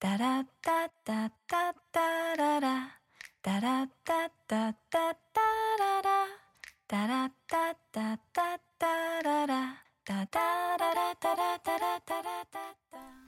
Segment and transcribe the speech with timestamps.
[0.00, 3.00] タラッタッタッタッララ。
[3.42, 5.40] タラッタッタッタッタ
[5.76, 6.26] ララ。
[6.86, 8.42] タラッタッタッタ
[8.86, 9.82] ッララ。
[10.04, 10.38] タタ
[10.78, 13.27] ララタラタラタラッタ。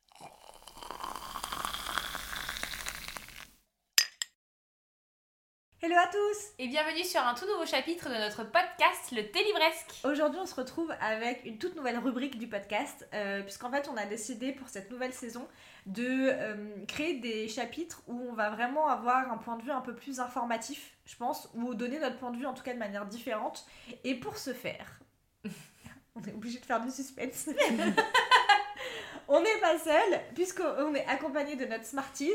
[5.83, 9.43] Hello à tous Et bienvenue sur un tout nouveau chapitre de notre podcast, le Thé
[9.43, 9.99] Livresque.
[10.03, 13.97] Aujourd'hui, on se retrouve avec une toute nouvelle rubrique du podcast, euh, puisqu'en fait, on
[13.97, 15.47] a décidé pour cette nouvelle saison
[15.87, 19.81] de euh, créer des chapitres où on va vraiment avoir un point de vue un
[19.81, 22.79] peu plus informatif, je pense, ou donner notre point de vue en tout cas de
[22.79, 23.65] manière différente.
[24.03, 24.99] Et pour ce faire,
[26.15, 27.49] on est obligé de faire du suspense.
[29.33, 32.31] On n'est pas seul, puisqu'on est accompagné de notre Smarties,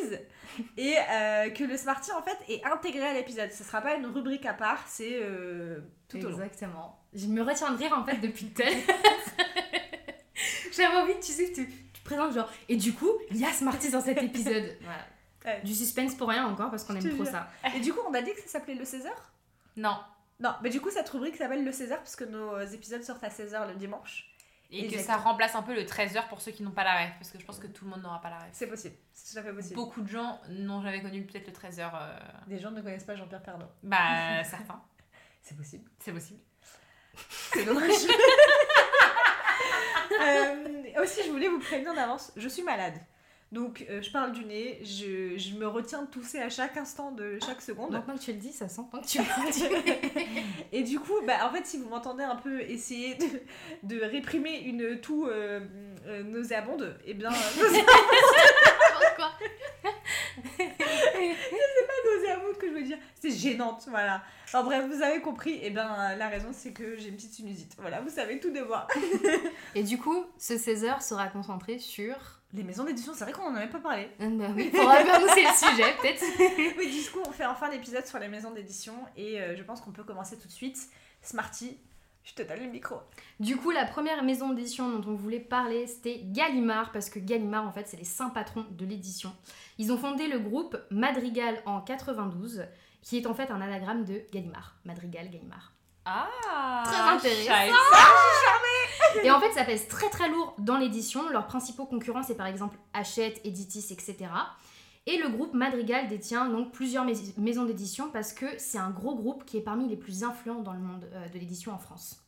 [0.78, 3.52] et euh, que le Smartie en fait est intégré à l'épisode.
[3.52, 6.30] Ce sera pas une rubrique à part, c'est euh, tout au long.
[6.30, 6.98] Exactement.
[7.12, 8.97] Je me retiens de rire en fait depuis tout à l'heure.
[10.72, 12.50] J'avais envie, tu sais, que tu, tu te présentes genre.
[12.70, 14.77] Et du coup, il y a Smarties dans cet épisode.
[14.80, 15.05] Voilà.
[15.44, 15.61] Ouais.
[15.64, 17.27] Du suspense pour rien encore parce qu'on aime trop jure.
[17.27, 17.48] ça.
[17.77, 19.11] Et du coup, on a dit que ça s'appelait le 16h
[19.77, 19.97] Non.
[20.41, 23.69] Non, mais du coup, cette rubrique s'appelle le 16h puisque nos épisodes sortent à 16h
[23.69, 24.28] le dimanche.
[24.70, 27.12] Et que ça remplace un peu le 13h pour ceux qui n'ont pas la rêve.
[27.19, 28.50] Parce que je pense que tout le monde n'aura pas la rêve.
[28.53, 29.75] C'est possible, c'est tout à fait possible.
[29.77, 31.91] Beaucoup de gens n'ont jamais connu peut-être le 13h.
[31.95, 33.69] euh, Des gens ne connaissent pas Jean-Pierre Pernaut.
[33.83, 34.83] Bah, certains.
[35.42, 35.89] C'est possible.
[36.00, 36.41] C'est possible.
[37.53, 37.91] C'est dommage.
[40.20, 42.95] Euh, aussi, je voulais vous prévenir d'avance, je suis malade.
[43.52, 47.12] Donc, euh, je parle du nez, je, je me retiens de tousser à chaque instant
[47.12, 47.92] de chaque seconde.
[47.92, 49.20] Maintenant que tu le dis, ça s'entend que tu.
[50.73, 53.27] Et du coup, bah, en fait, si vous m'entendez un peu essayer de,
[53.85, 55.61] de réprimer une toux euh,
[56.06, 57.30] euh, nauséabonde, eh bien,
[59.17, 59.30] Quoi
[62.05, 64.23] nauséabonde que je veux dire, c'est gênante, voilà.
[64.46, 67.77] Enfin bref, vous avez compris, et ben la raison c'est que j'ai une petite sinusite.
[67.79, 68.86] Voilà, vous savez tout de moi.
[69.74, 72.36] Et du coup, ce 16h sera concentré sur.
[72.56, 74.08] Les maisons d'édition, c'est vrai qu'on en avait pas parlé.
[74.18, 76.24] Ah Bah oui, faudra faire nous c'est le sujet peut-être.
[76.78, 79.83] Oui, du coup, on fait enfin l'épisode sur les maisons d'édition, et euh, je pense
[79.83, 80.78] qu'on peut commencer tout de suite.
[81.20, 81.77] Smarty,
[82.24, 82.96] je te donne le micro.
[83.40, 87.67] Du coup, la première maison d'édition dont on voulait parler, c'était Gallimard, parce que Gallimard,
[87.67, 89.34] en fait, c'est les saints patrons de l'édition.
[89.77, 92.64] Ils ont fondé le groupe Madrigal en 92,
[93.02, 94.77] qui est en fait un anagramme de Gallimard.
[94.86, 95.74] Madrigal, Gallimard.
[96.06, 97.74] Ah Très intéressant.
[99.22, 101.28] Et en fait, ça pèse très très lourd dans l'édition.
[101.30, 104.17] Leurs principaux concurrents, c'est par exemple Hachette, Editis, etc.
[105.06, 109.14] Et le groupe Madrigal détient donc plusieurs mais- maisons d'édition parce que c'est un gros
[109.14, 112.20] groupe qui est parmi les plus influents dans le monde euh, de l'édition en France.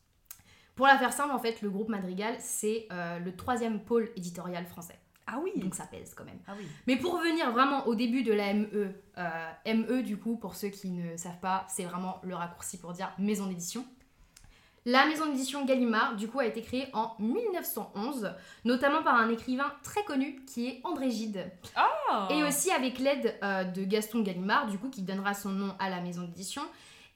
[0.75, 4.65] Pour la faire simple, en fait, le groupe Madrigal, c'est euh, le troisième pôle éditorial
[4.65, 4.97] français.
[5.31, 6.39] Ah oui Donc ça pèse quand même.
[6.47, 6.65] Ah oui.
[6.87, 10.69] Mais pour revenir vraiment au début de la ME, euh, ME du coup, pour ceux
[10.69, 13.85] qui ne savent pas, c'est vraiment le raccourci pour dire maison d'édition.
[14.85, 18.33] La maison d'édition Gallimard, du coup, a été créée en 1911,
[18.65, 21.51] notamment par un écrivain très connu qui est André Gide.
[22.31, 25.89] Et aussi avec l'aide euh, de Gaston Gallimard, du coup, qui donnera son nom à
[25.89, 26.63] la maison d'édition.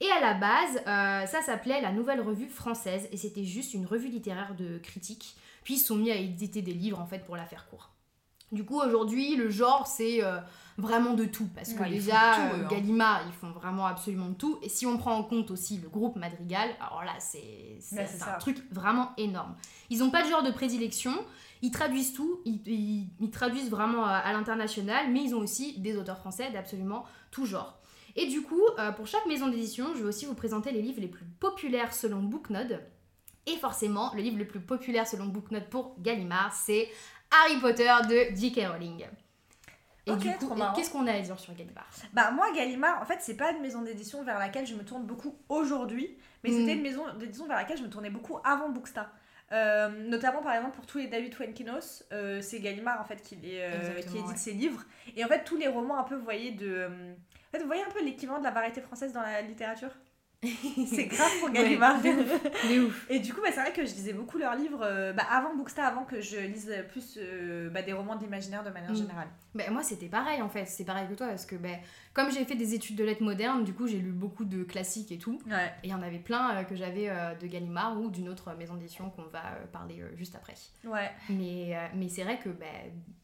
[0.00, 3.86] Et à la base, euh, ça s'appelait la Nouvelle Revue Française, et c'était juste une
[3.86, 5.36] revue littéraire de critique.
[5.62, 7.93] Puis ils se sont mis à éditer des livres, en fait, pour la faire court.
[8.54, 10.38] Du coup, aujourd'hui, le genre, c'est euh,
[10.78, 11.48] vraiment de tout.
[11.54, 12.68] Parce que Ouais, déjà, tout, euh, hein.
[12.70, 14.58] Gallimard, ils font vraiment absolument de tout.
[14.62, 18.38] Et si on prend en compte aussi le groupe Madrigal, alors là, c'est Ouais, un
[18.38, 19.54] truc vraiment énorme.
[19.90, 21.12] Ils n'ont pas de genre de prédilection.
[21.62, 25.78] Ils traduisent tout, ils, ils- ils traduisent vraiment à, à l'international, mais ils ont aussi
[25.80, 27.78] des auteurs français d'absolument tout genre.
[28.16, 31.00] Et du coup, euh, pour chaque maison d'édition, je vais aussi vous présenter les livres
[31.00, 32.80] les plus populaires selon Booknode.
[33.46, 36.88] Et forcément, le livre le plus populaire selon Booknode pour Gallimard, c'est
[37.42, 38.66] Harry Potter de J.K.
[38.70, 39.04] Rowling.
[40.06, 43.18] Et du coup, qu'est-ce qu'on a à dire sur Gallimard Bah moi Gallimard, en fait
[43.20, 46.58] c'est pas une maison d'édition vers laquelle je me tourne beaucoup aujourd'hui, mais Mm.
[46.58, 49.10] c'était une maison d'édition vers laquelle je me tournais beaucoup avant Bookstar.
[49.52, 53.36] Euh, notamment par exemple pour tous les David Fuenkinos, euh, c'est Gallimard en fait qui,
[53.36, 54.36] les, euh, qui édite ouais.
[54.36, 54.82] ses livres.
[55.16, 56.86] Et en fait tous les romans un peu, vous voyez, de...
[56.86, 59.90] En fait vous voyez un peu l'équivalent de la variété française dans la littérature?
[60.86, 62.02] c'est grave pour Gallimard.
[62.02, 63.06] Ouais, de ouf, de ouf.
[63.10, 65.54] Et du coup, bah, c'est vrai que je lisais beaucoup leurs livres euh, bah, avant
[65.54, 68.96] Bookstar, avant que je lise plus euh, bah, des romans d'imaginaire de manière Mm.
[68.96, 69.28] générale.
[69.54, 70.66] Ben, moi, c'était pareil en fait.
[70.66, 71.78] C'est pareil que toi parce que ben,
[72.12, 75.10] comme j'ai fait des études de lettres modernes, du coup, j'ai lu beaucoup de classiques
[75.12, 75.40] et tout.
[75.46, 75.66] Ouais.
[75.82, 78.52] Et il y en avait plein euh, que j'avais euh, de Gallimard ou d'une autre
[78.56, 80.54] maison d'édition qu'on va euh, parler euh, juste après.
[80.84, 81.10] Ouais.
[81.28, 82.66] Mais, euh, mais c'est vrai que ben,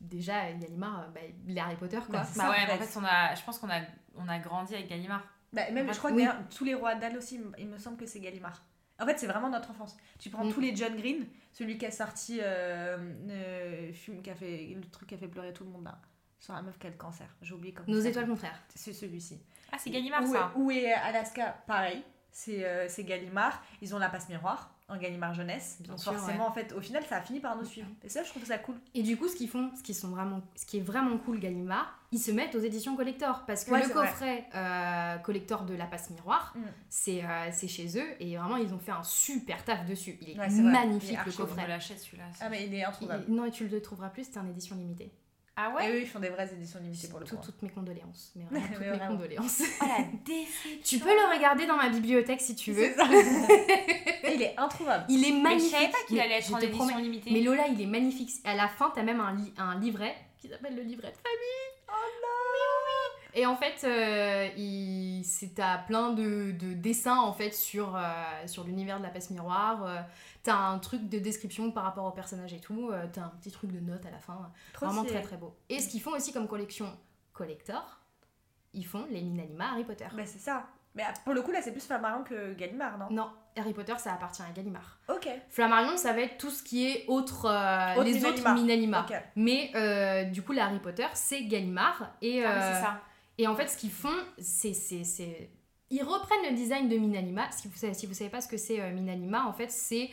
[0.00, 1.06] déjà, Gallimard,
[1.46, 2.20] les Harry Potter quoi.
[2.20, 2.84] Bah, Bah ça, ouais, en mais en fait.
[2.84, 3.81] fait, on a, je pense qu'on a,
[4.17, 5.22] on a grandi avec Gallimard.
[5.52, 6.26] Bah, même, je crois que Oui.
[6.56, 8.62] tous les rois d'Al aussi, il me semble que c'est Gallimard.
[9.00, 9.97] En fait, c'est vraiment notre enfance.
[10.19, 10.52] Tu prends Mm.
[10.52, 12.99] tous les John Green, celui qui a sorti euh,
[13.31, 15.99] euh, film qui a fait le truc qui a fait pleurer tout le monde là,
[16.38, 17.26] sur la meuf qui a le cancer.
[17.43, 17.88] J'ai oublié comment.
[17.91, 18.61] Nos étoiles contraires.
[18.75, 19.41] C'est celui-ci.
[19.73, 20.52] Ah, c'est Gallimard Où, ça.
[20.55, 21.62] où est Alaska?
[21.67, 22.03] Pareil.
[22.31, 23.62] C'est euh, c'est Gallimard.
[23.81, 25.78] Ils ont la passe miroir en Gallimard jeunesse.
[25.81, 27.88] Bien Donc sûr, forcément, en fait, au final, ça a fini par nous suivre.
[28.04, 28.75] Et ça, je trouve ça cool.
[28.94, 31.38] Et du coup, ce qu'ils font, ce qui, sont vraiment, ce qui est vraiment cool,
[31.40, 33.44] Gallimard, ils se mettent aux éditions collector.
[33.46, 36.60] Parce que Ouais, le coffret euh, collector de la passe miroir, Mm.
[36.88, 38.06] c'est euh, c'est chez eux.
[38.20, 40.19] Et vraiment, ils ont fait un super taf dessus.
[40.20, 41.69] Il est Ouais, magnifique Il est le je coffret.
[41.69, 42.25] l'achète celui-là.
[42.40, 43.25] Ah, mais il est Il- introuvable.
[43.28, 45.12] non, et tu le trouveras plus, c'est en édition limitée.
[45.56, 47.44] Ah Et ouais eux, ils font des vraies éditions limitées pour le Tout- coup.
[47.44, 48.32] toutes mes condoléances.
[48.37, 49.62] Mais vraiment, toutes Mais mes condoléances.
[49.81, 50.05] Oh la
[50.82, 52.93] tu peux le regarder dans ma bibliothèque si tu veux.
[52.94, 53.05] Ça.
[53.05, 55.05] Et il est introuvable.
[55.08, 55.70] Il est Mais je magnifique.
[55.73, 57.31] savais pas qu'il allait être en édition promets- limitée.
[57.32, 58.31] Mais Lola, il est magnifique.
[58.44, 61.69] À la fin, t'as même un, li- un livret qui s'appelle le livret de famille.
[61.88, 61.93] Oh
[62.23, 62.39] non
[63.35, 65.23] Et en fait, euh, il...
[65.25, 68.00] c'est t'as plein de, de dessins en fait sur, euh,
[68.47, 69.85] sur l'univers de la passe miroir.
[69.85, 70.00] Euh,
[70.43, 72.91] t'as un truc de description par rapport au personnage et tout.
[72.91, 74.50] Euh, t'as un petit truc de notes à la fin.
[74.73, 75.19] Trop Vraiment stylé.
[75.19, 75.55] très très beau.
[75.69, 76.87] Et ce qu'ils font aussi comme collection
[77.32, 78.00] collector,
[78.75, 80.06] ils font les Minanima Harry Potter.
[80.12, 80.67] Bah, c'est ça.
[80.97, 83.06] Mais ah, pour le coup, là, c'est plus Flammarion que Gallimard, non?
[83.11, 84.99] Non, Harry Potter, ça appartient à Gallimard.
[85.09, 85.29] Ok.
[85.49, 88.29] Flammarion, ça va être tout ce qui est autre, euh, Autre les Minanima.
[88.50, 89.06] autres Minanima.
[89.09, 89.17] Ok.
[89.37, 92.11] Mais euh, du coup, les Harry Potter, c'est Gallimard.
[92.21, 93.00] Et, Ah, euh, c'est ça.
[93.42, 94.08] Et en fait, ce qu'ils font,
[94.38, 94.75] c'est.
[94.75, 95.50] c'est- c'est-
[95.92, 97.50] Ils reprennent le design de Minanima.
[97.50, 100.08] Si vous savez, si vous savez pas ce que c'est euh, Minanima, en fait, c'est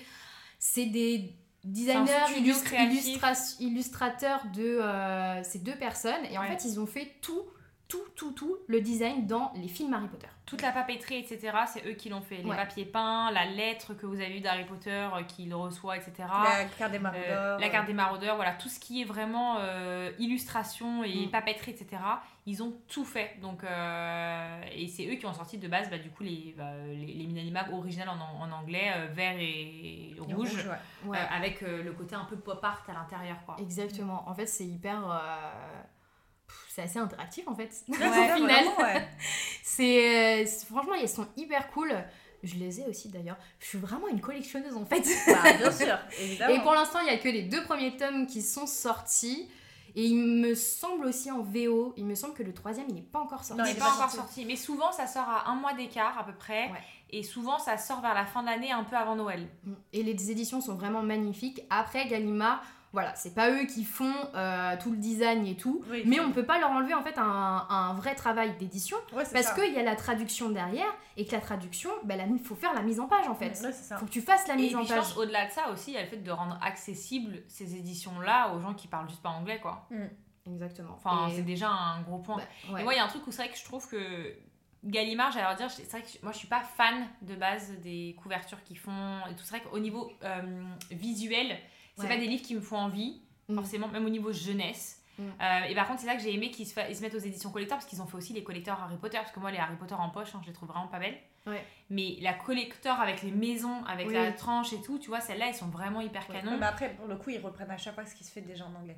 [0.60, 6.26] c'est des designers, illustra- illustrateurs de euh, ces deux personnes.
[6.32, 6.48] Et en Ouais.
[6.48, 7.44] fait, ils ont fait tout,
[7.88, 10.28] tout, tout, tout le design dans les films Harry Potter.
[10.46, 12.38] Toute la papeterie, etc., c'est eux qui l'ont fait.
[12.38, 12.56] Les Ouais.
[12.56, 16.14] papiers peints, la lettre que vous avez eue d'Harry Potter euh, qu'il reçoit, etc.
[16.20, 17.60] La carte des Euh, maraudeurs.
[17.60, 21.32] la carte des maraudeurs, voilà, tout ce qui est vraiment euh, illustration et Mm.
[21.32, 22.02] papeterie, etc.
[22.46, 23.36] Ils ont tout fait.
[23.42, 26.72] Donc, euh, et c'est eux qui ont sorti de base, bah, du coup, les, bah,
[26.88, 31.10] les, les Minanimags originales en, en anglais, euh, vert et, Et rouge, ouais.
[31.10, 31.18] Ouais.
[31.18, 33.58] euh, avec euh, le côté un peu pop art à l'intérieur, quoi.
[33.60, 34.24] Exactement.
[34.30, 35.00] En fait, c'est hyper.
[36.70, 37.72] C'est assez interactif en fait.
[37.88, 38.40] Ouais, Au final.
[38.40, 39.08] vraiment, ouais.
[39.64, 41.94] C'est euh, c'est- franchement, ils sont hyper cool.
[42.44, 43.38] Je les ai aussi d'ailleurs.
[43.60, 45.04] Je suis vraiment une collectionneuse en fait.
[45.28, 46.54] Bah, bien sûr, évidemment.
[46.54, 49.50] Et pour l'instant, il y a que les deux premiers tomes qui sont sortis.
[49.96, 51.94] Et il me semble aussi en VO.
[51.98, 53.60] Il me semble que le troisième, il n'est pas encore sorti.
[53.60, 54.18] Non, Il n'est est pas pas encore sorti.
[54.36, 54.46] sorti.
[54.46, 56.70] Mais souvent, ça sort à un mois d'écart à peu près.
[56.70, 56.84] Ouais.
[57.10, 59.48] Et souvent, ça sort vers la fin de l'année, un peu avant Noël.
[59.94, 61.62] Et les éditions sont vraiment magnifiques.
[61.72, 62.62] Après, Gallimard,
[62.94, 65.84] voilà, c'est pas eux qui font euh, tout le design et tout.
[65.90, 68.98] Oui, mais on peut pas leur enlever en fait un, un vrai travail d'édition.
[69.14, 70.88] Ouais, Parce qu'il y a la traduction derrière.
[71.18, 73.60] Et que la traduction, il faut faire la mise en page en fait.
[73.62, 73.98] Ouais, ça.
[73.98, 74.98] faut que tu fasses la Et mise en je page.
[75.00, 78.54] pense, au-delà de ça aussi, il y a le fait de rendre accessibles ces éditions-là
[78.54, 79.88] aux gens qui parlent juste pas anglais, quoi.
[80.46, 80.94] Exactement.
[80.94, 82.38] Enfin, Et- c'est déjà un gros point.
[82.38, 82.44] bah,
[82.74, 82.82] ouais.
[82.82, 84.34] Et moi, il y a un truc où c'est vrai que je trouve que
[84.84, 88.16] Gallimard, j'allais leur dire, c'est vrai que moi, je suis pas fan de base des
[88.22, 89.44] couvertures qu'ils font et tout.
[89.44, 91.58] C'est vrai qu'au niveau euh, visuel,
[91.98, 92.10] c'est Ouais.
[92.10, 93.56] pas des livres qui me font envie, Mm.
[93.56, 95.02] forcément, même au niveau jeunesse.
[95.18, 95.24] Mm.
[95.42, 97.16] Euh, et par contre, c'est là que j'ai aimé qu'ils se, fa- ils se mettent
[97.16, 99.18] aux éditions collector parce qu'ils ont fait aussi les collecteurs Harry Potter.
[99.18, 101.18] Parce que moi, les Harry Potter en poche, hein, je les trouve vraiment pas belles.
[101.48, 101.66] Ouais.
[101.90, 104.14] Mais la collector avec les maisons, avec Oui.
[104.14, 106.36] la tranche et tout, tu vois, celles-là, elles sont vraiment hyper Ouais.
[106.36, 106.52] canon.
[106.52, 108.42] Ouais, mais après, pour le coup, ils reprennent à chaque fois ce qui se fait
[108.42, 108.98] déjà en anglais.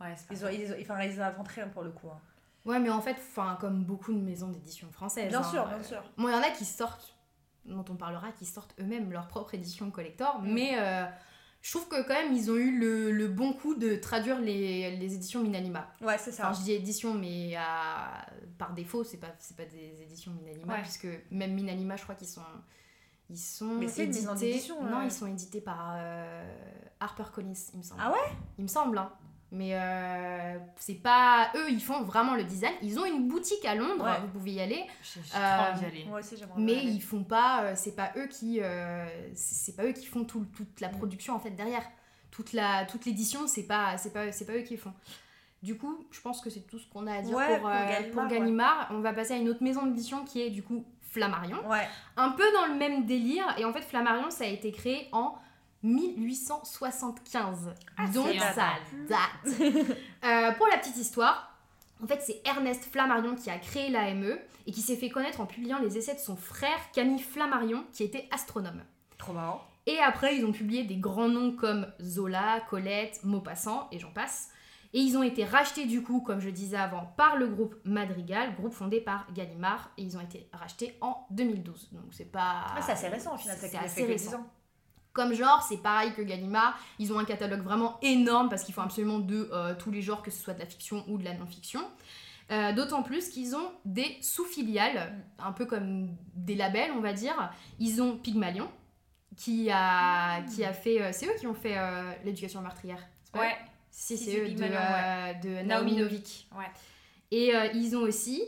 [0.00, 2.08] Ouais, c'est Ils ont, ils ont, enfin, ils inventent rien pour le coup.
[2.10, 2.18] hein.
[2.64, 3.16] Ouais, mais en fait,
[3.60, 5.28] comme beaucoup de maisons d'édition françaises.
[5.28, 6.02] Bien hein, sûr, euh, bien sûr.
[6.16, 7.14] Bon, il y en a qui sortent,
[7.66, 10.52] dont on parlera, qui sortent eux-mêmes leur propre édition collector, Mm.
[10.52, 11.04] mais euh,
[11.62, 14.96] je trouve que quand même, ils ont eu le, le bon coup de traduire les,
[14.96, 15.88] les éditions Minanima.
[16.02, 16.50] Ouais, c'est ça.
[16.50, 18.26] Enfin, je dis édition, mais à-
[18.58, 20.82] par défaut, c'est pas, c'est pas des éditions Minanima, Ouais.
[20.82, 22.42] puisque même Minanima, je crois qu'ils sont.
[23.30, 24.26] Ils sont Mais c'est édités.
[24.26, 25.04] Non, euh.
[25.04, 26.44] ils sont édités par euh,
[27.00, 28.00] HarperCollins, il me semble.
[28.04, 28.32] Ah ouais?
[28.58, 29.10] Il me semble, hein.
[29.54, 31.50] Mais euh, c'est pas.
[31.56, 32.72] Eux, ils font vraiment le design.
[32.80, 34.18] Ils ont une boutique à Londres, Ouais.
[34.22, 34.82] vous pouvez y aller.
[35.02, 36.04] J'ai Euh, trop envie aller.
[36.08, 36.90] Moi aussi, j'aimerais Mais bien aller.
[36.92, 37.62] ils font pas.
[37.64, 38.60] euh, c'est pas eux qui.
[38.62, 39.04] euh,
[39.34, 40.92] c'est pas eux qui font tout, toute la Mm.
[40.96, 41.84] production en fait derrière.
[42.30, 44.94] Toute la toute l'édition, c'est pas c'est pas c'est pas eux qui font.
[45.62, 47.68] Du coup, je pense que c'est tout ce qu'on a à dire Ouais, pour, pour
[47.68, 48.28] euh, Gallimard, pour ouais.
[48.30, 48.88] Gallimard.
[48.90, 51.58] On va passer à une autre maison d'édition qui est du coup Flammarion.
[51.68, 51.86] Ouais.
[52.16, 53.44] Un peu dans le même délire.
[53.58, 55.34] Et en fait, Flammarion, ça a été créé en
[55.82, 57.74] 1875.
[57.96, 58.74] Ah, Donc ça
[59.08, 59.60] date.
[60.24, 61.48] Euh, pour la petite histoire,
[62.02, 64.36] En fait, c'est Ernest Flammarion qui a créé l'AME
[64.66, 68.02] et qui s'est fait connaître en publiant les essais de son frère Camille Flammarion, qui
[68.04, 68.82] était astronome.
[69.18, 69.62] Trop marrant.
[69.86, 74.50] Et après, ils ont publié des grands noms comme Zola, Colette, Maupassant et j'en passe.
[74.94, 78.54] Et ils ont été rachetés du coup, comme je disais avant, par le groupe Madrigal,
[78.54, 81.88] groupe fondé par Gallimard, et ils ont été rachetés en 2012.
[81.92, 82.64] Donc c'est pas.
[82.76, 84.30] Ah, c'est assez récent au final, C'est fait assez que récent.
[84.30, 84.46] 10 ans.
[85.12, 88.80] Comme genre, c'est pareil que Gallimard, ils ont un catalogue vraiment énorme parce qu'ils font
[88.82, 91.34] absolument de euh, tous les genres, que ce soit de la fiction ou de la
[91.34, 91.82] non-fiction.
[92.50, 97.52] Euh, D'autant plus qu'ils ont des sous-filiales, un peu comme des labels, on va dire.
[97.78, 98.70] Ils ont Pygmalion,
[99.36, 101.00] qui a, qui a fait.
[101.02, 101.76] euh, c'est eux qui ont fait
[102.24, 102.98] l'éducation meurtrière.
[103.24, 103.56] c'est pas eux Ouais,
[103.90, 106.48] Si, c'est eux de, de Naomi Novik.
[106.58, 106.70] ouais.
[107.30, 108.42] Et ils ont aussi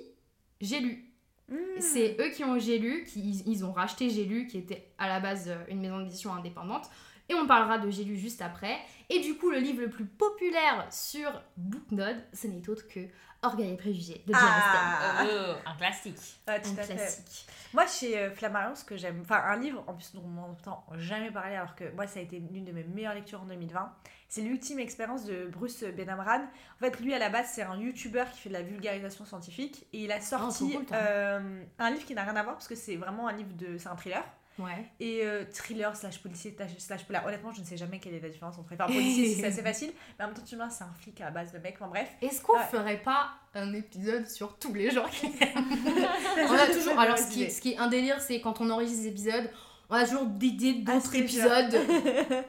[0.60, 1.03] J'ai lu.
[1.50, 1.56] Hmm.
[1.80, 4.88] C'est eux qui ont J'ai lu, qui, ils, ils ont racheté J'ai lu, qui était
[4.98, 6.88] à la base euh, une maison d'édition indépendante.
[7.28, 8.76] Et on parlera de J'ai lu juste après.
[9.10, 13.00] Et du coup, le livre le plus populaire sur Booknode, ce n'est autre que
[13.42, 14.42] Orgueil et Préjugés de Jane.
[14.42, 16.16] Ah, Euh, un classique.
[16.46, 16.94] Ah, tout Un à fait.
[16.94, 17.46] classique.
[17.74, 20.84] Moi, chez euh, Flammarion, ce que j'aime, enfin un livre, en plus dont on n'entend
[20.96, 23.92] jamais parler, alors que moi, ça a été l'une de mes meilleures lectures en 2020,
[24.34, 26.40] c'est l'ultime expérience de Bruce Benamran.
[26.40, 29.86] En fait, lui, à la base, c'est un youtubeur qui fait de la vulgarisation scientifique,
[29.92, 30.96] et il a sorti cool, toi.
[30.96, 33.78] euh, un livre qui n'a rien à voir, parce que c'est vraiment un livre de...
[33.78, 34.24] c'est un thriller.
[34.58, 34.86] Ouais.
[35.00, 37.24] Et euh, thriller slash policier slash- polar.
[37.26, 39.92] Honnêtement, je ne sais jamais quelle est la différence entre enfin, policier, c'est assez facile,
[40.18, 41.88] mais en même temps, tu vois, c'est un flic à la base de mec, enfin
[41.88, 42.08] bref.
[42.22, 42.64] Est-ce qu'on Ouais.
[42.70, 45.26] ferait pas un épisode sur tous les gens qui
[46.48, 46.98] On a toujours.
[46.98, 49.50] Alors, ce qui, ce qui est un délire, c'est quand on enregistre des épisodes,
[49.90, 51.20] on a toujours d'idées Ah, d'autres bien.
[51.20, 51.78] épisodes.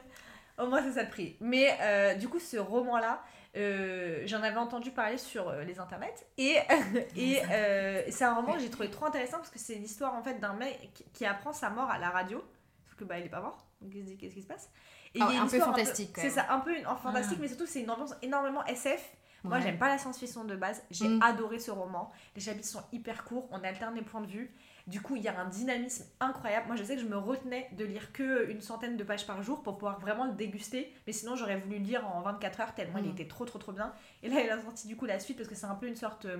[0.58, 1.36] Au moins, c'est ça le prix.
[1.40, 3.22] Mais euh, du coup, ce roman-là,
[3.56, 6.14] euh, j'en avais entendu parler sur euh, les internets.
[6.38, 6.58] Et,
[7.16, 10.22] et euh, c'est un roman que j'ai trouvé trop intéressant parce que c'est l'histoire en
[10.22, 12.42] fait d'un mec qui- apprend sa mort à la radio.
[12.86, 13.66] Sauf que bah, il est pas mort.
[13.80, 14.70] Donc il se dit qu'est-ce qui se passe?
[15.14, 16.86] Et Ah il y a ouais, une un peu fantastique, C'est ça, un peu une,
[16.86, 17.42] en fantastique, Ah.
[17.42, 19.12] mais surtout c'est une ambiance énormément SF.
[19.44, 19.62] Moi, Ouais.
[19.62, 20.82] j'aime pas la science-fiction de base.
[20.90, 21.22] J'ai Mm.
[21.22, 22.10] adoré ce roman.
[22.34, 23.46] Les chapitres sont hyper courts.
[23.52, 24.52] On alterne les points de vue.
[24.86, 26.68] Du coup, il y a un dynamisme incroyable.
[26.68, 29.42] Moi, je sais que je me retenais de lire que une centaine de pages par
[29.42, 30.94] jour pour pouvoir vraiment le déguster.
[31.08, 33.12] Mais sinon, j'aurais voulu le lire en 24 heures tellement il Mm.
[33.12, 33.92] était trop, trop, trop bien.
[34.22, 35.96] Et là, il a sorti du coup la suite parce que c'est un peu une
[35.96, 36.26] sorte.
[36.26, 36.36] euh,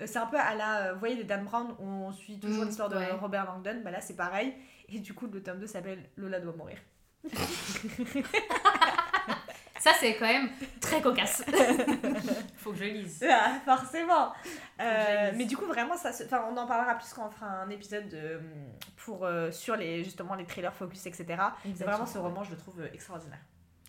[0.00, 0.78] euh, c'est un peu à la.
[0.86, 3.12] euh, Vous voyez, les Dan Brown, où on suit toujours Mm, l'histoire de ouais.
[3.12, 3.82] Robert Langdon.
[3.84, 4.54] Bah là, c'est pareil.
[4.88, 6.78] Et du coup, le tome 2 s'appelle Lola doit mourir.
[9.84, 10.48] Ça, c'est quand même
[10.80, 11.44] très cocasse.
[12.56, 13.22] Faut que je lise.
[13.30, 14.32] Ah, forcément.
[14.80, 15.36] Euh, lise.
[15.38, 17.68] mais du coup, vraiment, ça, se- enfin, on en parlera plus quand on fera un
[17.68, 18.40] épisode de-
[18.96, 21.26] pour euh, sur les justement les trailers focus, etc.
[21.76, 23.40] C'est vraiment ce roman, je le trouve euh, extraordinaire.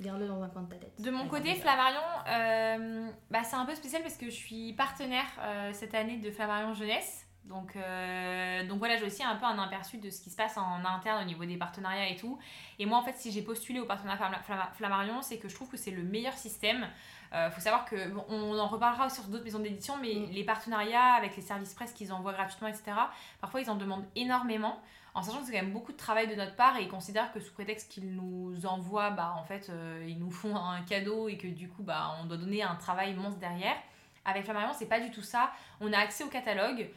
[0.01, 0.99] Garde-le dans un coin de ta tête.
[1.01, 1.55] De mon côté.
[1.55, 6.17] Flammarion, euh, bah, c'est un peu spécial parce que je suis partenaire euh, cette année
[6.17, 7.24] de Flammarion Jeunesse.
[7.45, 10.57] Donc, euh, donc voilà, j'ai aussi un peu un aperçu de ce qui se passe
[10.57, 12.39] en interne au niveau des partenariats et tout.
[12.79, 15.53] Et moi, en fait, si j'ai postulé au partenariat Flamma- Flamma- Flammarion, c'est que je
[15.53, 16.87] trouve que c'est le meilleur système.
[17.33, 20.31] Euh, faut savoir que bon, on en reparlera aussi sur d'autres maisons d'édition, mais Mm.
[20.31, 22.93] les partenariats avec les services presse qu'ils envoient gratuitement, etc.,
[23.39, 24.79] parfois ils en demandent énormément.
[25.13, 27.31] En sachant que c'est quand même beaucoup de travail de notre part et ils considèrent
[27.31, 31.29] que sous prétexte qu'ils nous envoient, bah en fait euh, ils nous font un cadeau
[31.29, 33.75] et que du coup bah on doit donner un travail monstre derrière.
[34.25, 35.51] Avec Flammarion, c'est pas du tout ça.
[35.81, 36.89] On a accès au catalogue,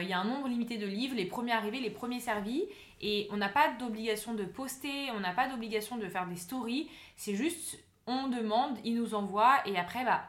[0.00, 2.64] il y a un nombre limité de livres, les premiers arrivés, les premiers servis,
[3.00, 6.88] et on n'a pas d'obligation de poster, on n'a pas d'obligation de faire des stories.
[7.16, 10.24] C'est juste on demande, ils nous envoient et après bah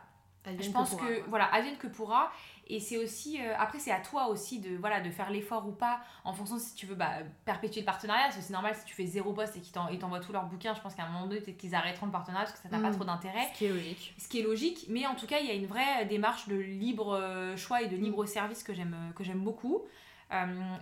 [0.59, 2.31] je pense que voilà advienne que pourra
[2.67, 5.71] et c'est aussi euh, après c'est à toi aussi de voilà de faire l'effort ou
[5.71, 7.11] pas en fonction si tu veux bah,
[7.45, 9.87] perpétuer le partenariat parce que c'est normal si tu fais zéro poste et qu'ils t'en-
[9.89, 12.11] ils t'envoient tous leurs bouquins je pense qu'à un moment donné peut-être qu'ils arrêteront le
[12.11, 12.95] partenariat parce que ça n'a pas Mm.
[12.95, 14.13] trop d'intérêt Ce qui est logique.
[14.17, 16.55] ce qui est logique mais en tout cas il y a une vraie démarche de
[16.55, 19.83] libre euh, choix et de libre service que j'aime que j'aime beaucoup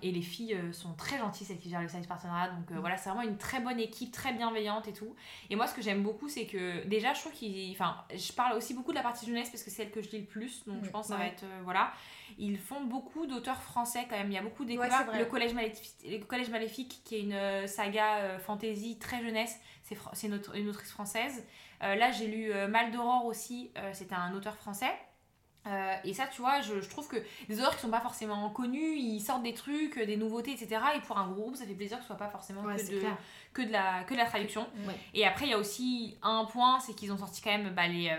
[0.01, 2.79] et les filles euh, sont très gentilles celles qui gèrent le service partenariat donc euh,
[2.79, 5.15] voilà c'est vraiment une très bonne équipe très bienveillante et tout
[5.49, 7.71] et moi, ce que j'aime beaucoup, c'est que déjà, je trouve qu'ils.
[7.73, 10.09] Enfin, je parle aussi beaucoup de la partie jeunesse parce que c'est celle que je
[10.11, 10.63] lis le plus.
[10.65, 11.25] Donc, je Mm, pense que ça ouais.
[11.25, 11.43] va être.
[11.43, 11.91] euh, voilà.
[12.39, 14.31] Ils font beaucoup d'auteurs français quand même.
[14.31, 15.07] Il y a beaucoup découvertes.
[15.07, 15.19] vrai.
[15.19, 19.59] le, Collège Maléfique, le Collège Maléfique, qui est une euh, saga euh, fantasy très jeunesse,
[19.83, 21.45] c'est une, autrice française.
[21.83, 23.71] Euh, là, j'ai lu euh, Mal d'Aurore aussi.
[23.77, 24.91] euh, C'était un auteur français.
[25.65, 27.15] Euh, et ça, tu vois, je, je trouve que
[27.47, 30.81] les auteurs qui sont pas forcément connus, ils sortent des trucs, euh, des nouveautés, etc.
[30.97, 33.01] Et pour un groupe, ça fait plaisir que ce soit pas forcément Ouais, que, de,
[33.53, 34.67] que, de la, que de la traduction.
[34.85, 34.95] Ouais.
[35.13, 37.87] Et après, il y a aussi un point, c'est qu'ils ont sorti quand même bah,
[37.87, 38.17] les euh,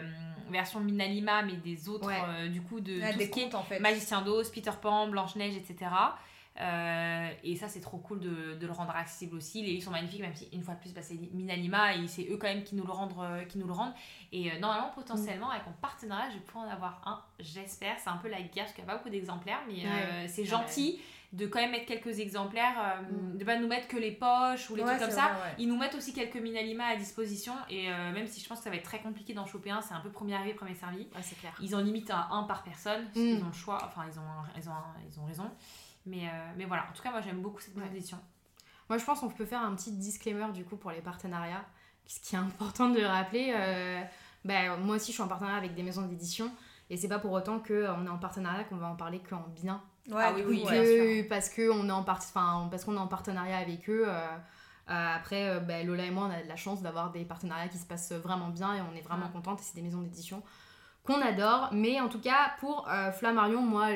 [0.51, 2.23] versions Minalima, mais des autres, Ouais.
[2.27, 3.79] euh, du coup, de Ah, tout des ce qui est contes en fait.
[3.79, 5.91] Magicien d'Oz, Peter Pan, Blanche-Neige, etc.
[6.61, 9.63] Euh, et ça, c'est trop cool de, de le rendre accessible aussi.
[9.63, 12.29] Les livres sont magnifiques, même si une fois de plus, bah, c'est Minalima et c'est
[12.31, 13.13] eux quand même qui nous le rendent.
[13.21, 13.95] euh, qui nous le rendent.
[14.33, 17.97] Et euh, normalement, potentiellement, avec mon partenariat, je pourrais en avoir un, j'espère.
[17.99, 20.45] C'est un peu la guerre parce qu'il n'y a pas beaucoup d'exemplaires, mais euh, c'est
[20.45, 21.01] gentil
[21.33, 24.77] de quand même mettre quelques exemplaires, euh, de pas nous mettre que les poches ou
[24.77, 25.33] les Ouais, trucs comme ça.
[25.33, 25.55] vrai, ouais.
[25.59, 28.65] Ils nous mettent aussi quelques Minalima à disposition et euh, même si je pense que
[28.65, 30.99] ça va être très compliqué d'en choper un, c'est un peu premier arrivé, premier servi.
[31.01, 31.53] Ouais, c'est clair.
[31.61, 33.35] Ils en limitent à un par personne, parce Mm.
[33.35, 35.51] qu'ils ont le choix, enfin ils ont, un- ils ont, un- ils ont raison.
[36.07, 37.87] Mais, euh, mais voilà, en tout cas moi j'aime beaucoup cette Ouais.
[37.87, 38.19] édition.
[38.91, 41.65] Moi, je pense qu'on peut faire un petit disclaimer du coup pour les partenariats.
[42.07, 44.03] Ce qui est important de le rappeler, euh,
[44.45, 46.53] bah, moi aussi je suis en partenariat avec des maisons d'édition
[46.91, 49.83] et c'est pas pour autant qu'on est en partenariat qu'on va en parler qu'en bien.
[50.11, 50.71] Ouais, Ah oui, oui, ouais.
[51.25, 54.05] Que- parce qu'on est, en part- enfin, parce qu'on est en partenariat avec eux.
[54.07, 54.27] euh,
[54.91, 57.69] euh, après, euh, bah, Lola et moi, on a de la chance d'avoir des partenariats
[57.69, 59.33] qui se passent vraiment bien et on est vraiment Ouais.
[59.33, 59.61] contente.
[59.61, 60.43] Et c'est des maisons d'édition
[61.05, 61.69] qu'on adore.
[61.73, 63.89] Mais en tout cas, pour euh, Flammarion, moi,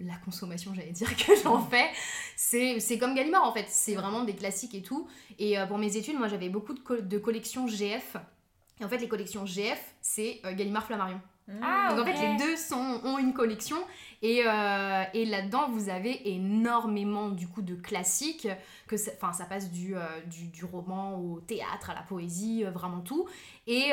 [0.00, 1.90] la consommation, j'allais dire que j'en fais,
[2.36, 3.66] c'est c'est comme Gallimard en fait.
[3.68, 5.08] C'est vraiment des classiques et tout.
[5.38, 8.16] Et euh, pour mes études, moi, j'avais beaucoup de, co- de collections GF.
[8.80, 11.20] Et en fait, les collections GF, c'est euh, Gallimard Flammarion.
[11.62, 13.78] Ah, Donc en fait, les deux sont, ont une collection
[14.20, 18.48] et, euh, et là-dedans, vous avez énormément du coup de classiques.
[18.86, 22.70] Que ça, ça passe du, euh, du, du roman au théâtre, à la poésie, euh,
[22.70, 23.26] vraiment tout.
[23.66, 23.90] Et,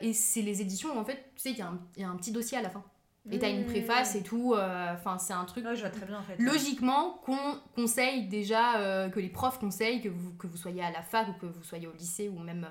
[0.00, 2.04] et c'est les éditions où en fait, tu sais, il y, a un- il y
[2.04, 2.82] a un petit dossier à la fin.
[3.30, 3.66] Et t'as une Mmh.
[3.66, 4.54] préface et tout.
[4.92, 6.36] Enfin, c'est un truc Ouais, je vois très bien en fait.
[6.40, 7.38] logiquement qu'on
[7.76, 11.32] conseille déjà, que les profs conseillent, que vous, que vous soyez à la fac ou
[11.34, 12.68] que vous soyez au lycée ou même,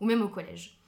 [0.00, 0.78] ou même au collège.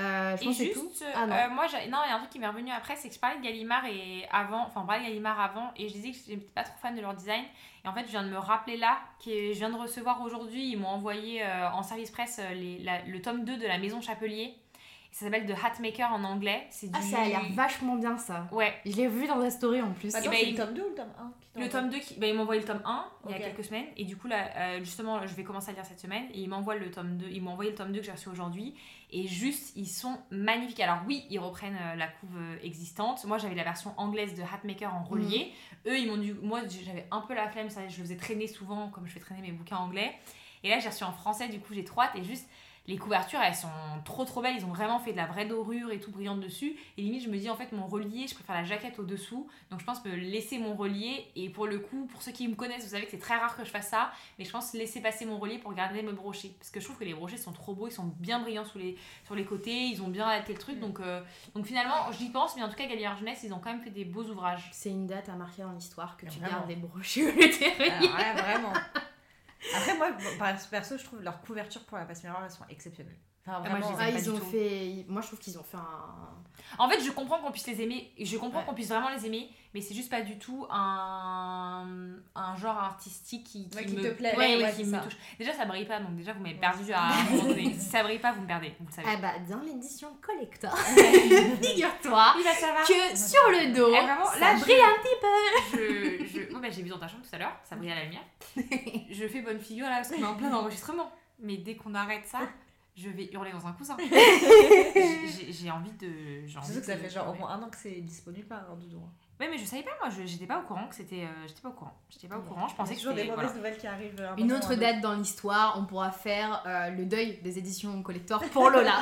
[0.00, 0.90] Euh, je Et pense juste, tout.
[1.14, 1.34] Ah non.
[1.34, 3.14] euh, moi, j'ai- non, il y a un truc qui m'est revenu après, c'est que
[3.14, 6.16] je parlais de Gallimard et avant, enfin, on de Gallimard avant, et je disais que
[6.26, 7.44] je n'étais pas trop fan de leur design.
[7.84, 10.70] Et en fait, je viens de me rappeler là, que je viens de recevoir aujourd'hui,
[10.72, 13.78] ils m'ont envoyé euh, en service presse euh, les- la- le tome 2 de la
[13.78, 14.54] Maison Chapelier.
[15.12, 16.68] Ça s'appelle The Hatmaker en anglais.
[16.70, 16.96] C'est du...
[16.96, 18.46] Ah, ça a l'air vachement bien ça.
[18.52, 20.14] Ouais, Je l'ai vu dans la story en plus.
[20.14, 21.88] Attends, Eh ben, c'est il- le tome 2 ou le tome 1 qui Le tome
[21.90, 22.14] 2, qui...
[22.20, 23.86] bah, ils m'ont envoyé le tome 1 il y a quelques semaines.
[23.96, 26.26] Et du coup, là, euh, justement, je vais commencer à lire cette semaine.
[26.32, 27.26] Et ils m'envoient le tome 2.
[27.28, 28.76] Ils m'ont envoyé le tome 2 que j'ai reçu aujourd'hui.
[29.12, 30.80] Et juste, ils sont magnifiques.
[30.80, 33.24] Alors, oui, ils reprennent euh, la couve euh, existante.
[33.24, 35.52] Moi, j'avais la version anglaise de Hatmaker en relié.
[35.86, 36.34] Eux, ils m'ont dû.
[36.34, 37.70] Moi, j'avais un peu la flemme.
[37.70, 40.14] Ça, je le faisais traîner souvent, comme je fais traîner mes bouquins anglais.
[40.62, 41.48] Et là, j'ai reçu en français.
[41.48, 42.12] Du coup, j'ai trop hâte.
[42.14, 42.48] Et juste.
[42.90, 43.68] Les couvertures, elles sont
[44.04, 44.56] trop trop belles.
[44.56, 46.74] Ils ont vraiment fait de la vraie dorure et tout brillante dessus.
[46.98, 49.46] Et limite, je me dis en fait, mon relié, je préfère la jaquette au dessous.
[49.70, 52.56] Donc je pense me laisser mon relier et pour le coup, pour ceux qui me
[52.56, 55.00] connaissent, vous savez que c'est très rare que je fasse ça, mais je pense laisser
[55.00, 57.52] passer mon relier pour garder mes brochets parce que je trouve que les brochets sont
[57.52, 60.52] trop beaux, ils sont bien brillants sous les, sur les côtés, ils ont bien adapté
[60.54, 61.22] le truc donc, euh,
[61.54, 63.90] donc finalement j'y pense, mais en tout cas Galliard Jeunesse ils ont quand même fait
[63.90, 64.68] des beaux ouvrages.
[64.72, 66.66] C'est une date à marquer dans l'histoire que tu Vraiment.
[66.66, 67.90] gardes et les terriers.
[67.90, 68.72] Alors, ouais, vraiment.
[70.38, 73.16] Moi, perso, je trouve leur couverture pour la passe miroir, elles sont exceptionnelles.
[73.46, 73.98] Enfin, Ah, moi, je vraiment.
[73.98, 74.44] les Ah, aime pas ils du ont tout.
[74.50, 75.04] fait.
[75.08, 76.36] Moi, je trouve qu'ils ont fait un.
[76.78, 78.66] En fait je comprends qu'on puisse les aimer, je comprends Ouais.
[78.66, 81.86] qu'on puisse vraiment les aimer, mais c'est juste pas du tout un,
[82.34, 84.36] un genre artistique qui, qui Ouais, qui me te plaît.
[84.36, 84.98] Ouais, ouais, qui me ça.
[85.00, 85.16] touche.
[85.38, 87.72] Déjà ça brille pas donc déjà vous m'avez Ouais, perdu à un moment donné.
[87.78, 89.08] si ça brille pas vous me perdez, vous le savez.
[89.10, 90.76] Ah bah, dans l'édition collector,
[91.62, 92.34] figure-toi
[92.86, 95.16] que sur le dos, Eh, vraiment, ça là, je- brille un petit
[95.72, 96.49] je, je...
[96.60, 98.24] Bah, j'ai vu dans ta chambre tout à l'heure, ça brille à la lumière.
[99.10, 101.10] je fais bonne figure là parce qu'on est en plein enregistrement.
[101.38, 102.40] Mais dès qu'on arrête ça,
[102.96, 103.96] je vais hurler dans un coussin.
[105.48, 106.42] J'ai envie de.
[106.42, 108.76] envie Surtout que ça fait genre au moins un an que c'est disponible par un
[108.76, 109.00] doudou.
[109.38, 111.24] Ouais, mais je savais pas, moi, j'étais pas au courant que c'était.
[111.24, 111.98] euh, j'étais pas au courant.
[112.10, 113.54] J'étais pas au courant, je pensais que toujours des mauvaises voilà.
[113.54, 114.20] nouvelles qui arrivent.
[114.20, 117.58] à un Une autre un date dans l'histoire, on pourra faire euh, le deuil des
[117.58, 119.00] éditions collector pour Lola.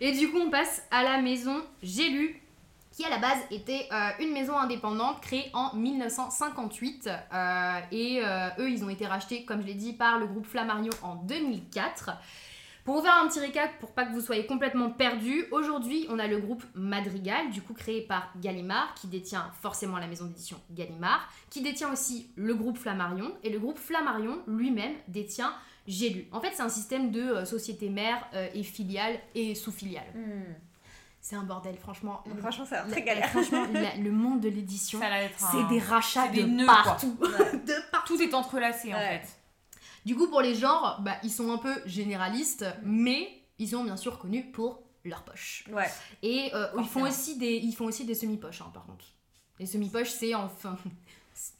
[0.00, 2.41] Et du coup, on passe à la maison J'ai lu,
[2.92, 7.08] qui à la base était euh, une maison indépendante créée en 1958.
[7.08, 10.46] euh, et euh, eux, ils ont été rachetés, comme je l'ai dit, par le groupe
[10.46, 12.10] Flammarion en 2004.
[12.84, 16.18] Pour vous faire un petit récap, pour pas que vous soyez complètement perdus, aujourd'hui on
[16.18, 20.60] a le groupe Madrigal, du coup créé par Gallimard, qui détient forcément la maison d'édition
[20.72, 25.54] Gallimard, qui détient aussi le groupe Flammarion, et le groupe Flammarion lui-même détient
[25.86, 26.26] J'ai lu.
[26.32, 30.12] En fait, c'est un système de société mère et filiale et sous-filiale.
[30.14, 30.52] Hmm.
[31.24, 32.22] C'est un bordel, franchement.
[32.40, 33.28] Franchement, ça a l'air La- très galère.
[33.30, 37.16] Franchement, la- le monde de l'édition, c'est un- des rachats c'est des de nœuds, partout.
[37.20, 37.28] Ouais.
[37.64, 38.16] de partout.
[38.16, 39.22] Tout est entrelacé en fait.
[40.04, 43.28] Du coup, pour les genres, bah, ils sont un peu généralistes, mais
[43.60, 45.64] ils sont bien sûr connus pour leur poche.
[45.70, 45.88] Ouais.
[46.22, 49.04] Et euh, ils, font aussi des, ils font aussi des semi-poches, hein, par contre.
[49.60, 50.76] Les semi-poches, c'est enfin,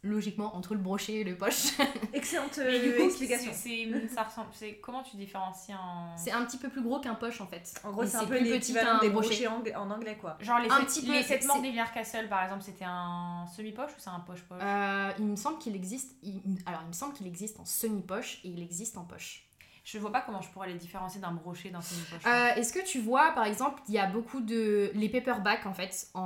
[0.02, 1.72] logiquement, entre le brochet et le poche.
[2.12, 3.50] Excellente du euh, coup, explication.
[3.54, 4.48] c'est- ça ressemble.
[4.52, 6.16] c'est- Comment tu différencies un.
[6.16, 7.72] c'est un petit peu plus gros qu'un poche, en fait.
[7.84, 9.28] En gros, c'est un peu plus petit l'équivalent qu'un des brochet.
[9.28, 10.36] brochets ang- en anglais, quoi.
[10.40, 12.84] Genre les Un sept, petit peu, les sept c'est- morts d'Evier Castle par exemple, c'était
[12.86, 14.60] un semi-poche ou c'est un poche-poche?
[14.62, 16.12] Euh, il me semble qu'il existe...
[16.22, 19.46] il- alors, il me semble qu'il existe en semi-poche et il existe en poche.
[19.84, 22.24] Je vois pas comment je pourrais les différencier d'un brochet d'un semi-poche.
[22.24, 24.92] Euh, Est-ce que tu vois, par exemple, il y a beaucoup de...
[24.94, 26.20] Les paperbacks, en fait, en,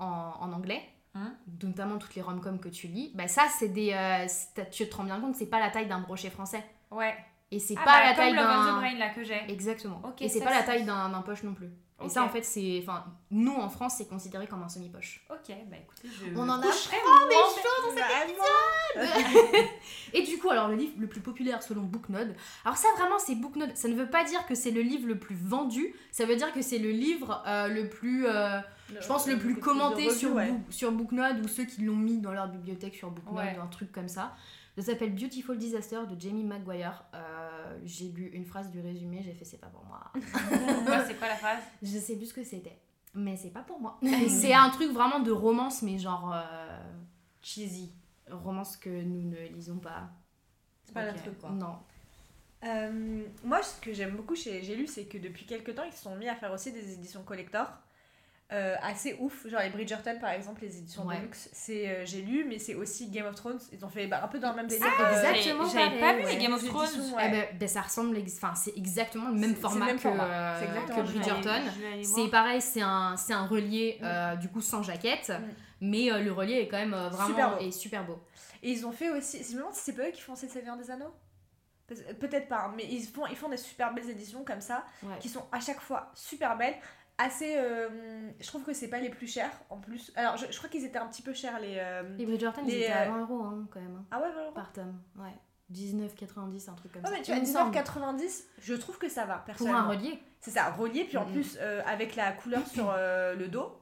[0.00, 0.82] en, en anglais?
[1.14, 1.30] Hum.
[1.62, 5.04] notamment toutes les rom-coms que tu lis, bah ça c'est des, euh, tu te rends
[5.04, 6.64] bien compte, c'est pas la taille d'un brochet français.
[6.90, 7.14] Ouais.
[7.54, 8.78] Et c'est Ah, pas bah, la taille d'un...
[8.78, 9.40] Brain là que j'ai.
[9.48, 10.02] Exactement.
[10.20, 11.68] Et c'est pas la taille d'un d'un poche non plus.
[12.04, 12.80] Et ça en fait c'est...
[12.82, 15.24] Enfin, nous en France c'est considéré comme un semi-poche.
[15.30, 16.34] Ok, bah écoutez, je.
[16.36, 19.62] On en a apprend des choses Vraiment.
[20.12, 22.34] Et du coup, alors le livre le plus populaire selon Booknode,
[22.64, 25.18] alors ça vraiment c'est Booknode, ça ne veut pas dire que c'est le livre le
[25.18, 28.58] plus vendu, ça veut dire que c'est le livre euh, le plus, euh,
[29.00, 30.50] je pense, le plus commenté sur, ouais.
[30.50, 33.56] Book- sur Booknode ou ceux qui l'ont mis dans leur bibliothèque sur Booknode Ouais.
[33.58, 34.34] ou un truc comme ça.
[34.76, 37.04] Ça s'appelle Beautiful Disaster de Jamie Maguire.
[37.14, 40.10] Euh, j'ai lu une phrase du résumé, j'ai fait c'est pas pour moi.
[40.14, 41.62] Ouais, c'est quoi la phrase?
[41.82, 42.78] Je sais plus ce que c'était,
[43.14, 44.00] mais c'est pas pour moi.
[44.28, 46.78] c'est un truc vraiment de romance, mais genre euh,
[47.42, 47.92] cheesy.
[48.30, 50.08] Romance que nous ne lisons pas.
[50.84, 51.06] C'est pas Ok.
[51.12, 51.50] notre truc, quoi.
[51.50, 51.76] Non.
[52.64, 55.92] Euh, moi, ce que j'aime beaucoup chez J'ai lu, c'est que depuis quelques temps, ils
[55.92, 57.68] se sont mis à faire aussi des éditions collector.
[58.52, 61.16] Euh, assez ouf, genre les Bridgerton par exemple, les éditions Ouais.
[61.16, 63.58] Deluxe, c'est euh, j'ai lu, mais c'est aussi Game of Thrones.
[63.72, 64.86] Ils ont fait bah, un peu dans le même délire.
[64.98, 66.34] C'est exactement J'avais pas vu ouais.
[66.34, 66.84] les Game of Thrones.
[66.94, 70.02] éditions, Eh ben, ben, ça ressemble, enfin c'est exactement le même format le même que,
[70.02, 70.24] format.
[70.28, 71.62] euh, Bridgerton.
[72.02, 74.04] C'est pareil, c'est un, c'est un relié Mm.
[74.04, 75.44] euh, du coup sans jaquette, Mm.
[75.80, 77.64] mais euh, le relié est quand même euh, vraiment Super beau.
[77.64, 78.18] et super beau.
[78.62, 79.42] Et ils ont fait aussi.
[79.42, 81.12] Je me demande si c'est pas eux qui font Seigneur des Anneaux
[81.88, 84.84] Peut- Peut-être pas, hein, mais ils font, ils font des super belles éditions comme ça,
[85.02, 85.18] Ouais.
[85.18, 86.76] qui sont à chaque fois super belles.
[87.18, 87.54] Assez.
[87.56, 87.88] euh,
[88.40, 90.12] je trouve que c'est pas les plus chers en plus.
[90.16, 91.76] Alors, je, je crois qu'ils étaient un petit peu chers les.
[91.78, 94.20] euh, Les Bridgerton, Les, ils étaient à euh, 20 euros hein, quand même, hein, Ah
[94.20, 95.00] ouais, vraiment par tome.
[95.18, 95.32] Ouais.
[95.72, 97.14] 19,90, un truc comme Ouais, ça.
[97.16, 97.74] mais tu semble.
[97.76, 99.78] 19,90, je trouve que ça va, Pour personnellement.
[99.80, 101.32] un relié, C'est ça, relié, puis en Mhm.
[101.32, 103.78] plus, euh, avec la couleur sur euh, le dos.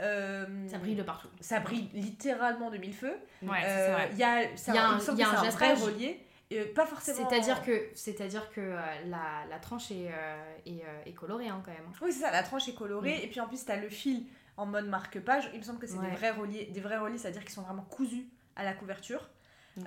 [0.00, 1.28] euh, ça brille de partout.
[1.40, 3.16] Ça brille littéralement de mille feux.
[3.42, 4.08] Ouais, c'est Euh, vrai.
[4.12, 6.24] Il y a, un, un- un vrai relié.
[6.52, 7.28] Euh, pas forcément.
[7.28, 11.60] C'est-à-dire que, c'est-à-dire que euh, la, la tranche est, euh, est, euh, est colorée hein,
[11.64, 11.84] quand même.
[12.02, 13.22] Oui, c'est ça, la tranche est colorée, Mhm.
[13.24, 14.24] et puis en plus, t'as le fil
[14.56, 15.50] en mode marque-page.
[15.52, 16.10] Il me semble que c'est Ouais.
[16.10, 19.28] des vrais reliés, des vrais reliés, c'est-à-dire qu'ils sont vraiment cousus à la couverture.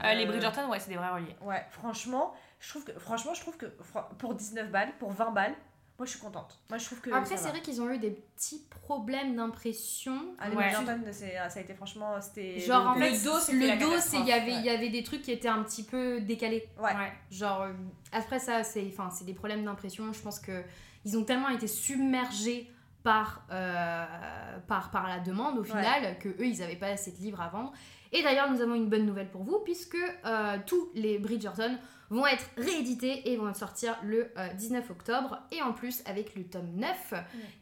[0.04, 1.36] Euh, les euh, Bridgerton, ouais, c'est des vrais reliés.
[1.42, 3.66] Ouais, franchement, je trouve que, franchement, je trouve que
[4.20, 5.54] pour 19 balles, pour 20 balles,
[6.02, 6.58] moi je suis contente.
[6.68, 7.12] Moi je trouve que.
[7.12, 10.16] Après, c'est vrai qu'ils ont eu des petits problèmes d'impression.
[10.40, 10.72] Ah, les Ouais.
[10.74, 12.20] Bridgerton, c'est- ça a été franchement.
[12.20, 12.58] C'était.
[12.60, 14.52] Genre en le- fait, le dos, c'était la le dos, catastrophe, c'est il y avait
[14.54, 14.60] ouais.
[14.62, 16.68] il y avait des trucs qui étaient un petit peu décalés.
[16.82, 16.92] Ouais.
[17.30, 17.74] Genre euh,
[18.14, 20.12] après ça, c'est enfin c'est des problèmes d'impression.
[20.12, 20.64] Je pense que
[21.06, 22.72] ils ont tellement été submergés
[23.04, 24.06] par euh,
[24.68, 27.50] par par la demande au final que eux ils avaient pas assez de livres à
[27.50, 27.72] vendre.
[28.12, 31.78] Et d'ailleurs, nous avons une bonne nouvelle pour vous puisque euh, tous les Bridgerton
[32.12, 36.44] vont être réédités et vont sortir le euh, 19 octobre et en plus avec le
[36.44, 37.14] tome 9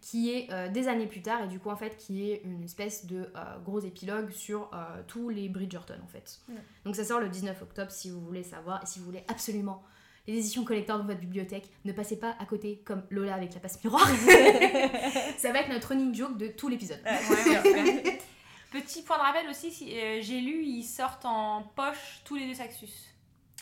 [0.02, 2.64] qui est euh, des années plus tard et du coup en fait qui est une
[2.64, 6.42] espèce de euh, gros épilogue sur euh, tous les Bridgerton en fait.
[6.84, 9.84] Donc ça sort le 19 octobre si vous voulez savoir et si vous voulez absolument
[10.28, 13.60] les éditions collector dans votre bibliothèque, ne passez pas à côté comme Lola avec la
[13.60, 14.08] passe miroir.
[15.38, 17.00] ça va être notre running joke de tout l'épisode.
[18.72, 22.46] Petit point de rappel aussi, si, euh, j'ai lu, ils sortent en poche tous les
[22.46, 23.09] deux Saxus.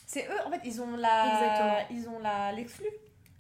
[0.08, 1.26] C'est eux, en fait, ils ont la.
[1.28, 2.00] Exactement.
[2.00, 2.88] Ils ont la l'exclu.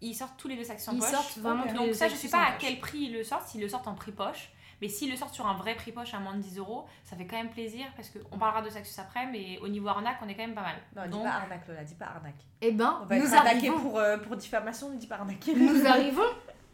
[0.02, 1.10] Ils sortent tous les deux Saxus en Ils poche.
[1.10, 1.70] sortent vraiment Ok.
[1.70, 2.58] tous Donc les ça, je sais pas à poche.
[2.60, 4.52] quel prix ils le sortent, s'ils le sortent en prix poche.
[4.80, 7.16] Mais s'ils le sortent sur un vrai prix poche à moins de 10 euros, ça
[7.16, 10.28] fait quand même plaisir parce qu'on parlera de Saxus après, mais au niveau arnaque, on
[10.30, 10.76] est quand même pas mal.
[10.96, 12.36] Non, dis Donc, pas arnaque, Lola, dis pas arnaque.
[12.62, 15.48] Eh ben, On va nous être arrivons, pour, euh, pour diffamation, ne dis pas arnaque.
[15.48, 16.22] nous arrivons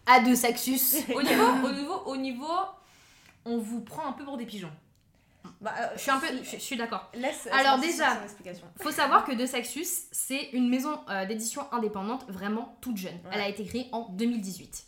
[0.06, 0.98] à deux Saxus.
[1.16, 2.54] au niveau, au niveau, au niveau,
[3.46, 4.72] on vous prend un peu pour des pigeons.
[5.62, 7.12] Bah, euh, Je suis un peu, je, je suis d'accord.
[7.52, 8.18] Alors, déjà.
[8.82, 13.14] Faut savoir que De Saxus, c'est une maison euh, d'édition indépendante vraiment toute jeune.
[13.26, 13.32] Ouais.
[13.34, 14.86] Elle a été créée en 2018.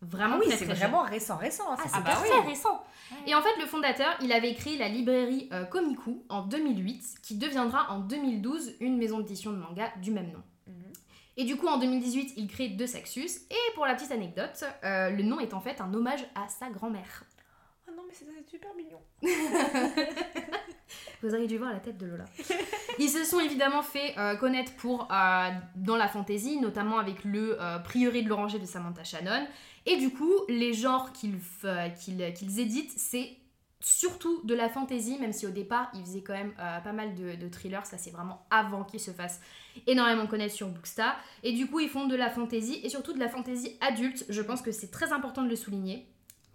[0.00, 1.64] Vraiment Ah oui, c'est vraiment récent, récent.
[1.72, 1.76] hein.
[1.78, 2.46] Ah, c'est bah très oui.
[2.48, 2.84] récent.
[3.26, 7.36] Et en fait, le fondateur, il avait créé la librairie euh, Komiku en 2008, qui
[7.36, 10.42] deviendra en 2012 une maison d'édition de manga du même nom.
[10.68, 10.92] Mhm.
[11.36, 13.28] Et du coup, en 2018, il crée De Saxus.
[13.50, 16.70] Et pour la petite anecdote, euh, le nom est en fait un hommage à sa
[16.70, 17.24] grand-mère.
[17.98, 19.00] Non, mais c'est super mignon.
[21.20, 22.26] Vous auriez dû voir la tête de Lola.
[23.00, 27.60] Ils se sont évidemment fait euh, connaître pour euh, dans la fantasy, notamment avec le
[27.60, 29.48] euh, de l'Oranger de Samantha Shannon.
[29.84, 31.40] Et du coup, les genres qu'ils
[31.98, 33.36] qu'ils éditent, c'est
[33.80, 37.14] surtout de la fantasy, même si au départ, ils faisaient quand même euh, pas mal
[37.14, 37.86] de, thrillers.
[37.86, 39.40] Ça, c'est vraiment avant qu'ils se fassent
[39.86, 41.16] énormément connaître sur Bookstar.
[41.42, 44.24] Et du coup, ils font de la fantasy et surtout de la fantasy adulte.
[44.28, 46.06] Je pense que c'est très important de le souligner.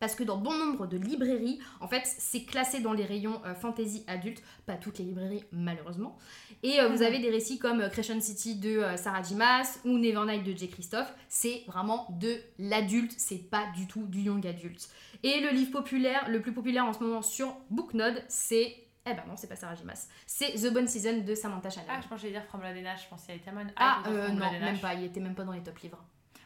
[0.04, 3.56] Parce que dans bon nombre de librairies, en fait, c'est classé dans les rayons euh,
[3.56, 6.18] fantasy adulte, pas toutes les librairies malheureusement.
[6.62, 7.04] Et euh, vous Mhm.
[7.04, 9.22] avez des récits comme euh, Crescent City de euh, Sarah.
[9.34, 10.68] Maas ou Nevernight de J.
[10.70, 11.14] Christophe.
[11.30, 14.90] C'est vraiment de l'adulte, c'est pas du tout du young adulte.
[15.24, 18.76] Et le livre populaire, le plus populaire en ce moment sur Booknode, c'est.
[19.06, 19.86] Eh ben non, c'est pas Sarah J.
[19.86, 20.10] Maas.
[20.26, 21.88] C'est The Bonne Season de Samantha Shannon.
[21.90, 24.12] Ah, je j'allais dire From and Ash, je pense qu'il y avait tellement Ah, de
[24.14, 26.04] euh, non, même pas, il était même pas dans les top livres.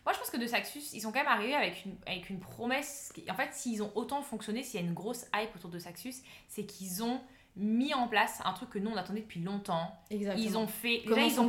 [0.08, 2.40] Moi, je pense que de Saxus, ils sont quand même arrivés avec une, avec une
[2.40, 3.12] promesse.
[3.30, 6.14] En fait, s'ils ont autant fonctionné, s'il y a une grosse hype autour de Saxus,
[6.48, 7.20] c'est qu'ils ont
[7.60, 9.92] mis en place un truc que nous on attendait depuis longtemps.
[10.10, 10.46] Exactement.
[10.48, 11.02] Ils ont fait.
[11.06, 11.40] déjà, ils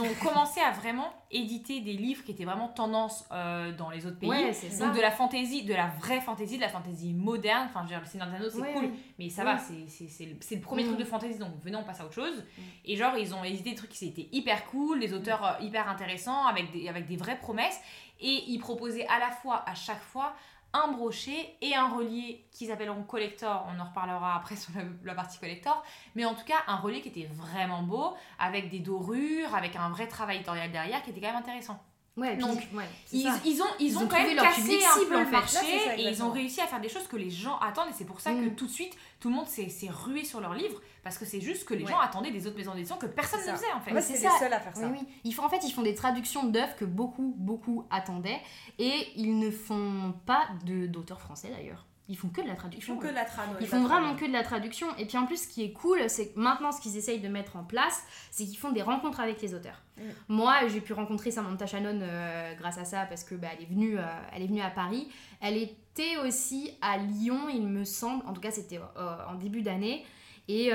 [0.00, 0.06] ont.
[0.06, 4.18] Ils commencé à vraiment éditer des livres qui étaient vraiment tendance euh, dans les autres
[4.18, 4.28] pays.
[4.28, 4.86] Ouais, c'est ça.
[4.86, 7.66] Donc de la fantaisie, de la vraie fantaisie, de la fantaisie moderne.
[7.70, 9.52] Enfin, je veux dire, le Seigneur des Anneaux, c'est Ouais, cool, mais ça Oui.
[9.52, 10.86] va, c'est- le, le premier Mm.
[10.88, 12.44] truc de fantaisie, donc venez, on passe à autre chose.
[12.84, 15.88] Et genre, ils ont édité des trucs qui étaient hyper cool, des auteurs euh, hyper
[15.88, 17.80] intéressants, avec des, avec des vraies promesses.
[18.20, 20.34] Et ils proposaient à la fois, à chaque fois,
[20.72, 23.66] un brochet et un relié qu'ils appelleront collector.
[23.74, 24.72] On en reparlera après sur
[25.04, 25.82] la, partie collector.
[26.14, 29.90] Mais en tout cas, un relié qui était vraiment beau, avec des dorures, avec un
[29.90, 31.80] vrai travail éditorial derrière qui était quand même intéressant.
[32.14, 34.84] Ouais, puis- Donc, ouais, Ils, ils ont, ils, Ils ont ont quand même leur cassé
[34.84, 36.80] un cible, peu en le marché Là, c'est ça, et ils ont réussi à faire
[36.80, 38.54] des choses que les gens attendent et c'est pour ça que Mm.
[38.54, 41.64] tout de suite tout le monde s'est rué sur leurs livres parce que c'est juste
[41.64, 41.90] que les Ouais.
[41.90, 43.98] gens attendaient des autres maisons d'édition que personne ne faisait en fait.
[44.02, 44.30] C'est les ça.
[44.38, 44.86] seuls à faire ça.
[44.88, 45.06] Oui, oui.
[45.24, 48.40] Ils font, en fait, ils font des traductions d'œuvres que beaucoup, beaucoup attendaient.
[48.78, 51.86] Et ils ne font pas de- d'auteurs français d'ailleurs.
[52.08, 52.94] Ils font que de la Ils traduction.
[52.94, 53.48] font que de la trad.
[53.50, 54.88] ouais, Ils font vraiment que de la traduction.
[54.98, 57.28] Et puis en plus, ce qui est cool, c'est que maintenant, ce qu'ils essayent de
[57.28, 59.80] mettre en place, c'est qu'ils font des rencontres avec les auteurs.
[59.96, 60.02] Mm.
[60.28, 63.68] Moi, j'ai pu rencontrer Samantha Shannon euh, grâce à ça, parce que bah, elle, est
[63.68, 64.02] venue, euh,
[64.34, 65.08] elle est venue à Paris.
[65.40, 68.26] Elle était aussi à Lyon, il me semble.
[68.26, 70.04] En tout cas, c'était euh, en début d'année.
[70.48, 70.72] Et,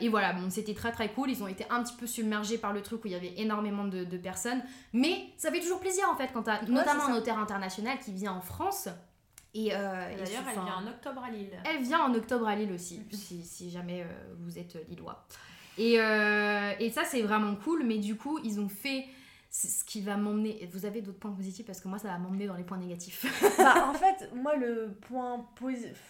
[0.00, 1.28] et voilà, bon, c'était très très cool.
[1.28, 3.84] Ils ont été un petit peu submergés par le truc où il y avait énormément
[3.84, 4.62] de, de personnes.
[4.92, 8.12] Mais ça fait toujours plaisir en fait quand t'as notamment c'est un auteur international qui
[8.12, 8.88] vient en France.
[9.66, 11.50] Et, euh, et D'ailleurs, elle vient en octobre à Lille.
[11.64, 15.26] elle vient en octobre à Lille aussi, si, si jamais euh, vous êtes lillois.
[15.76, 19.06] Et, euh, et ça, c'est vraiment cool, mais du coup, ils ont fait
[19.50, 20.68] ce qui va m'emmener.
[20.72, 21.66] Vous avez d'autres points positifs?
[21.66, 23.24] Parce que moi, ça va m'emmener dans les points négatifs.
[23.58, 26.00] Bah, en fait, moi, le point positif.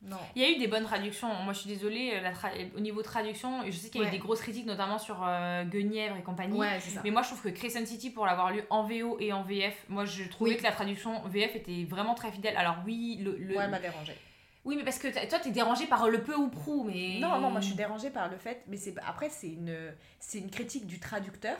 [0.00, 0.16] Non.
[0.36, 1.32] Il y a eu des bonnes traductions.
[1.42, 4.10] Moi, je suis désolée, la tra- au niveau traduction, je sais qu'il y a eu
[4.12, 6.56] des grosses critiques, notamment sur euh, Guenièvre et compagnie.
[6.56, 7.00] ouais, c'est ça.
[7.02, 9.74] Mais moi, je trouve que Crescent City, pour l'avoir lu en VO et en VF,
[9.88, 10.56] moi, je trouvais Oui.
[10.56, 12.56] que la traduction VF était vraiment très fidèle.
[12.56, 13.36] Alors, oui, le.
[13.38, 14.16] le- Ouais, elle m'a dérangée.
[14.64, 17.18] oui, mais parce que toi, t'es dérangé par le peu ou prou, mais.
[17.20, 19.76] Non, non, moi je suis dérangée par le fait, mais c'est après c'est une,
[20.20, 21.56] c'est une critique du traducteur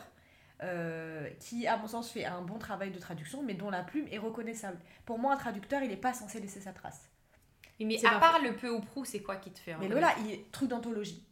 [0.62, 4.07] euh, qui, à mon sens, fait un bon travail de traduction, mais dont la plume
[4.11, 4.79] est reconnaissable.
[5.07, 7.09] Pour moi, un traducteur, il n'est pas censé laisser sa trace.
[7.85, 10.33] Mais à part le peu ou prou, c'est quoi qui te fait Mais Lola, il
[10.33, 11.25] est truc d'anthologie.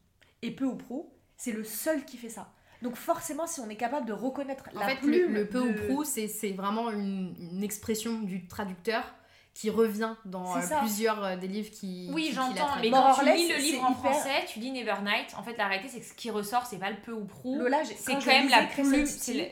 [0.42, 2.52] Et peu ou pro, c'est le seul qui fait ça.
[2.82, 5.60] Donc forcément, si on est capable de reconnaître En la fait, plume le, le peu
[5.60, 9.14] de- ou prou, c'est c'est vraiment une, une expression du traducteur
[9.56, 12.10] qui revient dans euh, plusieurs euh, des livres qui.
[12.12, 15.56] Oui, j'entends, mais quand tu lis le livre en français, tu lis Nevernight, en fait,
[15.56, 17.56] la réalité, c'est que ce qui ressort, c'est pas le peu ou prou.
[17.58, 19.06] Lola, c'est quand même la plume,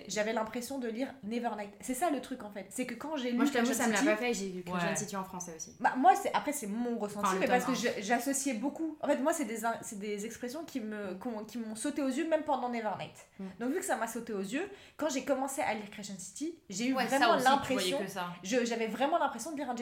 [0.08, 1.70] J'avais l'impression de lire Nevernight.
[1.80, 2.66] C'est ça le truc en fait.
[2.68, 4.34] C'est que quand j'ai lu Moi, je t'avoue, ça me l'a pas fait.
[4.34, 4.80] J'ai lu que Ouais.
[4.80, 5.72] Jeune City en français aussi.
[5.80, 8.98] Bah, moi, c'est après, c'est mon ressenti, mais parce que j'associais beaucoup.
[9.00, 12.02] En fait, moi, c'est des, in- c'est des expressions qui me- qu'on- qui m'ont sauté
[12.02, 13.14] aux yeux, même pendant Nevernight.
[13.38, 13.44] Mm.
[13.60, 16.54] Donc, vu que ça m'a sauté aux yeux, quand j'ai commencé à lire Crescent City,
[16.68, 17.98] j'ai eu vraiment l'impression.
[18.42, 19.74] J'avais vraiment l'impression de lire un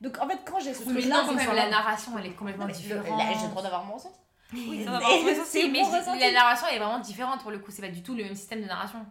[0.00, 2.66] Donc, en fait, quand j'ai ce Oui, truc-là, quand même, la narration, elle est complètement
[2.66, 3.06] différente.
[3.06, 4.18] là, J'ai le droit d'avoir mon ressenti.
[4.52, 4.84] Oui,
[5.70, 8.22] Mais la narration elle est vraiment différente pour le coup, c'est pas du tout le
[8.24, 9.04] même système de narration.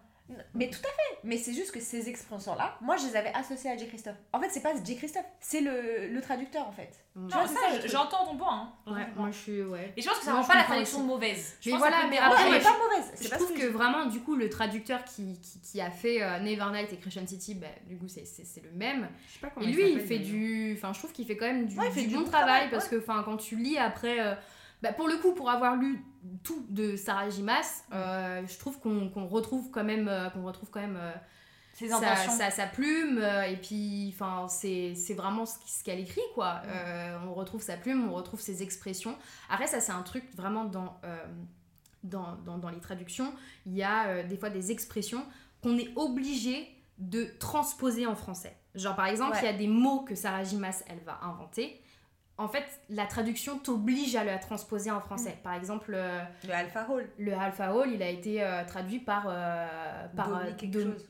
[0.55, 1.19] Mais tout à fait.
[1.23, 3.87] Mais c'est juste que ces expressions-là, moi, je les avais associées à J.
[3.87, 4.15] Christophe.
[4.33, 4.95] En fait, c'est pas J.
[4.97, 6.89] Christophe, c'est le, le traducteur, en fait.
[7.13, 8.73] Tu vois, Non, ça, j'entends ton point.
[8.87, 8.93] hein.
[8.93, 9.61] Ouais, moi, je suis.
[9.61, 9.93] Ouais.
[9.95, 11.07] Et je pense que ça Moi, rend pas la traduction aussi.
[11.07, 11.55] mauvaise.
[11.61, 12.29] Je Mais pense voilà, mais déranger.
[12.29, 13.11] Ouais, après, elle est pas mauvaise.
[13.21, 16.23] Je pas trouve que, que vraiment, du coup, le traducteur qui, qui, qui a fait
[16.23, 19.07] euh, Nevernight et Crescent City, bah, du coup, c'est- c'est c'est le même.
[19.27, 20.73] Je sais pas Et comment lui, il fait du.
[20.75, 22.69] Enfin, je trouve qu'il fait quand même du, Ouais, il fait du du bon travail,
[22.71, 24.19] parce que, enfin, quand tu lis après.
[24.19, 24.33] euh,
[24.81, 26.03] bah, pour le coup, pour avoir lu
[26.43, 30.81] tout de Sarah Jimas, euh, je trouve qu'on retrouve quand même, euh, qu'on retrouve quand
[30.81, 31.11] même euh,
[31.73, 36.61] Ses sa, sa- sa plume et puis, enfin, c'est vraiment ce, qu'elle écrit, quoi.
[36.65, 39.15] Euh, on retrouve sa plume, on retrouve ses expressions.
[39.49, 40.97] Après, ça, c'est un truc vraiment dans,
[42.03, 43.33] dans, dans, dans les traductions.
[43.65, 45.25] Il y a des fois des expressions
[45.61, 48.55] qu'on est obligé de transposer en français.
[48.73, 49.39] Genre, par exemple, Ouais.
[49.41, 51.81] il y a des mots que Sarah Jimas, elle va inventer.
[52.37, 55.37] En fait, la traduction t'oblige à la transposer en français.
[55.43, 57.09] Par exemple, euh, Le Alpha Hall.
[57.17, 60.93] le Alpha Hall, il a été euh, traduit par, euh, par Domi euh, quelque dom-
[60.93, 61.09] chose.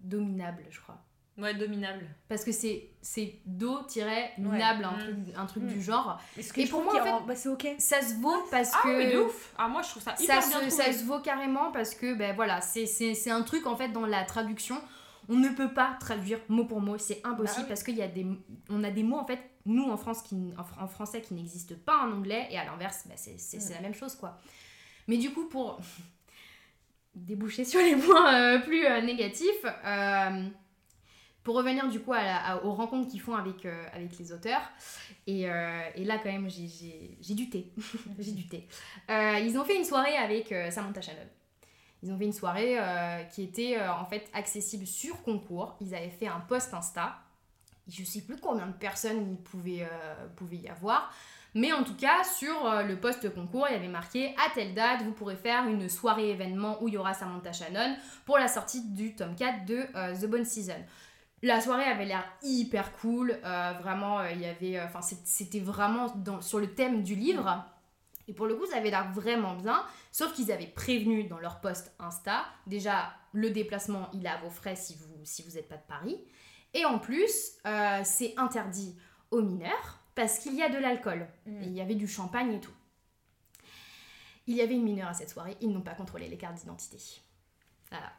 [0.00, 0.98] dominable, je crois.
[1.38, 2.04] Ouais, dominable.
[2.28, 4.84] Parce que c'est c'est do-minable, Ouais.
[4.84, 4.98] un Mm.
[4.98, 5.66] truc, un truc Mm.
[5.68, 6.20] du genre.
[6.36, 7.66] Mais Et pour moi, en fait, bah, c'est ok.
[7.78, 8.96] Ça se vaut parce Ah que...
[8.96, 9.54] oui, de ouf.
[9.56, 10.98] Ah, moi, je trouve ça ça hyper se, bien ça trouvé.
[10.98, 14.04] se vaut carrément parce que ben voilà c'est c'est- c'est un truc en fait dans
[14.06, 14.80] la traduction
[15.28, 18.08] on ne peut pas traduire mot pour mot c'est impossible Bah parce qu'il y a
[18.08, 18.26] des
[18.70, 21.34] on a des mots en fait nous en France qui en, fr- en français qui
[21.34, 24.40] n'existent pas en anglais et à l'inverse ben, c'est la même chose quoi
[25.06, 25.78] mais du coup pour
[27.14, 30.48] déboucher sur les points euh, plus euh, négatifs euh,
[31.42, 34.60] pour revenir du coup à la- à- aux rencontres qu'ils font avec, avec les auteurs,
[35.26, 37.72] et, et là quand même j'ai- du thé,
[38.18, 38.68] j'ai du thé.
[39.08, 41.26] Ils ont fait une soirée avec Samantha Shannon.
[42.02, 45.76] Ils ont fait une soirée euh, qui était euh, en fait accessible sur concours.
[45.80, 47.16] Ils avaient fait un post Insta.
[47.88, 51.12] Je sais plus combien de personnes il pouvait, euh, pouvait y avoir.
[51.54, 55.02] Mais en tout cas, sur le post concours, il y avait marqué à telle date,
[55.02, 58.86] vous pourrez faire une soirée événement où il y aura Samantha Shannon pour la sortie
[58.90, 59.86] du tome 4 de
[60.20, 60.76] The Bone Season.
[61.42, 63.38] La soirée avait l'air hyper cool,
[63.80, 66.08] vraiment, il y avait, enfin, c'était vraiment
[66.42, 67.64] sur le thème du livre.
[68.28, 71.60] Et pour le coup, ça avait l'air vraiment bien, sauf qu'ils avaient prévenu dans leur
[71.60, 75.68] post Insta, déjà, le déplacement, il est à vos frais si vous si vous n'êtes
[75.68, 76.18] pas de Paris.
[76.74, 78.94] Et en plus, euh, c'est interdit
[79.30, 81.26] aux mineurs parce qu'il y a de l'alcool.
[81.46, 81.62] Mm.
[81.62, 82.72] Il y avait du champagne et tout.
[84.46, 86.98] Il y avait une mineure à cette soirée, ils n'ont pas contrôlé les cartes d'identité.
[87.90, 88.12] Voilà.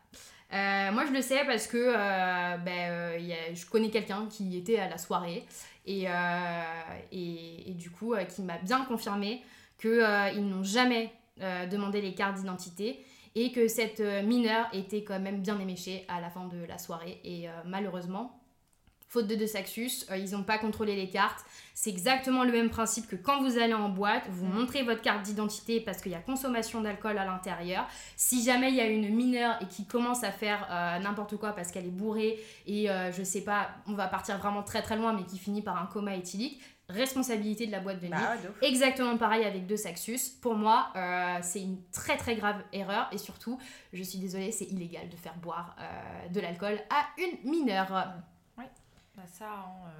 [0.51, 3.91] Euh, moi je le sais parce que euh, ben, euh, il y a- je connais
[3.91, 5.45] quelqu'un qui était à la soirée
[5.85, 6.05] et,
[7.11, 9.43] et, et du coup qui m'a bien confirmé
[9.79, 11.11] qu'ils n'ont jamais
[11.41, 13.03] euh, demandé les cartes d'identité
[13.35, 16.77] et que cette euh, mineure était quand même bien éméchée à la fin de la
[16.77, 18.39] soirée et euh, malheureusement
[19.09, 21.43] faute de deux Saxus, euh, ils n'ont pas contrôlé les cartes.
[21.73, 25.23] C'est exactement le même principe que quand vous allez en boîte, vous montrez votre carte
[25.23, 27.87] d'identité parce qu'il y a consommation d'alcool à l'intérieur.
[28.15, 31.53] Si jamais il y a une mineure et qui commence à faire euh, n'importe quoi
[31.53, 34.95] parce qu'elle est bourrée et euh, je sais pas, on va partir vraiment très très
[34.95, 38.11] loin mais qui finit par un coma éthylique, responsabilité de la boîte de nuit.
[38.11, 38.63] Bah ouais, ouf.
[38.63, 40.19] Exactement pareil avec deux Saxus.
[40.41, 43.59] Pour moi, euh, c'est une très très grave erreur et surtout,
[43.93, 48.15] je suis désolée, c'est illégal de faire boire euh, de l'alcool à une mineure.
[49.15, 49.91] Bah ça, hein,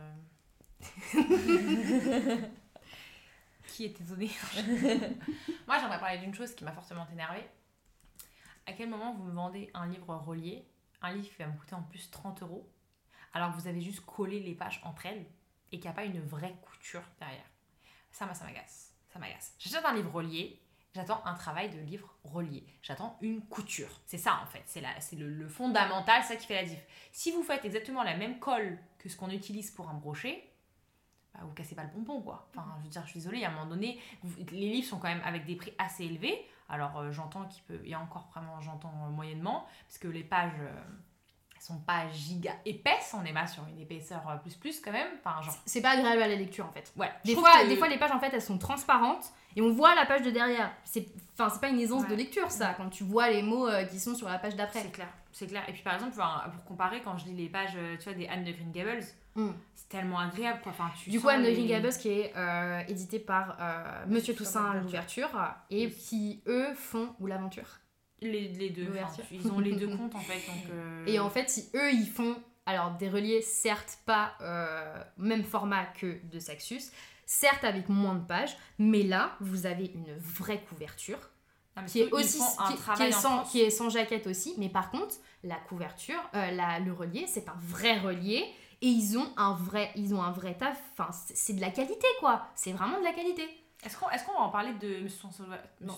[1.16, 1.22] euh.
[3.68, 4.32] qui est étonné
[5.68, 7.46] Moi, j'aimerais parler d'une chose qui m'a fortement énervée.
[8.66, 10.66] À quel moment vous me vendez un livre relié,
[11.02, 12.66] un livre qui va me coûter en plus 30 euros,
[13.34, 15.26] alors que vous avez juste collé les pages entre elles?
[15.72, 17.46] Et qu'il n'y a pas une vraie couture derrière
[18.12, 18.94] Ça, moi, ça m'agace.
[19.10, 19.54] Ça m'agace.
[19.60, 20.62] J'achète un livre relié,
[20.94, 22.64] j'attends un travail de livre relié.
[22.82, 24.02] J'attends une couture.
[24.06, 24.64] C'est ça, en fait.
[24.66, 26.80] C'est la- c'est le, fondamental, ça qui fait la diff.
[27.12, 30.44] Si vous faites exactement la même colle que ce qu'on utilise pour un brochet,
[31.34, 32.48] bah, vous cassez pas le pompon, quoi.
[32.52, 34.00] Enfin, je veux dire, je suis désolée, à un moment donné,
[34.52, 36.48] les livres sont quand même avec des prix assez élevés.
[36.68, 37.82] Alors, euh, j'entends qu'il peut...
[37.86, 40.54] Y a encore vraiment, j'entends moyennement, parce que les pages...
[40.60, 40.84] euh,
[41.60, 44.92] elles sont pas giga épaisses, on est pas sur une épaisseur euh, plus plus quand
[44.94, 45.08] même.
[45.24, 46.92] Enfin, genre, C'est pas agréable à la lecture en fait.
[46.96, 47.12] ouais.
[47.26, 49.94] Des fois, que- des fois, les pages en fait elles sont transparentes et on voit
[49.96, 50.72] la page de derrière.
[50.86, 52.10] C'est enfin, c'est pas une aisance Ouais.
[52.10, 54.82] de lecture ça, quand tu vois les mots euh, qui sont sur la page d'après.
[54.82, 55.64] C'est clair, c'est clair.
[55.68, 58.28] Et puis par exemple, pour comparer, quand je lis les pages, euh, tu vois, des
[58.28, 59.04] Anne de Green Gables,
[59.36, 59.50] Mm.
[59.76, 60.72] c'est tellement agréable, quoi.
[60.72, 64.34] Enfin, tu Du coup, Anne de Green Gables qui est euh, édité par euh, Monsieur
[64.34, 65.30] Toussaint Toussaint l'ouverture
[65.70, 67.80] et qui eux font ou l'aventure.
[68.22, 70.46] Les, les deux, enfin, ils ont les deux comptes en fait.
[70.48, 75.02] Donc, euh, Et en fait, si eux ils font alors des reliés certes pas euh,
[75.18, 76.92] même format que de Saxus,
[77.26, 81.18] certes avec moins de pages, mais là vous avez une vraie couverture
[81.78, 82.40] mais qui est aussi
[82.98, 86.80] qui, est sans, qui est sans jaquette aussi mais par contre la couverture euh, la-
[86.80, 88.46] le relié c'est un vrai relié
[88.82, 90.78] et ils ont un vrai ils ont un vrai taf.
[90.92, 92.48] Enfin c'est de la qualité quoi.
[92.56, 93.44] C'est vraiment de la qualité
[93.84, 95.94] Est-ce qu'on est qu'on va en parler de Monsieur Sauvage Non.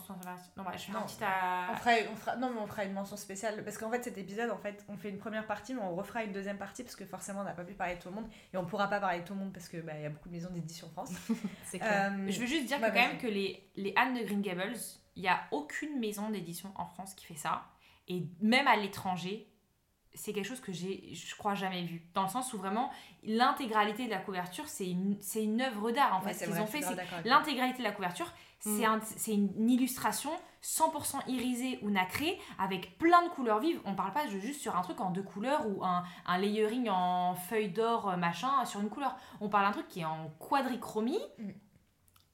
[0.55, 1.05] Non, bah, je un Non.
[1.21, 1.71] à.
[1.71, 4.19] On fera, on fera, non, mais on fera une mention spéciale parce qu'en fait, cet
[4.19, 6.95] épisode, en fait, on fait une première partie, mais on refera une deuxième partie parce
[6.95, 8.99] que forcément, on n'a pas pu parler de tout le monde et on pourra pas
[8.99, 10.91] parler de tout le monde parce que bah, y a beaucoup de maisons d'édition en
[10.91, 11.11] France.
[11.65, 14.23] c'est Euh, Je veux juste dire bah, que quand même que les, les Anne de
[14.23, 14.75] Green Gables,
[15.15, 17.63] il n'y a aucune maison d'édition en France qui fait ça.
[18.07, 19.50] Et même à l'étranger,
[20.13, 22.03] c'est quelque chose que j'ai, je crois, jamais vu.
[22.13, 22.91] Dans le sens où vraiment,
[23.23, 26.33] l'intégralité de la couverture, c'est une, c'est une œuvre d'art en fait.
[26.33, 26.95] Ce qu'ils ont fait, c'est
[27.25, 28.83] l'intégralité de la couverture, c'est Mm.
[28.85, 33.79] un- c'est une illustration 100% irisée ou nacrée avec plein de couleurs vives.
[33.85, 37.33] On parle pas juste sur un truc en deux couleurs ou un, un layering en
[37.33, 39.15] feuille d'or euh, machin sur une couleur.
[39.39, 41.19] On parle d'un truc qui est en quadrichromie.
[41.39, 41.49] Mm.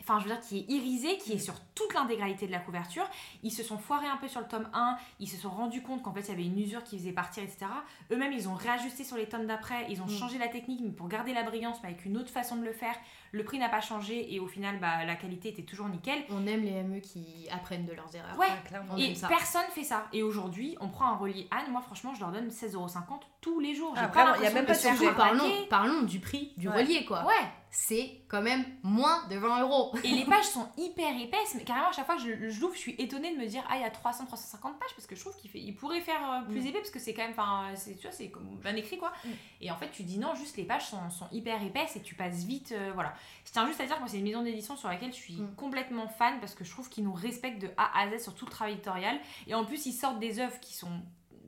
[0.09, 1.39] Enfin, je veux dire, qui est irisé, qui est Mm.
[1.39, 3.05] sur toute l'intégralité de la couverture.
[3.43, 6.01] Ils se sont foirés un peu sur le tome 1, ils se sont rendus compte
[6.01, 7.65] qu'en fait il y avait une usure qui faisait partir, etc.
[8.11, 10.09] Eux-mêmes, ils ont réajusté sur les tomes d'après, ils ont Mm.
[10.17, 12.71] changé la technique mais pour garder la brillance, mais avec une autre façon de le
[12.73, 12.95] faire.
[13.33, 16.23] Le prix n'a pas changé et au final, bah, la qualité était toujours nickel.
[16.29, 18.47] on aime les ME qui apprennent de leurs erreurs Ouais.
[18.89, 20.07] On et personne fait ça.
[20.13, 21.69] Et aujourd'hui, on prend un relié Anne.
[21.71, 23.93] Moi, franchement, je leur donne 16,50€ tous les jours.
[23.97, 25.11] Ah, pas vraiment, y a même pas de sujet.
[25.13, 26.77] Parlons, parlons du prix du Ouais.
[26.83, 27.33] relié quoi Ouais.
[27.79, 31.89] C'est quand même moins de 20 euros Et les pages sont hyper épaisses, mais carrément
[31.89, 33.81] à chaque fois que je, je l'ouvre, je suis étonnée de me dire ah il
[33.81, 36.49] y a 300 350 pages parce que je trouve qu'il fait il pourrait faire euh,
[36.49, 36.67] plus Mm.
[36.67, 39.13] épais parce que c'est quand même enfin c'est tu vois c'est comme bien écrit quoi.
[39.23, 39.29] Mm.
[39.61, 42.15] Et en fait tu dis non juste les pages sont, sont hyper épaisses et tu
[42.15, 43.13] passes vite euh, voilà.
[43.45, 45.35] Je tiens juste à dire que moi c'est une maison d'édition sur laquelle je suis
[45.35, 45.53] Mm.
[45.55, 48.45] complètement fan parce que je trouve qu'ils nous respectent de A à Z sur tout
[48.45, 50.89] le travail éditorial et en plus ils sortent des œuvres qui sont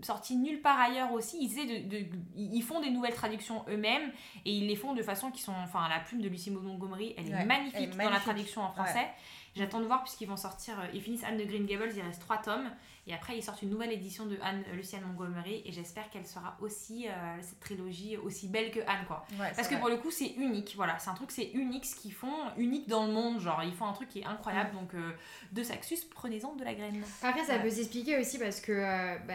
[0.04, 1.38] sortis nulle part ailleurs aussi.
[1.42, 1.56] Ils,
[1.88, 4.12] de, de- ils font des nouvelles traductions eux-mêmes
[4.46, 5.54] et ils les font de façon qui sont.
[5.64, 8.62] Enfin, la plume de Lucie Montgomery, elle est Ouais, magnifique elle est dans la traduction
[8.62, 9.08] en français.
[9.56, 10.80] J'attends de voir puisqu'ils vont sortir.
[10.80, 12.70] euh, Ils finissent Anne de Green Gables, il reste trois tomes.
[13.08, 15.64] Et après, ils sortent une nouvelle édition de Anne euh, Lucienne Montgomery.
[15.66, 19.26] Et j'espère qu'elle sera aussi, euh, cette trilogie, aussi belle que Anne, quoi.
[19.40, 19.80] Ouais, Parce que vrai.
[19.80, 20.74] pour le coup, c'est unique.
[20.76, 23.40] Voilà, c'est un truc, c'est unique ce qu'ils font, unique dans le monde.
[23.40, 24.72] Genre, ils font un truc qui est incroyable.
[24.74, 25.12] Donc, euh,
[25.52, 27.04] de Saxus, prenez-en de la graine.
[27.24, 27.64] Après, ça Ouais.
[27.64, 29.34] peut s'expliquer aussi parce que euh, bah,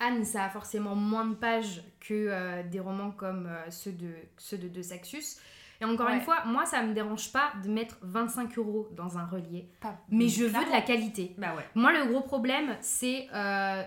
[0.00, 4.10] Anne, ça a forcément moins de pages que euh, des romans comme euh, ceux, de,
[4.36, 5.36] ceux de, de Saxus.
[5.80, 6.14] Et encore Ouais.
[6.16, 9.96] une fois, moi, ça me dérange pas de mettre 25 euros dans un relié, Pas-
[10.10, 11.34] mais je veux de la qualité.
[11.38, 11.62] Bah ouais.
[11.76, 13.28] Moi, le gros problème, c'est.
[13.32, 13.82] euh,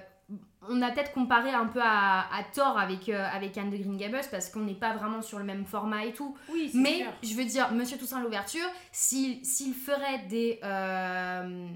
[0.70, 3.97] on a peut-être comparé un peu à, à tort avec, euh, avec Anne de Green
[3.97, 6.38] Gables parce qu'on n'est pas vraiment sur le même format et tout.
[6.53, 7.12] Oui, Mais sûr.
[7.24, 11.68] je veux dire, Monsieur Toussaint l'ouverture, s'il s'il ferait des, euh,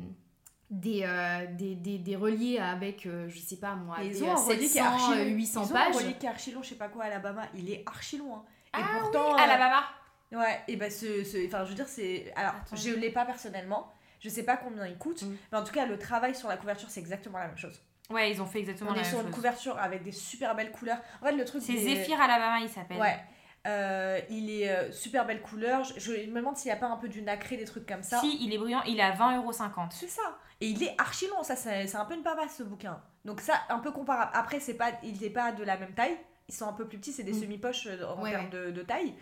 [0.70, 4.24] des, euh, des, des, des reliés avec, euh, je sais pas moi, Mais des ils
[4.24, 5.18] ont un euh, relié qui est 700, archi long.
[5.18, 5.96] euh, 800 Ils ont pages.
[5.96, 7.44] un relié qui est archi long, je sais pas quoi, Alabama.
[7.54, 8.36] Il est archi long.
[8.36, 8.44] hein.
[8.78, 9.34] Et Ah pourtant.
[9.36, 9.84] euh, Alabama.
[10.32, 12.76] Ouais, et bah ce, enfin je veux dire c'est, alors Attends.
[12.76, 15.36] je l'ai pas personnellement, je sais pas combien il coûte, Mm.
[15.52, 17.80] mais en tout cas le travail sur la couverture c'est exactement la même chose.
[18.10, 19.36] Ouais, ils ont fait exactement On la est même sur une chose.
[19.36, 20.98] couverture avec des super belles couleurs.
[21.22, 23.00] En fait le truc C'est des- Zephyr Alabama, il s'appelle.
[23.00, 23.20] Ouais.
[23.66, 25.84] Euh, il est euh, super belle couleur.
[25.84, 28.04] Je, je me demande s'il n'y a pas un peu du nacré, des trucs comme
[28.04, 28.20] ça.
[28.20, 29.88] Si, il est brillant, il est à 20,50€.
[29.92, 30.22] C'est ça.
[30.62, 33.02] Et il est archi long, ça c'est un peu une papasse ce bouquin.
[33.26, 34.32] Donc ça, un peu comparable.
[34.34, 36.18] Après, c'est pas, il n'est pas de la même taille.
[36.48, 37.42] Ils sont un peu plus petits, c'est des Mm.
[37.42, 39.16] semi-poches euh, en Ouais, termes de, de taille.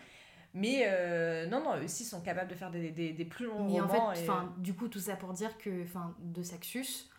[0.53, 3.63] Mais euh, non, non, eux aussi sont capables de faire des, des, des plus longs
[3.67, 7.09] Mais en fait, et- du coup, tout ça pour dire que, enfin, de Saxus,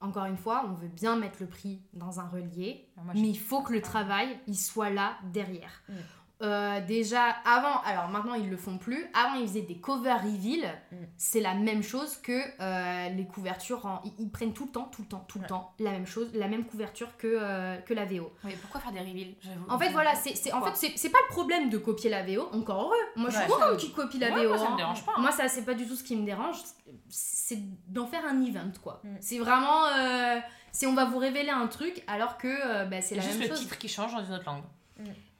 [0.00, 3.38] encore une fois, on veut bien mettre le prix dans un relié, Moi, mais il
[3.38, 5.82] faut que le travail, il soit là derrière.
[5.88, 5.92] Mm.
[6.42, 10.68] Euh, déjà, avant, alors maintenant ils le font plus, avant ils faisaient des cover reveal,
[10.90, 10.96] Mm.
[11.16, 14.86] c'est la même chose que euh, les couvertures, en- ils, ils prennent tout le temps,
[14.92, 15.48] tout le temps, tout le Ouais.
[15.48, 18.32] temps, la même chose, la même couverture que, euh, que la VO.
[18.62, 19.34] Pourquoi faire des reveals.
[19.68, 22.82] En fait, voilà, c'est, en fait, c'est, pas le problème de copier la VO, encore
[22.82, 22.96] heureux.
[23.16, 24.48] Moi, je suis contente qu'ils copient la Ouais, VO.
[24.50, 24.76] moi, ça me hein.
[24.76, 25.12] dérange pas.
[25.16, 25.20] hein.
[25.20, 26.56] Moi, ça, c'est pas du tout ce qui me dérange.
[27.08, 29.00] C'est d'en faire un event, quoi.
[29.04, 29.16] Mm.
[29.20, 29.82] C'est vraiment.
[30.72, 33.54] c'est on va vous révéler un truc alors que bah, c'est la juste même le
[33.54, 33.60] chose.
[33.62, 34.64] titre qui change dans une autre langue.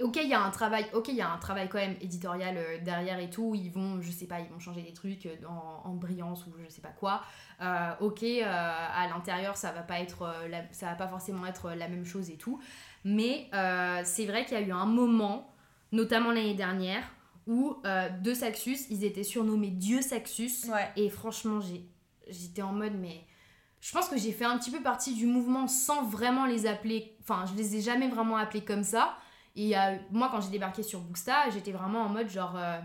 [0.03, 0.86] Ok, il y a un travail.
[0.92, 3.55] Ok, il y a un travail quand même éditorial euh, derrière et tout.
[3.55, 6.53] Ils vont, je sais pas, ils vont changer des trucs euh, en, en brillance ou
[6.62, 7.22] je sais pas quoi.
[7.62, 11.70] Euh, ok, euh, à l'intérieur, ça va pas être, la- ça va pas forcément être
[11.70, 12.61] la même chose et tout.
[13.05, 15.55] Mais euh, c'est vrai qu'il y a eu un moment,
[15.92, 17.05] notamment l'année dernière,
[17.47, 17.76] où
[18.22, 20.66] deux Saxus, ils étaient surnommés Dieu Saxus.
[20.72, 20.90] Ouais.
[20.97, 21.61] Et franchement,
[22.26, 23.20] j'étais en mode, mais
[23.80, 27.16] je pense que j'ai fait un petit peu partie du mouvement sans vraiment les appeler.
[27.20, 29.14] Enfin, je les ai jamais vraiment appelés comme ça.
[29.57, 32.57] Et euh, moi, quand j'ai débarqué sur Booksta, j'étais vraiment en mode genre.
[32.57, 32.78] euh,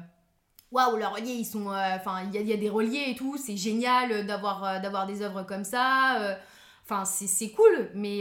[0.72, 1.72] Waouh, leurs reliés, ils sont.
[1.72, 4.80] euh, Enfin, il y a, il y a des reliés et tout, c'est génial d'avoir
[4.82, 6.38] d'avoir des œuvres comme ça.
[6.84, 8.20] Enfin, c'est c'est cool, mais,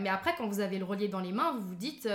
[0.00, 2.08] mais après, quand vous avez le relié dans les mains, vous vous dites.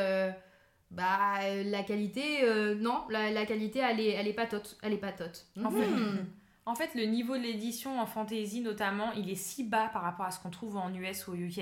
[0.91, 4.77] bah, la qualité, euh, non, la, la qualité, elle est, elle est patote.
[4.82, 5.45] Elle est patote.
[5.63, 6.25] En fait, Mhm.
[6.65, 10.27] En fait, le niveau de l'édition en fantasy notamment, il est si bas par rapport
[10.27, 11.61] à ce qu'on trouve en US ou au UK.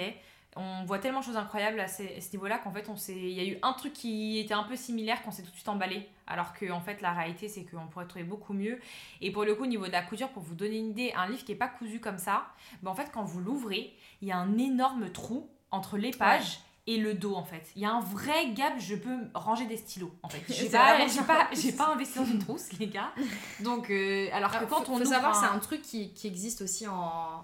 [0.58, 3.16] On voit tellement de choses incroyables à ce, à ce niveau-là qu'en fait, on s'est,
[3.16, 5.56] il y a eu un truc qui était un peu similaire qu'on s'est tout de
[5.56, 6.08] suite emballé.
[6.26, 8.80] Alors que en fait, la réalité, c'est qu'on pourrait trouver beaucoup mieux.
[9.22, 11.28] Et pour le coup, au niveau de la couture, pour vous donner une idée, un
[11.30, 12.48] livre qui est pas cousu comme ça,
[12.82, 16.60] ben en fait, quand vous l'ouvrez, il y a un énorme trou entre les pages.
[16.90, 17.70] Et le dos en fait.
[17.76, 20.42] Il y a un vrai gap, je peux ranger des stylos en fait.
[20.48, 20.98] J'ai pas,
[21.28, 23.12] pas, pas investi dans une trousse les gars.
[23.60, 26.28] Donc, euh, alors que quand faut, on faut savoir, un- c'est un truc qui, qui
[26.28, 26.94] existe aussi en,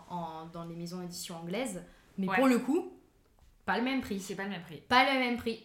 [0.09, 1.83] en- dans les maisons d'édition anglaises,
[2.17, 2.37] mais Ouais.
[2.37, 2.93] pour le coup,
[3.65, 4.19] pas le même prix.
[4.19, 4.77] C'est pas le même prix.
[4.87, 5.63] Pas le même prix.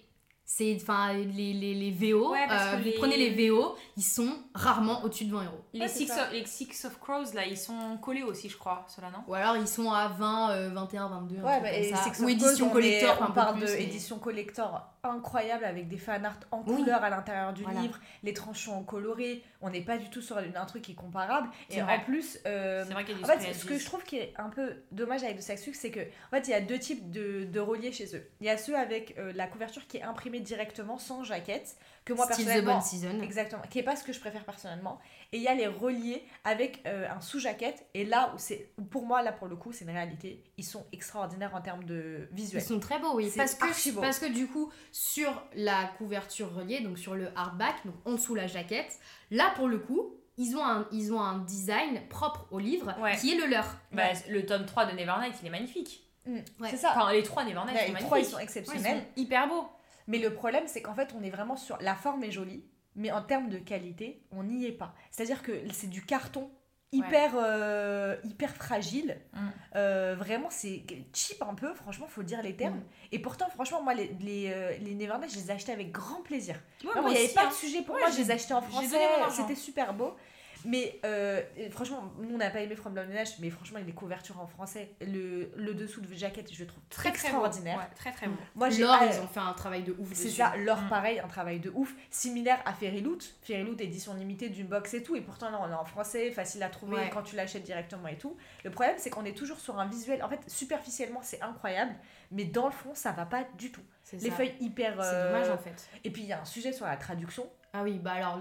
[0.51, 3.76] C'est, enfin, les, les, les VO, Ouais, parce euh, que vous les- prenez les VO,
[3.99, 5.61] ils sont rarement au-dessus de 20 euros.
[5.74, 8.86] Les, Ouais, six of, les Six of Crows, là, ils sont collés aussi, je crois,
[8.88, 9.18] ceux-là, non?
[9.28, 11.90] Ou alors ils sont à 20, euh, 21, 22, un Ouais, truc bah, comme et
[11.92, 11.96] ça.
[12.14, 14.18] Six Ou édition Crows, on collector, est- un on peu parle plus, de mais- édition
[14.18, 16.76] collector incroyable avec des fan art en Oui.
[16.76, 17.80] couleur à l'intérieur du Voilà.
[17.82, 19.42] livre, les tranchants en coloré.
[19.61, 21.48] On n'est pas du tout sur un truc qui est comparable.
[21.68, 21.96] C'est Et vrai.
[21.96, 24.16] en plus, euh, C'est vrai qu'il y a en fait, ce que je trouve qui
[24.16, 26.78] est un peu dommage avec de Saxux, c'est que en fait, il y a deux
[26.78, 28.24] types de, de reliés chez eux.
[28.40, 31.76] Il y a ceux avec euh, la couverture qui est imprimée directement sans jaquette,
[32.09, 33.20] que moi Style The personnellement, Season.
[33.22, 34.98] Exactement, qui est pas ce que je préfère personnellement.
[35.32, 37.86] Et il y a les reliés avec euh, un sous-jaquette.
[37.94, 40.42] Et là, où c'est, pour moi, là pour le coup, c'est une réalité.
[40.56, 42.62] Ils sont extraordinaires en termes de Ils visuel.
[42.62, 43.30] sont très beaux, oui.
[43.36, 44.00] Parce que, beau.
[44.00, 48.34] parce que du coup, sur la couverture reliée, donc sur le hardback, donc en dessous
[48.34, 48.98] la jaquette,
[49.30, 53.16] là pour le coup, ils ont un, ils ont un design propre au livre Ouais.
[53.16, 53.66] qui est le leur.
[53.92, 56.04] Bah, le tome 3 de Nevernight, il est magnifique.
[56.26, 56.68] Mm, Ouais.
[56.70, 56.92] C'est ça.
[56.96, 58.24] Enfin, les 3 Nevernight les trois, ils magnifiques.
[58.30, 58.98] sont Ouais, ils exceptionnels.
[58.98, 59.68] sont hyper beaux.
[60.09, 61.78] Mais le problème, c'est qu'en fait, on est vraiment sur.
[61.80, 62.64] La forme est jolie,
[62.96, 64.94] mais en termes de qualité, on n'y est pas.
[65.11, 66.50] C'est-à-dire que c'est du carton
[66.92, 69.18] hyper, euh, hyper fragile.
[69.32, 69.38] Mm.
[69.76, 72.78] Euh, vraiment, c'est cheap un peu, franchement, faut dire les termes.
[72.78, 73.12] Mm.
[73.12, 76.56] Et pourtant, franchement, moi, les, les, euh, les je les ai achetés avec grand plaisir.
[76.82, 77.48] Ouais, Non, moi il n'y avait pas hein.
[77.50, 78.98] de sujet pour Ouais, moi, je les ai achetés en français,
[79.30, 80.16] c'était super beau.
[80.64, 81.40] Mais euh,
[81.70, 84.90] franchement, nous on n'a pas aimé From Down Nash, mais franchement, les couvertures en français,
[85.00, 87.36] le, le dessous de jaquette, je le trouve Très très beau.
[87.44, 87.78] extraordinaire.
[87.78, 88.36] Ouais, très très beau.
[88.54, 90.88] Moi, j'ai L'or, ah, ils ont fait un travail de ouf c'est ça, l'or Mm.
[90.88, 93.36] pareil, un travail de ouf, similaire à Fairy Loot.
[93.42, 96.30] Fairy Loot, édition limitée d'une box et tout, et pourtant là on est en français,
[96.30, 97.11] facile à trouver Ouais.
[97.12, 98.36] quand tu l'achètes directement et tout.
[98.64, 101.94] Le problème c'est qu'on est toujours sur un visuel, en fait superficiellement c'est incroyable,
[102.32, 103.82] mais dans le fond ça va pas du tout.
[104.02, 104.36] C'est Les ça.
[104.36, 104.94] feuilles hyper...
[105.02, 105.88] C'est euh, dommage en fait.
[106.04, 107.46] Et puis il y a un sujet sur la traduction.
[107.74, 108.40] Ah oui, bah alors,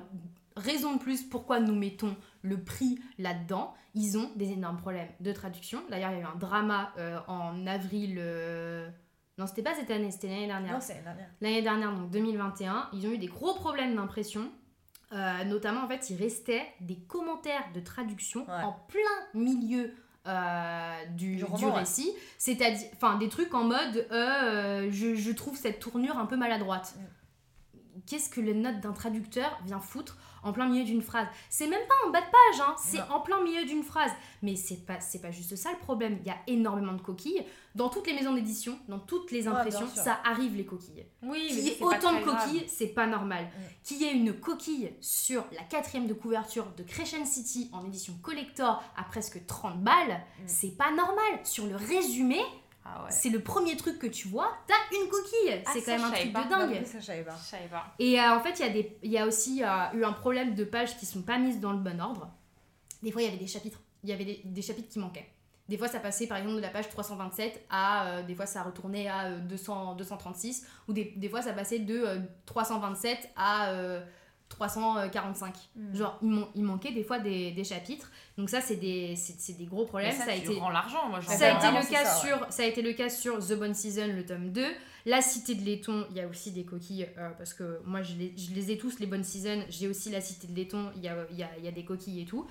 [0.58, 3.74] raison de plus pourquoi nous mettons le prix là-dedans.
[3.96, 5.82] Ils ont des énormes problèmes de traduction.
[5.90, 8.18] D'ailleurs, il y a eu un drama euh, en avril.
[8.20, 8.88] euh,
[9.38, 10.74] Non, c'était pas cette année, c'était l'année dernière.
[10.74, 11.30] Non, c'est l'année dernière.
[11.42, 14.52] L'année dernière, donc 2021, ils ont eu des gros problèmes d'impression.
[15.14, 18.64] Euh, notamment, en fait, il restait des commentaires de traduction Ouais.
[18.64, 19.00] en plein
[19.40, 19.94] milieu
[20.28, 21.72] euh, du, ouais.
[21.72, 22.12] récit.
[22.38, 26.96] C'est-à-dire, enfin, des trucs en mode, euh, je, je trouve cette tournure un peu maladroite.
[28.08, 31.86] Qu'est-ce que le note d'un traducteur vient foutre en plein milieu d'une phrase C'est même
[31.88, 34.12] pas en bas de page, hein, c'est en plein milieu d'une phrase.
[34.42, 36.18] Mais c'est pas, c'est pas juste ça le problème.
[36.22, 37.44] Il y a énormément de coquilles.
[37.76, 41.06] Dans toutes les maisons d'édition, dans toutes les impressions, ça arrive les coquilles.
[41.22, 43.46] Oui, Qu'il y ait autant de coquilles, c'est pas normal.
[43.46, 43.62] Mm.
[43.84, 48.14] Qu'il y ait une coquille sur la quatrième de couverture de Crescent City en édition
[48.24, 50.44] collector à presque 30 balles, Mm.
[50.48, 51.40] c'est pas normal.
[51.44, 52.40] Sur le résumé,
[52.90, 53.12] Ah ouais.
[53.12, 55.62] c'est le premier truc que tu vois, t'as une coquille.
[55.66, 56.44] Ah, c'est quand même un truc pas.
[56.44, 56.86] de dingue.
[56.86, 57.32] ça, pas.
[57.70, 57.86] Pas.
[58.00, 60.14] Et euh, en fait, il y, a des- il y a aussi euh, eu un
[60.14, 62.30] problème de pages qui sont pas mises dans le bon ordre.
[63.04, 65.28] Des fois, il y avait des chapitres, il y avait des, des chapitres qui manquaient.
[65.70, 68.08] Des fois, ça passait par exemple de la page 327 à.
[68.08, 70.66] euh, des fois, ça retournait à euh, 200, 236.
[70.88, 74.02] Ou des, des fois, ça passait de euh, 327 à euh,
[74.50, 75.54] 345.
[75.76, 75.96] Mm.
[75.96, 78.10] Genre, il, man- il manquait des fois des, des chapitres.
[78.38, 79.16] Donc, ça, c'est des,
[79.62, 80.12] gros Mais problèmes.
[80.12, 80.60] ça, Ça, a tu été.
[80.60, 82.28] rends l'argent, moi je Ça a, été le cas ça, ouais.
[82.38, 84.64] sur, ça a été le cas sur The Bonne Season, le tome 2.
[85.06, 88.14] La Cité de Laiton, il y a aussi des coquilles, euh, parce que moi je
[88.16, 89.64] les, je les ai tous, les Bonnes Seasons.
[89.70, 91.72] J'ai aussi La Cité de Laiton, il y a, il y, a, il y a
[91.72, 92.46] des coquilles et tout.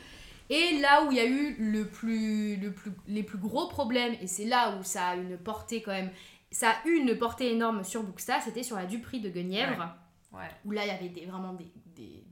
[0.48, 4.14] Et là où il y a eu le plus, le plus, les plus gros problèmes,
[4.22, 6.10] et c'est là où ça a une portée quand même,
[6.50, 9.86] ça a eu une portée énorme sur Bookstar, c'était sur la Duperie de Guenièvre Ouais.
[10.64, 12.22] Où là il y avait des, vraiment des, des,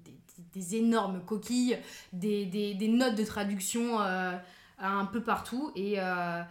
[0.53, 1.79] des- énormes coquilles,
[2.13, 4.37] des, des- des notes de traduction euh,
[4.79, 5.73] un peu partout.
[5.77, 6.43] Et euh,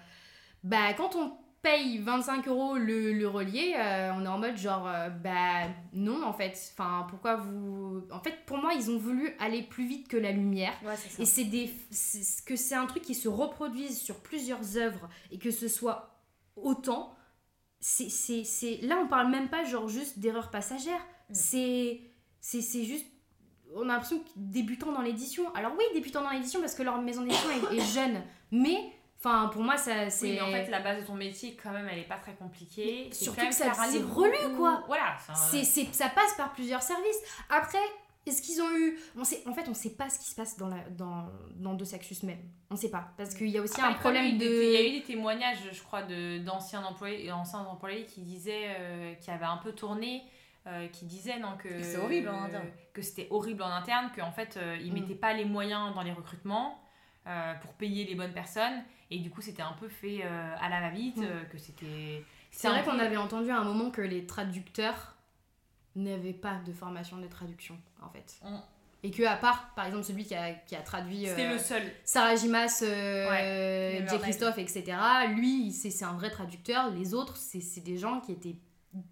[0.63, 4.89] bah, quand on paye 25 euros le, le relier, euh, on est en mode genre,
[5.23, 6.57] bah non en fait.
[6.73, 8.05] Enfin, pourquoi vous.
[8.11, 10.73] En fait, pour moi, ils ont voulu aller plus vite que la lumière.
[10.83, 11.21] Ouais, c'est ça.
[11.21, 11.71] Et c'est des
[12.45, 16.19] que c'est un truc qui se reproduise sur plusieurs œuvres et que ce soit
[16.57, 17.15] autant.
[17.79, 21.01] C'est c'est c'est là on parle même pas genre juste d'erreur passagère.
[21.30, 21.34] Mm.
[21.34, 22.01] C'est
[22.39, 23.05] c'est c'est juste
[23.76, 25.51] on a l'impression que débutant dans l'édition.
[25.55, 28.21] Alors oui, débutant dans l'édition parce que leur maison d'édition est, est jeune,
[28.51, 28.78] mais
[29.17, 31.71] enfin pour moi ça c'est Oui, mais en fait, la base de ton métier, quand
[31.71, 33.09] même, elle est pas très compliquée.
[33.11, 34.84] Surtout que ça- c'est relu, quoi.
[34.88, 35.15] Voilà.
[35.26, 37.19] c'est un- c'est c'est- ça passe par plusieurs services.
[37.49, 37.80] Après
[38.26, 40.55] est-ce qu'ils ont eu on sait en fait on sait pas ce qui se passe
[40.57, 42.39] dans la dans dans Deux Saxus même.
[42.69, 44.88] On sait pas parce qu'il y a aussi Après, un problème de Il y a
[44.88, 49.43] eu des témoignages, je crois, de- d'anciens employés, anciens employés qui disaient, euh, qui avaient
[49.45, 50.24] un peu tourné,
[50.68, 52.68] euh, qui disaient non, que, c'est horrible en interne.
[52.93, 54.93] que c'était horrible en interne, qu'en fait, euh, ils Mm.
[54.95, 56.80] mettaient pas les moyens dans les recrutements
[57.28, 60.82] euh, pour payer les bonnes personnes, et du coup, c'était un peu fait à la
[60.82, 61.47] va-vite, Mm.
[61.51, 62.24] que c'était.
[62.51, 65.16] C'est vrai peu- qu'on avait entendu à un moment que les traducteurs
[65.95, 68.36] n'avaient pas de formation de traduction, en fait.
[68.43, 68.57] Mm.
[69.05, 71.59] Et que, à part, par exemple, celui qui a, qui a traduit C'était euh, le
[71.59, 71.84] seul.
[72.05, 74.84] Sarah Gimas, euh, Ouais, Christophe, etc.,
[75.36, 76.89] lui, c'est un vrai traducteur.
[76.91, 78.55] Les autres, c'est des gens qui étaient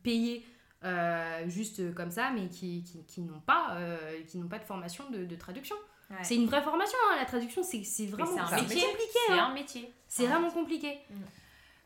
[0.01, 0.45] payés
[0.83, 4.65] euh, juste comme ça, mais qui, qui, qui n'ont pas, euh, qui n'ont pas de
[4.65, 5.75] formation de, de traduction.
[6.09, 6.17] Ouais.
[6.23, 8.81] C'est une vraie formation, hein, la traduction, c'est vraiment c'est un métier.
[8.81, 9.19] compliqué.
[9.27, 9.47] C'est hein.
[9.49, 9.93] un métier.
[10.07, 10.99] C'est vraiment compliqué.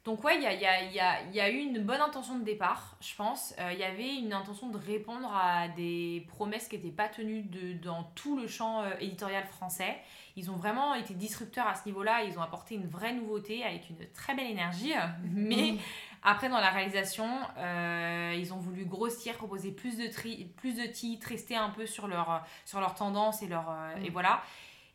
[0.03, 1.57] Donc ouais, il y a, il y, a, il y, a, il y a eu
[1.57, 3.55] une bonne intention de départ, je pense.
[3.59, 7.41] Euh, Il y avait une intention de répondre à des promesses qui n'étaient pas tenues
[7.41, 9.97] de, dans tout le champ euh, éditorial français.
[10.35, 12.23] Ils ont vraiment été disrupteurs à ce niveau-là.
[12.23, 14.93] Ils ont apporté une vraie nouveauté avec une très belle énergie.
[15.33, 15.77] Mais
[16.27, 20.87] après, dans la réalisation, euh, ils ont voulu grossir, proposer plus de, tri, plus de
[20.87, 24.41] titres, rester un peu sur leur, sur leur tendance et, leur, euh, et voilà.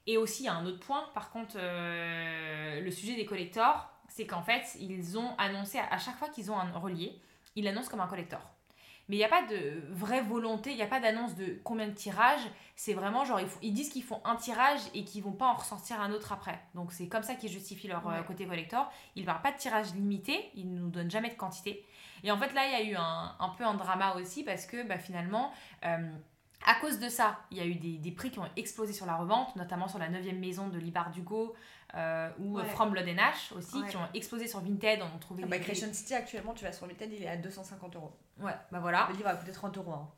[0.09, 3.89] Et aussi, il y a un autre point, par contre, euh, le sujet des collectors,
[4.09, 7.21] c'est qu'en fait, ils ont annoncé, à chaque fois qu'ils ont un relié,
[7.55, 8.41] ils l'annoncent comme un collector.
[9.11, 11.87] Mais il n'y a pas de vraie volonté, il n'y a pas d'annonce de combien
[11.89, 12.41] de tirages.
[12.77, 15.47] C'est vraiment genre, ils, font- ils disent qu'ils font un tirage et qu'ils vont pas
[15.49, 16.59] en ressortir un autre après.
[16.75, 18.25] Donc c'est comme ça qu'ils justifient leur euh, Ouais.
[18.25, 18.91] côté collector.
[19.17, 21.85] Ils ne parlent pas de tirage limité, ils ne nous donnent jamais de quantité.
[22.23, 24.65] Et en fait, là, il y a eu un, un peu un drama aussi parce
[24.65, 25.51] que bah, finalement,
[25.85, 25.99] euh,
[26.67, 29.07] À cause de ça, il y a eu des, des prix qui ont explosé sur
[29.07, 31.55] la revente, notamment sur la 9 maison de Libar Dugo
[31.97, 32.65] euh, ou Ouais.
[32.67, 33.89] From Blood and Ash aussi, Ouais.
[33.89, 35.01] qui ont explosé sur Vinted.
[35.03, 37.29] On a trouvé Ah bah, des- Creation City, actuellement, tu vas sur Vinted, il est
[37.29, 38.13] à 250 euros.
[38.41, 39.07] Ouais, bah voilà.
[39.11, 39.93] Le livre va coûter 30 euros.
[39.93, 40.09] hein.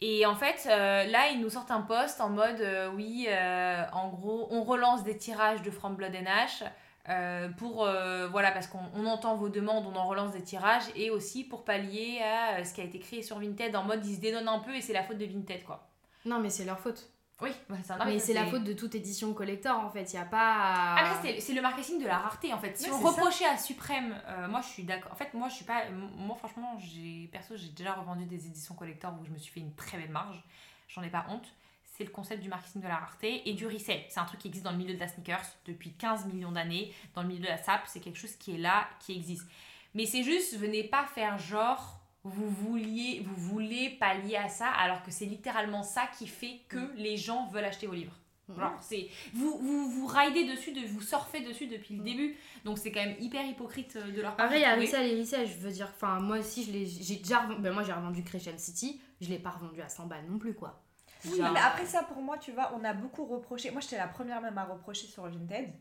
[0.00, 3.84] Et en fait, euh, là, ils nous sortent un post en mode euh, oui, euh,
[3.92, 6.62] en gros, on relance des tirages de From Blood and Ash.
[7.08, 10.82] euh, pour euh, voilà parce qu'on on entend vos demandes on en relance des tirages
[10.94, 14.04] et aussi pour pallier à euh, ce qui a été créé sur Vinted en mode
[14.04, 15.88] ils se dédonnent un peu et c'est la faute de Vinted quoi
[16.26, 17.08] Non, mais c'est leur faute.
[17.42, 20.12] Oui bah, c'est un- mais c'est la faute de toute édition collector en fait.
[20.12, 20.38] Il n'y a pas.
[20.38, 22.76] à- Ah mais c'est le marketing de la rareté en fait.
[22.76, 23.08] Si Ouais, on ça.
[23.10, 25.12] reprochait à Suprême, euh, moi je suis d'accord.
[25.12, 25.88] En fait, moi je suis pas.
[25.90, 29.60] Moi franchement, j'ai perso, j'ai déjà revendu des éditions collector où je me suis fait
[29.60, 30.42] une très belle marge.
[30.88, 31.46] J'en ai pas honte.
[31.96, 34.02] C'est le concept du marketing de la rareté et du resell.
[34.08, 36.94] C'est un truc qui existe dans le milieu de la sneakers depuis 15 millions d'années.
[37.14, 39.46] Dans le milieu de la SAP, c'est quelque chose qui est là, qui existe.
[39.94, 41.99] Mais c'est juste, venez pas faire genre.
[42.22, 46.92] Vous vouliez, vous voulez pallier à ça, alors que c'est littéralement ça qui fait que
[46.96, 48.14] les gens veulent acheter vos livres.
[48.58, 52.36] Genre, c'est vous, vous vous ridez dessus, de, vous surfez dessus depuis le début.
[52.64, 54.46] Donc c'est quand même hyper hypocrite euh, de leur part.
[54.46, 56.84] Après, il y a resell et resell, je veux dire, enfin, moi aussi, je l'ai-
[56.86, 60.06] j'ai déjà revendu, ben, moi j'ai revendu Creation City, je l'ai pas revendu à 100
[60.06, 60.82] balles non plus, quoi.
[61.26, 63.70] Oui, Genre, mais après ça, pour moi, tu vois, on a beaucoup reproché.
[63.70, 65.72] Moi, j'étais la première même à reprocher sur Vinted.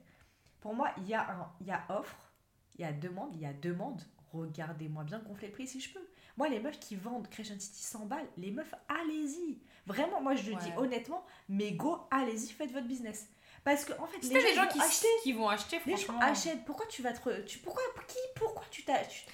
[0.62, 2.32] Pour moi, il y, a un- il y a offre,
[2.78, 4.00] il y a demande, il y a demande.
[4.32, 6.08] Regardez-moi bien gonfler le prix si je peux.
[6.40, 9.60] Moi, les meufs qui vendent Creation City 100 balles, les meufs, allez-y.
[9.86, 10.62] Vraiment, moi, je le Ouais.
[10.64, 13.28] dis honnêtement, mais go, allez-y, faites votre business.
[13.66, 15.08] Parce que, en fait, les des gens qui, vont acheter.
[15.22, 16.20] qui vont acheter, Les franchement.
[16.22, 16.64] achètent.
[16.64, 17.42] Pourquoi tu vas te.
[17.42, 19.00] Tu, pourquoi, qui, pourquoi tu t'as.
[19.04, 19.26] tu-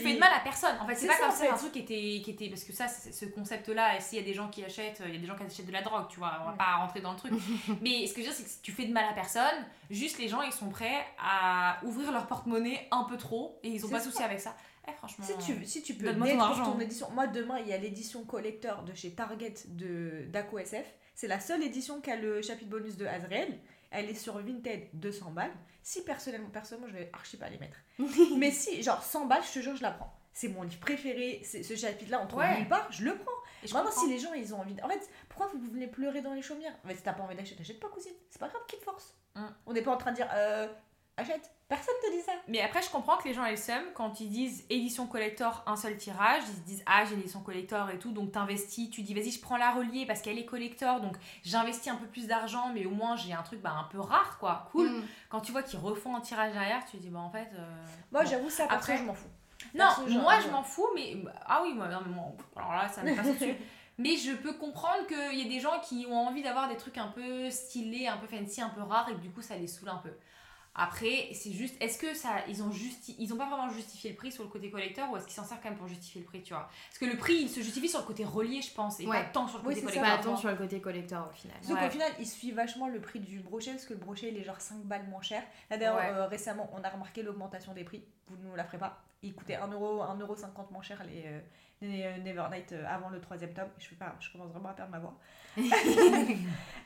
[0.00, 0.74] fais de mal à personne.
[0.80, 2.48] En fait, c'est pas ça, comme ça, c'est un truc qui était, qui était.
[2.48, 5.20] Parce que ça, ce concept-là, s'il y a des gens qui achètent, il y a
[5.20, 6.56] des gens qui achètent de la drogue, tu vois, on va Mm.
[6.56, 7.32] pas rentrer dans le truc.
[7.82, 10.18] Mais ce que je veux dire, c'est que tu fais de mal à personne, juste
[10.18, 13.90] les gens, ils sont prêts à ouvrir leur porte-monnaie un peu trop et ils ont
[13.90, 14.56] pas de souci avec ça.
[14.88, 15.24] Eh, franchement.
[15.24, 16.72] Si tu, si tu peux Donne-moi ton argent.
[16.72, 17.10] ton édition.
[17.10, 20.86] Moi, demain, il y a l'édition collector de chez Target de d'Aco SF.
[21.14, 23.58] C'est la seule édition qui a le chapitre bonus de Azrael.
[23.90, 25.52] Elle est sur Vinted 200 balles.
[25.82, 27.76] Si personnellement, personnellement, je vais archi pas les mettre.
[28.38, 30.12] Mais si, genre 100 balles, je te jure, je la prends.
[30.32, 31.42] C'est mon livre préféré.
[31.44, 32.58] c'est- Ce chapitre-là, on trouve Ouais.
[32.58, 33.30] nulle part, je le prends.
[33.62, 34.04] Et je Maintenant, comprends.
[34.06, 34.74] si les gens, ils ont envie.
[34.74, 36.74] de- En fait, pourquoi vous venez pleurer dans les chaumières?
[36.84, 38.14] Mais si t'as pas envie d'acheter, t'achètes pas, cousine.
[38.30, 39.46] C'est pas grave, qui te force Mm.
[39.66, 40.68] On n'est pas en train de dire, euh,
[41.16, 41.50] achète.
[41.68, 42.32] Personne te dit ça.
[42.48, 45.62] Mais après, je comprends que les gens aient le seum quand ils disent édition collector,
[45.66, 46.42] un seul tirage.
[46.48, 48.90] Ils se disent, ah, j'ai une édition collector et tout, donc t'investis.
[48.90, 52.06] Tu dis, vas-y, je prends la reliée parce qu'elle est collector, donc j'investis un peu
[52.06, 54.68] plus d'argent, mais au moins j'ai un truc bah, un peu rare, quoi.
[54.72, 54.90] Cool.
[54.90, 55.06] Mm.
[55.30, 57.48] Quand tu vois qu'ils refont un tirage derrière, tu te dis, bah en fait.
[57.54, 58.28] euh, Moi, bon.
[58.30, 59.28] j'avoue, ça, Après- je m'en fous.
[59.74, 61.16] Non, genre, moi euh, je m'en fous, mais.
[61.46, 62.24] Ah oui, moi, non, mais moi,
[62.56, 63.54] alors là, ça me passe dessus.
[63.98, 66.96] Mais je peux comprendre qu'il y a des gens qui ont envie d'avoir des trucs
[66.96, 69.66] un peu stylés, un peu fancy, un peu rares, et que du coup ça les
[69.66, 70.10] saoule un peu.
[70.74, 74.16] Après, c'est juste, est-ce que ça, ils ont justi ils ont pas vraiment justifié le
[74.16, 76.26] prix sur le côté collector ou est-ce qu'ils s'en servent quand même pour justifier le
[76.26, 76.70] prix, tu vois?
[76.88, 79.22] Parce que le prix, il se justifie sur le côté relié, je pense, et Ouais.
[79.22, 80.00] pas tant sur le Oui, côté c'est ça.
[80.00, 80.16] collector.
[80.16, 81.56] Pas attends sur le côté collector au final.
[81.68, 81.78] Ouais.
[81.84, 84.44] qu'au final, il suit vachement le prix du brochet parce que le brochet il est
[84.44, 85.42] genre 5 balles moins cher.
[85.68, 86.08] Là d'ailleurs, Ouais.
[86.10, 88.02] euh, récemment, on a remarqué l'augmentation des prix.
[88.28, 89.02] Vous ne nous la ferez pas.
[89.22, 91.40] Il coûtait 1€, 1,50€ moins cher les, les euh,
[91.82, 93.68] Nevernight euh, avant le troisième tome.
[93.78, 95.14] Je, fais pas, je commence vraiment à perdre ma voix.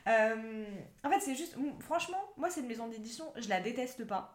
[0.07, 0.65] Euh,
[1.03, 1.55] en fait, c'est juste.
[1.81, 4.33] Franchement, moi, cette maison d'édition, je la déteste pas.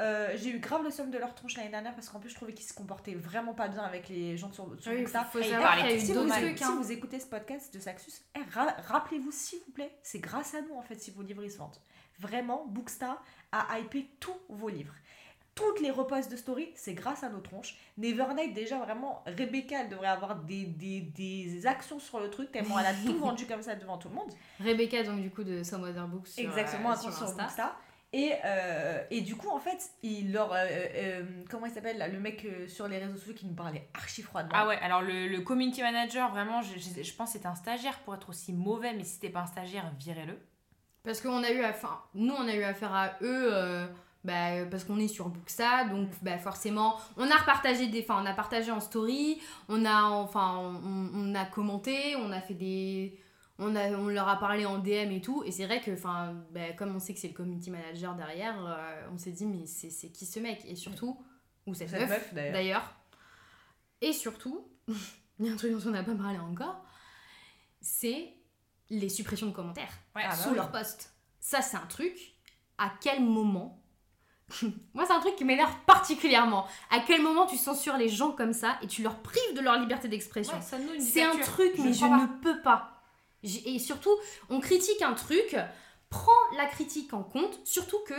[0.00, 2.34] Euh, j'ai eu grave le somme de leur tronche l'année dernière parce qu'en plus je
[2.34, 5.24] trouvais qu'ils se comportaient vraiment pas bien avec les gens sur, sur Oui, Booksta.
[5.26, 6.58] faut Et savoir parler qu'il y a eu Si vous, d'autres écoutez- trucs.
[6.58, 6.76] si hein.
[6.80, 10.62] vous écoutez ce podcast de Saxus, eh, ra- rappelez-vous s'il vous plaît, c'est grâce à
[10.62, 11.76] nous en fait si vos livres ils se vendent.
[12.18, 13.18] Vraiment, Booksta
[13.52, 14.94] a hypé tous vos livres.
[15.54, 17.76] Toutes les reposts de story, c'est grâce à nos tronches.
[17.98, 22.78] Nevernight, déjà vraiment, Rebecca, elle devrait avoir des, des, des actions sur le truc tellement
[22.78, 24.30] elle a tout vendu comme ça devant tout le monde.
[24.64, 26.28] Rebecca, donc du coup, de Some Other Books.
[26.28, 27.42] sur, Exactement, euh, compte sur Insta.
[27.42, 27.76] Booksta.
[28.14, 30.52] Et, euh, et du coup, en fait, il leur.
[30.52, 33.88] euh, euh, comment il s'appelle Le mec euh, sur les réseaux sociaux qui nous parlait
[33.94, 34.52] archi froidement.
[34.54, 37.54] Ah ouais, alors le, le community manager, vraiment, je, je, je pense que c'était un
[37.54, 40.38] stagiaire pour être aussi mauvais, mais si c'était pas un stagiaire, virez-le.
[41.04, 43.86] Parce qu'on a eu affaire, nous on a eu affaire à eux, euh,
[44.24, 48.26] bah, parce qu'on est sur Booksta, donc bah, forcément on a repartagé des, enfin on
[48.26, 53.18] a partagé en story, on a, enfin on, on a commenté, on a fait des,
[53.58, 56.34] on a, on leur a parlé en DM et tout, et c'est vrai que, enfin,
[56.52, 59.66] bah, comme on sait que c'est le community manager derrière, euh, on s'est dit mais
[59.66, 60.62] c'est c'est qui ce mec?
[60.66, 61.20] Et surtout
[61.66, 62.52] ou cette, Cette meuf, meuf, d'ailleurs.
[62.52, 62.94] d'ailleurs,
[64.00, 64.66] et surtout,
[65.38, 66.84] il y a un truc dont on n'a pas parlé encore,
[67.80, 68.34] c'est
[68.90, 70.56] les suppressions de commentaires Ouais, Ah bah sous oui.
[70.56, 71.12] leur poste.
[71.40, 72.34] Ça, c'est un truc.
[72.78, 73.81] À quel moment
[74.94, 76.66] Moi, c'est un truc qui m'énerve particulièrement.
[76.90, 79.78] À quel moment tu censures les gens comme ça et tu leur prives de leur
[79.78, 83.02] liberté d'expression Ouais, C'est un truc, mais je ne peux pas.
[83.42, 84.14] Et surtout,
[84.50, 85.56] on critique un truc,
[86.10, 88.14] prends la critique en compte, surtout que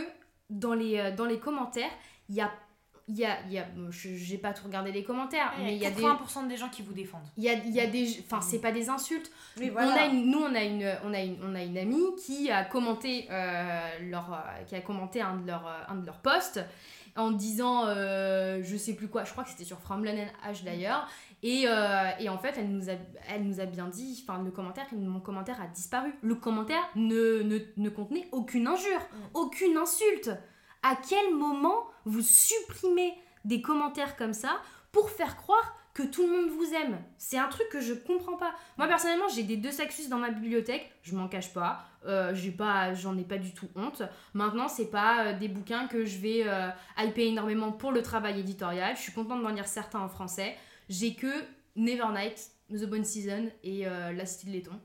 [0.49, 1.91] dans les, euh, dans les commentaires,
[2.29, 2.51] il y a,
[3.07, 5.91] il y a, y a j'ai pas tout regardé les commentaires, mais il y a
[5.91, 7.21] des, 80% des gens qui vous défendent.
[7.37, 9.29] il y a, y a des, enfin c'est pas des insultes.
[9.57, 12.15] Oui, On a une- nous on a une, on a une, on a une amie
[12.25, 16.05] qui a commenté euh, leur, euh, qui a commenté un de leurs, euh, un de
[16.05, 16.61] leurs posts
[17.15, 20.63] en disant, euh, je sais plus quoi, je crois que c'était sur From London H
[20.63, 21.07] d'ailleurs.
[21.43, 22.93] Et, euh, et en fait, elle nous a,
[23.29, 26.15] elle nous a bien dit, enfin le commentaire, mon commentaire a disparu.
[26.21, 29.01] Le commentaire ne, ne, ne contenait aucune injure,
[29.33, 30.31] aucune insulte.
[30.83, 33.13] À quel moment vous supprimez
[33.45, 34.61] des commentaires comme ça
[34.91, 37.01] pour faire croire que tout le monde vous aime?
[37.17, 38.53] C'est un truc que je comprends pas.
[38.77, 41.85] Moi personnellement, j'ai des deux Saxus dans ma bibliothèque, je m'en cache pas.
[42.05, 42.55] Euh, j'ai
[42.95, 44.03] j'en ai pas du tout honte.
[44.33, 48.39] Maintenant, c'est pas euh, des bouquins que je vais euh, hyper énormément pour le travail
[48.39, 48.95] éditorial.
[48.95, 50.57] Je suis contente d'en lire certains en français.
[50.89, 51.31] J'ai que
[51.75, 54.79] Nevernight, The Bonne Season et La Cité de Laiton.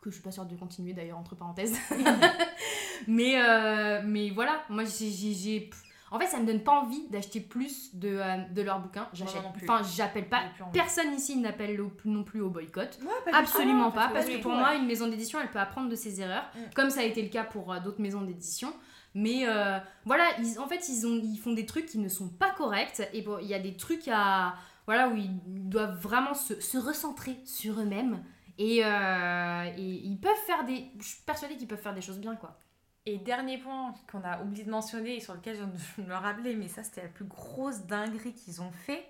[0.00, 1.76] Que je suis pas sûre de continuer d'ailleurs entre parenthèses.
[3.06, 5.70] mais euh, mais voilà, moi j'ai
[6.10, 9.08] en fait, ça me donne pas envie d'acheter plus de, euh, de leurs bouquins.
[9.12, 9.42] J'achète.
[9.62, 10.42] Enfin, j'appelle pas.
[10.72, 12.98] Personne ici n'appelle non plus au boycott.
[13.02, 15.88] Ouais, pas du Absolument pas, parce que pour moi, une maison d'édition, elle peut apprendre
[15.88, 16.58] de ses erreurs, Mm.
[16.74, 18.72] comme ça a été le cas pour euh, d'autres maisons d'édition.
[19.14, 22.28] Mais euh, voilà, ils, en fait, ils, ont, ils font des trucs qui ne sont
[22.28, 24.54] pas corrects, et bon, il y a des trucs à,
[24.86, 28.22] voilà, où ils doivent vraiment se, se recentrer sur eux-mêmes,
[28.58, 30.90] et, euh, et ils peuvent faire des...
[30.98, 32.58] Je suis persuadée qu'ils peuvent faire des choses bien, quoi.
[33.06, 35.72] Et dernier point qu'on a oublié de mentionner et sur lequel je viens
[36.04, 39.08] de me rappeler, mais ça c'était la plus grosse dinguerie qu'ils ont fait.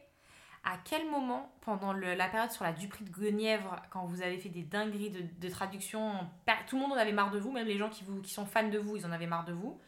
[0.65, 4.39] À quel moment, pendant le- la période sur la Dupree de Guenièvre, quand vous avez
[4.39, 6.13] fait des dingueries de, de traduction,
[6.67, 8.45] tout le monde en avait marre de vous, même les gens qui, vous, qui sont
[8.45, 9.81] fans de vous, ils en avaient marre de vous.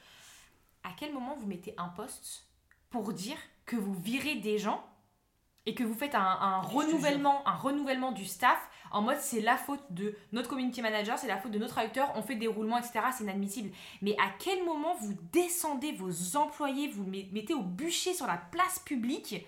[0.85, 2.47] À quel moment vous mettez un post
[2.89, 3.37] pour dire
[3.67, 4.83] que vous virez des gens
[5.67, 8.59] et que vous faites un, renouvellement, un renouvellement du staff
[8.91, 12.13] en mode c'est la faute de notre community manager, c'est la faute de notre traducteur,
[12.17, 13.01] on fait des roulements, etc.
[13.17, 13.71] C'est inadmissible.
[14.03, 18.37] Mais à quel moment vous descendez vos employés, vous met- mettez au bûcher sur la
[18.37, 19.45] place publique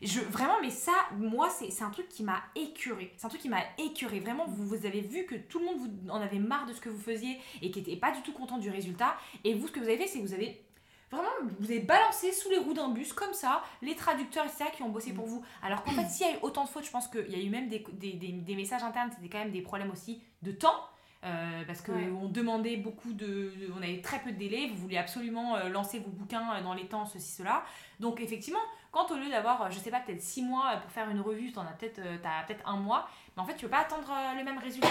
[0.00, 3.12] je, Vraiment, mais ça, moi, c'est c'est un truc qui m'a écuré.
[3.16, 4.20] C'est un truc qui m'a écuré.
[4.20, 6.80] Vraiment, vous, vous avez vu que tout le monde vous en avait marre de ce
[6.80, 9.16] que vous faisiez et qui n'était pas du tout content du résultat.
[9.42, 10.62] Et vous, ce que vous avez fait, c'est que vous avez
[11.10, 11.28] Vraiment,
[11.58, 14.90] vous avez balancé sous les roues d'un bus comme ça les traducteurs, etc., qui ont
[14.90, 15.42] bossé pour vous.
[15.62, 17.42] Alors qu'en fait, s'il y a eu autant de fautes, je pense qu'il y a
[17.42, 20.52] eu même des, des, des- des messages internes, c'était quand même des problèmes aussi de
[20.52, 20.84] temps.
[21.24, 22.28] euh, parce qu'on Ouais.
[22.30, 25.98] demandait beaucoup de, de- On avait très peu de délais, vous vouliez absolument euh, lancer
[25.98, 27.64] vos bouquins euh, dans les temps, ceci, cela.
[27.98, 28.60] Donc, effectivement,
[28.92, 31.62] quand au lieu d'avoir, je sais pas, peut-être six mois pour faire une revue, t'en
[31.62, 32.00] as peut-être
[32.46, 34.88] peut-être un mois, mais en fait, tu peux pas attendre le même résultat.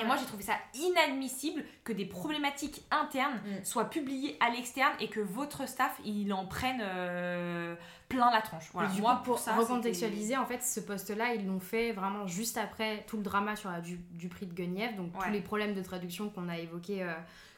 [0.00, 3.64] Et moi, j'ai trouvé ça inadmissible que des problématiques internes Mm.
[3.64, 7.74] soient publiées à l'externe et que votre staff, il en prenne euh,
[8.08, 8.70] plein la tronche.
[8.72, 8.88] Voilà.
[8.90, 12.56] Du moi, coup, pour ça, recontextualiser, en fait, ce poste-là, ils l'ont fait vraiment juste
[12.56, 15.74] après tout le drama sur la du, du prix de Guenièvre, donc tous les problèmes
[15.74, 17.12] de traduction qu'on a évoqués euh,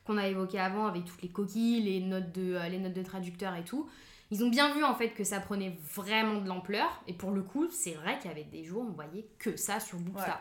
[0.04, 3.02] qu'on a évoqué avant avec toutes les coquilles, les notes de euh, les notes de
[3.02, 3.88] traducteurs et tout.
[4.30, 7.42] Ils ont bien vu en fait que ça prenait vraiment de l'ampleur et pour le
[7.42, 10.28] coup, c'est vrai qu'il y avait des jours où on voyait que ça sur Booksta.
[10.28, 10.34] Ouais.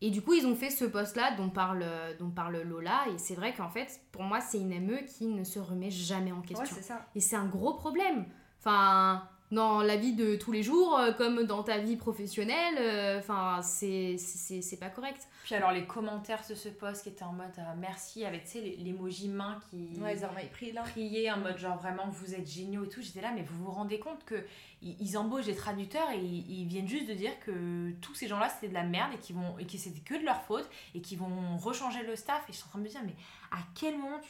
[0.00, 1.86] Et du coup, ils ont fait ce poste-là dont parle,
[2.18, 3.04] dont parle Lola.
[3.14, 6.32] Et c'est vrai qu'en fait, pour moi, c'est une ME qui ne se remet jamais
[6.32, 6.76] en question.
[6.76, 7.06] c'est ça.
[7.14, 8.26] Et c'est un gros problème.
[8.58, 13.18] Enfin, dans la vie de tous les jours, euh, comme dans ta vie professionnelle, euh,
[13.18, 15.26] enfin, c'est c'est- c'est pas correct.
[15.44, 18.50] Puis alors, les commentaires de ce post qui étaient en mode euh, merci, avec, tu
[18.52, 19.98] sais, l'emoji main qui.
[20.00, 20.82] Ouais, ils ont pris là.
[20.82, 23.70] prier en mode genre vraiment vous êtes géniaux et tout j'étais là mais vous vous
[23.70, 24.44] rendez compte que
[24.82, 28.26] ils, ils embauchent des traducteurs et ils, ils viennent juste de dire que tous ces
[28.28, 30.42] gens là c'était de la merde et qu'ils vont et que c'était que de leur
[30.42, 33.00] faute et qu'ils vont rechanger le staff et je suis en train de me dire
[33.04, 33.14] mais
[33.52, 34.28] à quel moment tu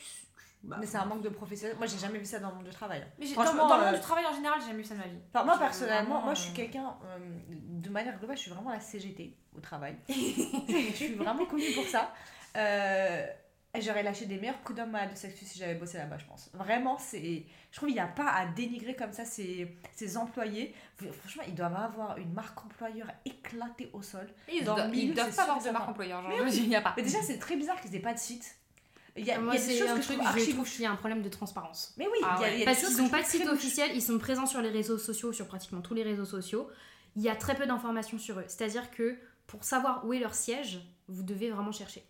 [0.65, 1.77] bah, Mais c'est un manque de professionnel.
[1.79, 3.07] Moi, j'ai jamais vu ça dans le monde du travail.
[3.19, 4.85] mais j'ai- dans, Franchement, dans le euh, monde du travail en général j'ai jamais vu
[4.85, 7.19] ça de ma vie Enfin, moi personnellement, vraiment, moi je suis euh, quelqu'un, euh,
[7.51, 9.97] de manière globale, je suis vraiment la CGT au travail.
[10.09, 12.13] je suis vraiment connue pour ça.
[12.57, 13.27] Euh,
[13.81, 16.49] J'aurais lâché des meilleurs coups d'homme à de Sexus si j'avais bossé là-bas, je pense.
[16.55, 17.45] Vraiment, c'est.
[17.73, 20.73] Je trouve qu'il n'y a pas à dénigrer comme ça ses, ses employés.
[21.19, 24.29] Franchement, ils doivent avoir une marque employeur éclatée au sol.
[24.49, 26.57] ils, dans doivent- ils pas avoir de marque employeur genre Mais oui.
[26.57, 28.55] il y a pas Mais déjà, c'est très bizarre qu'ils aient pas de site.
[29.17, 30.69] Il y a, il y Moi, a des choses un que je trouve je trouve
[30.71, 31.95] qu'il y a un problème de transparence.
[31.97, 32.59] Mais oui, Ah y a, ouais.
[32.59, 34.99] y a Parce qu'ils n'ont pas de site officiel, ils sont présents sur les réseaux
[34.99, 36.69] sociaux, sur pratiquement tous les réseaux sociaux.
[37.17, 38.45] Il y a très peu d'informations sur eux.
[38.49, 42.05] C'est-à-dire que pour savoir où est leur siège, vous devez vraiment chercher.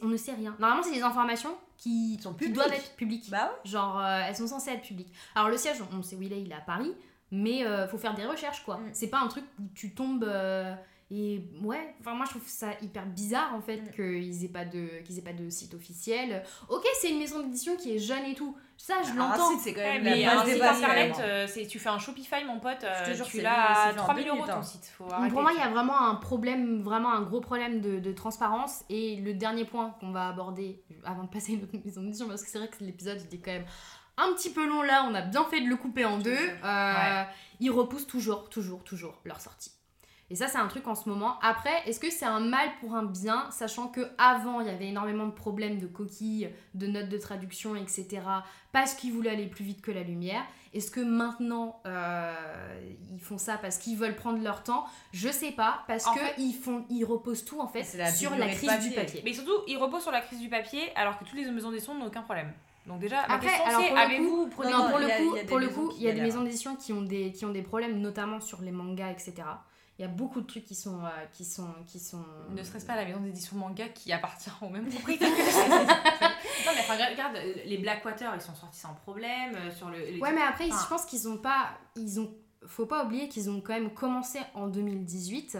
[0.00, 0.56] On ne sait rien.
[0.58, 3.28] Normalement, c'est des informations qui, Sont qui doivent être publiques.
[3.28, 3.70] Bah ouais.
[3.70, 5.12] Genre, euh, elles sont censées être publiques.
[5.34, 6.94] Alors, le siège, on sait où il est, il est à Paris,
[7.30, 8.76] mais euh, faut faire des recherches, quoi.
[8.78, 8.90] Mm.
[8.92, 10.24] C'est pas un truc où tu tombes.
[10.24, 10.72] euh,
[11.14, 13.90] et ouais, enfin, moi je trouve ça hyper bizarre en fait Mm.
[13.94, 16.42] qu'ils aient, pas de- qu'ils aient pas de site officiel.
[16.70, 18.56] Ok, c'est une maison d'édition qui est jeune et tout.
[18.78, 19.50] Ça, je l'entends.
[19.50, 21.98] un site, c'est quand Ouais, même mais un site internet, euh, c'est- tu fais un
[21.98, 24.30] Shopify, mon pote, euh, Je te jure, tu c'est- l'as à fait en 3000 deux
[24.30, 24.62] euros ton hein.
[24.62, 24.90] site.
[24.96, 25.32] Faut Donc, arrêter.
[25.34, 28.82] pour moi, il y a vraiment un problème, vraiment un gros problème de, de transparence.
[28.88, 32.26] Et le dernier point qu'on va aborder avant de passer à une autre maison d'édition,
[32.26, 33.66] parce que c'est vrai que l'épisode était quand même
[34.16, 36.36] un petit peu long là, on a bien fait de le couper en deux.
[36.64, 37.22] Euh,
[37.60, 39.70] Ils repoussent toujours, toujours, toujours leur sortie.
[40.32, 41.38] Et ça, c'est un truc en ce moment.
[41.42, 44.86] Après, est-ce que c'est un mal pour un bien, sachant que avant il y avait
[44.88, 48.22] énormément de problèmes de coquilles, de notes de traduction, etc.
[48.72, 50.42] Parce qu'ils voulaient aller plus vite que la lumière?
[50.72, 52.32] Est-ce que maintenant euh,
[53.12, 54.86] ils font ça parce qu'ils veulent prendre leur temps?
[55.12, 58.10] Je sais pas, parce En que fait- ils font, ils reposent tout en fait la
[58.10, 59.20] sur la crise du papier.
[59.26, 61.94] Mais surtout, il repose sur la crise du papier alors que toutes les maisons d'édition
[61.94, 62.50] n'ont aucun problème.
[62.86, 64.76] Donc déjà, ma Après, question c'est, avez-vous pour le y a-
[65.18, 66.74] coup, il y a des pour le maisons coup, il y a des maisons d'édition
[66.76, 69.34] qui ont des qui ont des problèmes, notamment sur les mangas, etc.
[70.02, 72.24] Il y a beaucoup de trucs qui sont euh, qui sont qui sont.
[72.50, 76.94] Ne serait-ce pas la maison d'édition manga qui appartient au même propriétaire Non mais enfin,
[77.08, 79.98] regarde, les Blackwater ils sont sortis sans problème euh, sur le.
[79.98, 82.34] les- Ouais, mais après, Enfin, je pense qu'ils ont pas, ils ont,
[82.66, 85.58] faut pas oublier qu'ils ont quand même commencé en 2018.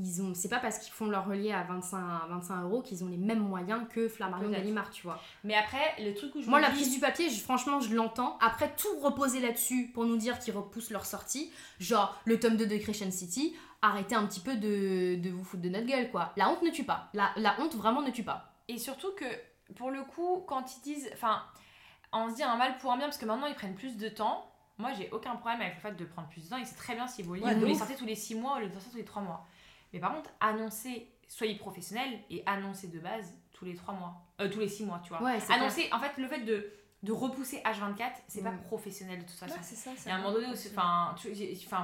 [0.00, 3.02] Ils ont, c'est pas parce qu'ils font leur relié à 25 à 25 euros qu'ils
[3.02, 4.48] ont les mêmes moyens que Flammarion.
[4.48, 5.20] Gallimard, tu vois.
[5.42, 7.92] Mais après, le truc où je Moi, la dis- prise du papier, je- franchement, je
[7.94, 8.38] l'entends.
[8.40, 12.66] Après, tout reposer là-dessus pour nous dire qu'ils repoussent leur sortie, genre le tome 2
[12.66, 16.32] de Crescent City, arrêtez un petit peu de, de vous foutre de notre gueule, quoi.
[16.36, 17.08] La honte ne tue pas.
[17.12, 18.52] La, la honte vraiment ne tue pas.
[18.68, 19.24] Et surtout que,
[19.74, 21.10] pour le coup, quand ils disent.
[21.12, 21.42] Enfin,
[22.12, 24.08] on se dit un mal pour un bien, parce que maintenant ils prennent plus de
[24.08, 24.44] temps.
[24.78, 26.56] Moi, j'ai aucun problème avec le fait de prendre plus de temps.
[26.56, 28.58] Et c'est très bien si vos livres, Ouais, vous les sortez tous les 6 mois
[28.58, 29.44] ou les sortez tous les 3 mois.
[29.92, 34.14] Mais par contre, annoncer, soyez professionnel et annoncer de base tous les 3 mois.
[34.40, 35.22] Euh, tous les 6 mois, tu vois.
[35.22, 36.70] Ouais, annoncer, en fait, le fait de,
[37.02, 38.60] de repousser H24, c'est pas Mm.
[38.62, 39.54] professionnel de toute façon.
[39.54, 39.90] Ouais, c'est ça.
[40.06, 41.14] Et à un moment donné aussi, enfin,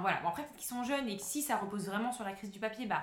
[0.01, 0.21] voilà.
[0.23, 2.51] Bon, après, peut-être qu'ils sont jeunes et que si ça repose vraiment sur la crise
[2.51, 3.03] du papier, bah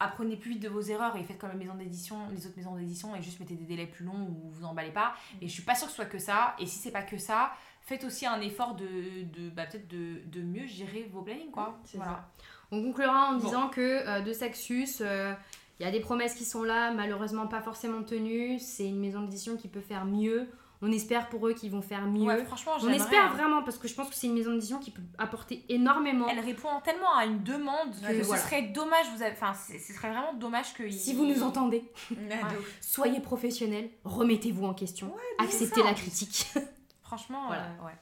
[0.00, 2.74] apprenez plus vite de vos erreurs et faites comme la maison d'édition, les autres maisons
[2.74, 5.14] d'édition et juste mettez des délais plus longs ou vous emballez pas.
[5.40, 6.56] Et je suis pas sûre que ce soit que ça.
[6.58, 10.22] Et si c'est pas que ça, faites aussi un effort de, de bah, peut-être de,
[10.26, 11.78] de mieux gérer vos plannings quoi.
[11.94, 12.28] Voilà.
[12.72, 13.44] On conclura en Bon.
[13.46, 15.32] disant que euh, de Saxus, euh,
[15.80, 18.58] il y a des promesses qui sont là, malheureusement pas forcément tenues.
[18.58, 20.48] C'est une maison d'édition qui peut faire mieux.
[20.82, 22.24] On espère pour eux qu'ils vont faire mieux.
[22.24, 23.34] Ouais, franchement, On espère hein.
[23.34, 26.26] vraiment parce que je pense que c'est une maison d'édition qui peut apporter énormément.
[26.28, 28.42] Elle répond tellement à une demande que ce voilà.
[28.42, 29.06] serait dommage.
[29.16, 32.38] Vous avez, enfin, ce serait vraiment dommage que Si vous nous entendez, Ouais,
[32.82, 36.46] soyez professionnels, remettez-vous en question, acceptez ça, la critique.
[37.02, 37.62] franchement, Voilà.
[37.62, 37.92] euh, ouais.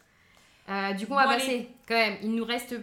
[0.71, 2.17] Euh, du coup, on va Bon, passer quand même.
[2.23, 2.75] Il nous reste,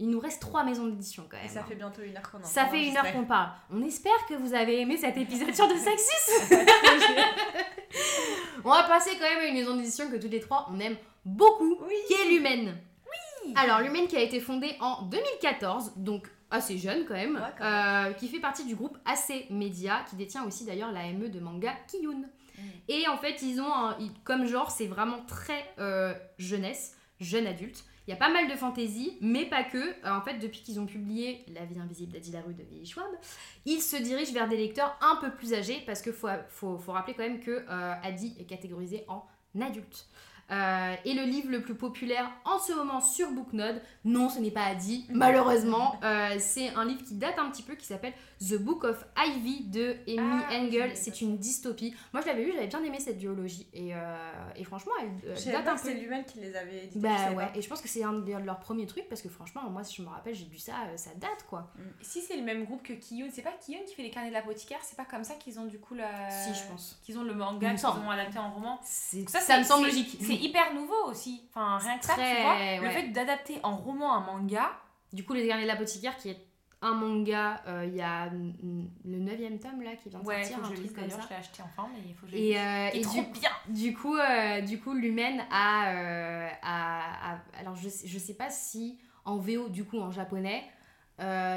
[0.00, 1.50] il nous reste trois maisons d'édition quand Et même.
[1.50, 1.64] ça hein.
[1.68, 3.50] fait bientôt une heure qu'on en Ça fait une heure qu'on parle.
[3.70, 6.54] On espère que vous avez aimé cet épisode sur de Saxus.
[8.64, 10.96] on va passer quand même à une maison d'édition que toutes les trois on aime
[11.24, 11.94] beaucoup, Oui.
[12.08, 12.76] qui est Lumen.
[13.44, 13.54] Oui.
[13.56, 17.64] Alors Lumen qui a été fondée en 2014, donc assez jeune quand même, Ouais, quand
[17.64, 21.40] euh, qui fait partie du groupe AC Media, qui détient aussi d'ailleurs la ME de
[21.40, 22.24] manga Kiyun.
[22.58, 22.62] Mm.
[22.88, 27.84] Et en fait, ils ont un- comme genre, c'est vraiment très euh, jeunesse, jeune adulte.
[28.10, 29.78] Il y a pas mal de fantaisie, mais pas que.
[29.78, 33.06] Euh, en fait, depuis qu'ils ont publié La vie invisible d'Adi Larue de Billy Schwab,
[33.66, 37.22] ils se dirigent vers des lecteurs un peu plus âgés parce qu'il faut, rappeler quand
[37.22, 39.24] même que euh, Adi est catégorisé en
[39.60, 40.08] adulte.
[40.50, 44.50] Euh, et le livre le plus populaire en ce moment sur Booknode, non, ce n'est
[44.50, 45.98] pas Adi, malheureusement.
[46.10, 49.64] Euh, c'est un livre qui date un petit peu, qui s'appelle The Book of Ivy
[49.68, 50.92] de Amy Ah, Engel.
[50.96, 51.94] C'est une dystopie.
[52.12, 53.66] Moi, je l'avais lu, j'avais bien aimé cette duologie.
[53.74, 53.98] Et, euh,
[54.56, 55.78] et franchement, elle date un peu.
[55.78, 56.98] c'était lui-même qui les avait édités.
[57.00, 57.52] Bah ouais, pas.
[57.54, 59.96] et je pense que c'est un de leurs premiers trucs parce que franchement, moi, si
[59.96, 61.70] je me rappelle, j'ai lu ça, ça date quoi.
[62.00, 64.34] Si c'est le même groupe que Kiyun, c'est pas Kiyun qui fait les carnets de
[64.34, 66.30] l'apothicaire, c'est pas comme ça qu'ils ont du coup la.
[66.30, 66.98] Si, je pense.
[67.04, 68.80] Qu'ils ont le manga qu'ils ont adapté en roman?
[68.82, 70.18] C'est- Ça, Ça, c'est- me semble c'est- logique.
[70.40, 71.42] Hyper nouveau aussi.
[71.50, 72.88] Enfin, rien que ça, Très- tu vois.
[72.88, 74.70] Le fait d'adapter en roman un manga,
[75.12, 76.38] Du coup, Les Derniers de l'apothicaire, qui est
[76.82, 80.64] un manga, euh, il y a le 9 tome là qui vient de ouais, sortir,
[80.64, 82.58] faut que je lise d'ailleurs, je l'ai acheté enfin, mais il faut que je Et,
[82.58, 83.50] euh, et trop du, bien.
[83.68, 88.48] du coup, euh, du coup, Lumen a, a- a- alors je sais, je sais pas
[88.50, 90.64] si en VO, du coup en japonais,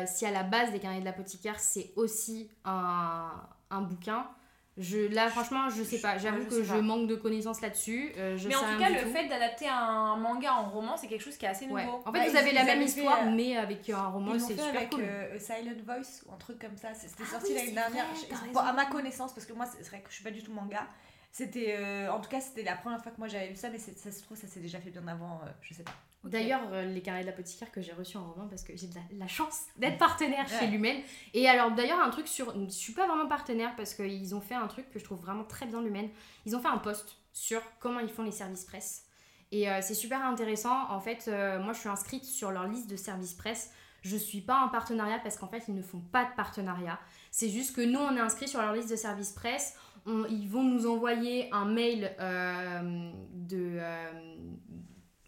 [0.07, 3.31] si à la base des carnets de l'apothicaire c'est aussi un,
[3.69, 4.27] un bouquin.
[4.75, 6.17] Je, là, franchement, je sais pas.
[6.17, 8.11] J'avoue Ouais, que je manque de connaissances là-dessus.
[8.17, 11.05] euh, je Mais sais en tout cas, le fait d'adapter un manga en roman, c'est
[11.07, 11.77] quelque chose qui est assez nouveau.
[11.77, 11.87] Ouais.
[12.05, 14.61] En fait, Bah, vous avez la même histoire, euh, mais avec un roman, c'est fait
[14.63, 15.03] super avec cool.
[15.03, 16.93] euh, A Silent Voice ou un truc comme ça.
[16.95, 18.05] C'était Ah sorti oui, l'année dernière.
[18.05, 20.41] vrai, bon, à ma connaissance, parce que moi, c'est vrai que je suis pas du
[20.41, 20.87] tout manga.
[21.31, 23.77] C'était, euh, en tout cas, c'était la première fois que moi j'avais lu ça, mais
[23.79, 25.93] ça se trouve, ça s'est déjà fait bien avant, euh, je sais pas.
[26.23, 28.95] D'ailleurs, euh, les carnets de l'apothicaire que j'ai reçus en roman parce que j'ai de
[28.95, 30.67] la, la chance d'être partenaire chez.
[30.67, 31.01] Lumen.
[31.33, 32.53] Et alors, d'ailleurs, un truc sur.
[32.65, 35.43] Je suis pas vraiment partenaire parce qu'ils ont fait un truc que je trouve vraiment
[35.43, 36.09] très bien Lumen.
[36.45, 39.05] Ils ont fait un post sur comment ils font les services presse.
[39.51, 40.89] Et euh, c'est super intéressant.
[40.89, 43.71] En fait, euh, moi, je suis inscrite sur leur liste de services presse.
[44.01, 46.99] Je suis pas en partenariat parce qu'en fait, ils ne font pas de partenariat.
[47.31, 49.75] C'est juste que nous, on est inscrit sur leur liste de services presse.
[50.05, 53.77] On- ils vont nous envoyer un mail euh, de.
[53.79, 54.35] euh,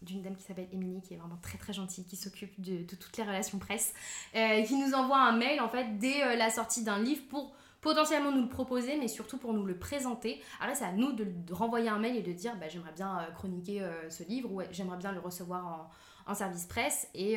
[0.06, 2.96] d'une dame qui s'appelle Émilie, qui est vraiment très très gentille, qui s'occupe de, de
[2.96, 3.92] toutes les relations presse,
[4.34, 7.54] euh, qui nous envoie un mail en fait dès euh, la sortie d'un livre pour
[7.80, 10.40] potentiellement nous le proposer, mais surtout pour nous le présenter.
[10.60, 13.20] Après, c'est à nous de, de renvoyer un mail et de dire bah, j'aimerais bien
[13.20, 15.90] euh, chroniquer euh, ce livre ou j'aimerais bien le recevoir
[16.26, 17.08] en, en service presse.
[17.14, 17.36] Et,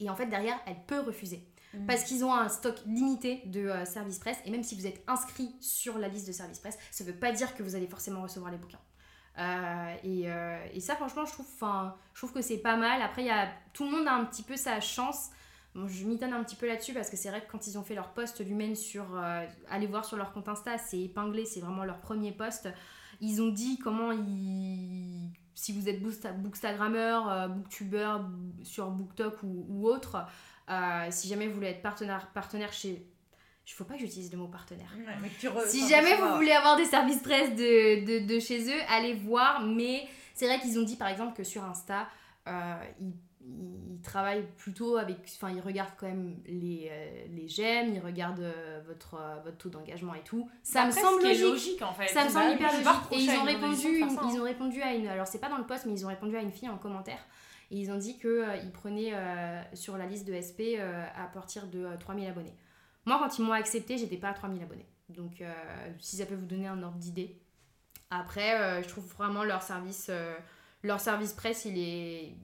[0.00, 1.46] et en fait, derrière, elle peut refuser.
[1.74, 1.86] Mm.
[1.86, 4.38] Parce qu'ils ont un stock limité de euh, service presse.
[4.44, 7.18] Et même si vous êtes inscrit sur la liste de service presse, ça ne veut
[7.18, 8.80] pas dire que vous allez forcément recevoir les bouquins.
[9.38, 11.46] Euh, et, euh, et ça, franchement, je trouve,
[12.12, 13.00] je trouve que c'est pas mal.
[13.02, 15.30] Après, y a, tout le monde a un petit peu sa chance.
[15.86, 17.94] Je m'étonne un petit peu là-dessus parce que c'est vrai que quand ils ont fait
[17.94, 19.16] leur post Lumen sur.
[19.16, 22.68] euh, allez voir sur leur compte Insta, c'est épinglé, c'est vraiment leur premier post.
[23.20, 25.30] Ils ont dit comment ils.
[25.54, 28.16] Si vous êtes booksta- bookstagrammeur, euh, booktuber
[28.64, 30.24] sur BookTok ou, ou autre,
[31.10, 33.06] si jamais vous voulez être partenaire, partenaire chez.
[33.70, 34.92] Il faut pas que j'utilise le mot partenaire.
[34.98, 38.40] Ouais, mais tu re- Si jamais vous voulez avoir des services presse de, de, de
[38.40, 39.62] chez eux, allez voir.
[39.62, 42.06] Mais c'est vrai qu'ils ont dit par exemple que sur Insta,
[42.48, 43.12] euh, ils,
[43.46, 45.18] ils travaillent plutôt avec.
[45.36, 49.56] Enfin, ils regardent quand même les, euh, les j'aime, ils regardent euh, votre, euh, votre
[49.56, 50.50] taux d'engagement et tout.
[50.62, 51.48] Ça me Après, semble qui est logique.
[51.80, 52.08] logique en fait.
[52.08, 52.86] Ça me Bah semble hyper logique.
[53.12, 54.02] Et ils ont, répondu, ça, ils
[54.36, 54.40] hein.
[54.40, 55.06] ont répondu à une.
[55.06, 57.24] Alors, c'est pas dans le post, mais ils ont répondu à une fille en commentaire.
[57.70, 60.74] Et ils ont dit qu'ils prenaient euh, sur la liste de SP
[61.16, 62.52] à partir de euh, 3000 abonnés.
[63.06, 64.86] Moi, quand ils m'ont accepté, j'étais pas à 3000 abonnés.
[65.10, 65.52] Donc, euh,
[65.98, 67.40] si ça peut vous donner un ordre d'idée.
[68.10, 70.36] Après, euh, je trouve vraiment leur service, euh,
[70.82, 72.34] leur service presse, il est.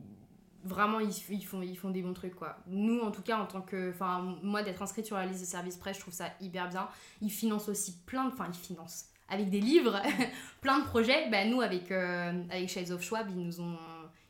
[0.64, 2.58] Vraiment, ils, ils font, ils font des bons trucs, quoi.
[2.66, 3.90] Nous, en tout cas, en tant que.
[3.90, 6.88] Enfin, moi, d'être inscrite sur la liste de service presse, je trouve ça hyper bien.
[7.20, 8.32] Ils financent aussi plein de.
[8.32, 9.06] Enfin, ils financent.
[9.28, 10.00] Avec des livres,
[10.60, 11.28] plein de projets.
[11.30, 13.78] Ben, nous, avec, avec Shades of Schwab, ils nous ont.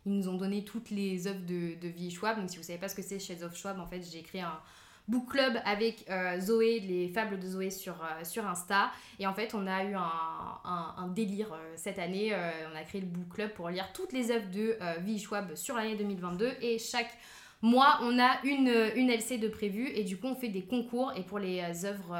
[0.05, 2.39] Ils nous ont donné toutes les œuvres de, de Vie Schwab.
[2.39, 4.43] Donc, si vous savez pas ce que c'est Shades of Schwab, en fait, j'ai créé
[4.43, 4.61] un
[5.09, 8.91] book club avec euh, Zoé, les fables de Zoé sur, euh, sur Insta.
[9.19, 12.35] Et en fait, on a eu un, un, délire euh, cette année.
[12.73, 15.77] On a créé le book club pour lire toutes les œuvres de Vie Schwab sur
[15.77, 16.57] l'année 2022.
[16.61, 17.17] Et chaque
[17.63, 19.89] mois, on a une, une LC de prévu.
[19.89, 21.13] Et du coup, on fait des concours.
[21.17, 22.17] Et pour les œuvres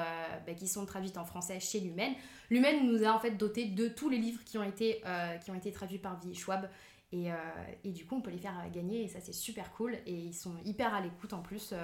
[0.47, 2.12] bah, qui sont traduites en français chez Lumen,
[2.51, 5.03] Lumen nous a en fait doté de tous les livres qui ont été,
[5.45, 6.68] qui ont été traduits par Vie Schwab.
[7.12, 7.28] Et,
[7.84, 9.05] et du coup, on peut les faire gagner.
[9.05, 9.95] Et ça, c'est super cool.
[10.07, 11.74] Et ils sont hyper à l'écoute en plus.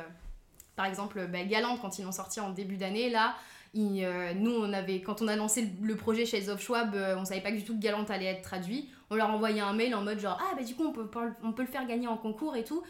[0.76, 3.34] Par exemple, bah, Galante, quand ils l'ont sorti en début d'année, là,
[3.76, 7.24] euh, nous, on avait, quand on a lancé le, projet chez of Schwab, euh, on
[7.24, 8.90] savait pas du tout que Galante allait être traduit.
[9.10, 11.30] On leur envoyait un mail en mode genre, ah bah du coup, on peut, pas-
[11.42, 12.82] on peut le faire gagner en concours et tout.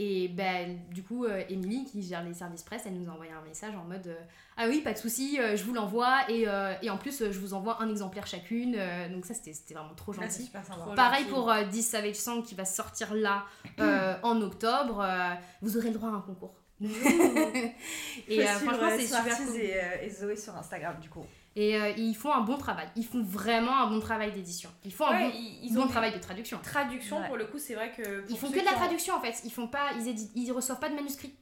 [0.00, 3.32] Et bah, du coup, euh, Émilie, qui gère les services presse, elle nous a envoyé
[3.32, 4.14] un message en mode, euh,
[4.56, 6.18] ah oui, pas de souci, euh, je vous l'envoie.
[6.30, 8.74] Et, euh, et en plus, euh, je vous envoie un exemplaire chacune.
[8.78, 10.50] Euh, donc ça, c'était c'était vraiment trop c'est gentil.
[10.86, 11.34] Trop Pareil gentil.
[11.34, 13.44] pour euh, 10 Savage Song qui va sortir là
[13.80, 15.00] euh, en octobre.
[15.00, 16.54] euh, vous aurez le droit à un concours.
[18.28, 19.56] et euh, Faut suivre, franchement, euh, c'est super cool.
[19.60, 21.24] et, euh, et Zoé sur Instagram, du coup.
[21.56, 22.86] Et euh, ils font un bon travail.
[22.94, 24.70] Ils font vraiment un bon travail d'édition.
[24.84, 26.58] Ils font un bon, ils, ils bon ont des travail de traduction.
[26.62, 27.26] traduction Ouais.
[27.26, 28.24] pour le coup, c'est vrai que.
[28.28, 29.40] Ils font que de la traduction en fait.
[29.44, 31.34] Ils font pas, ils, éditent- ils reçoivent pas de manuscrit.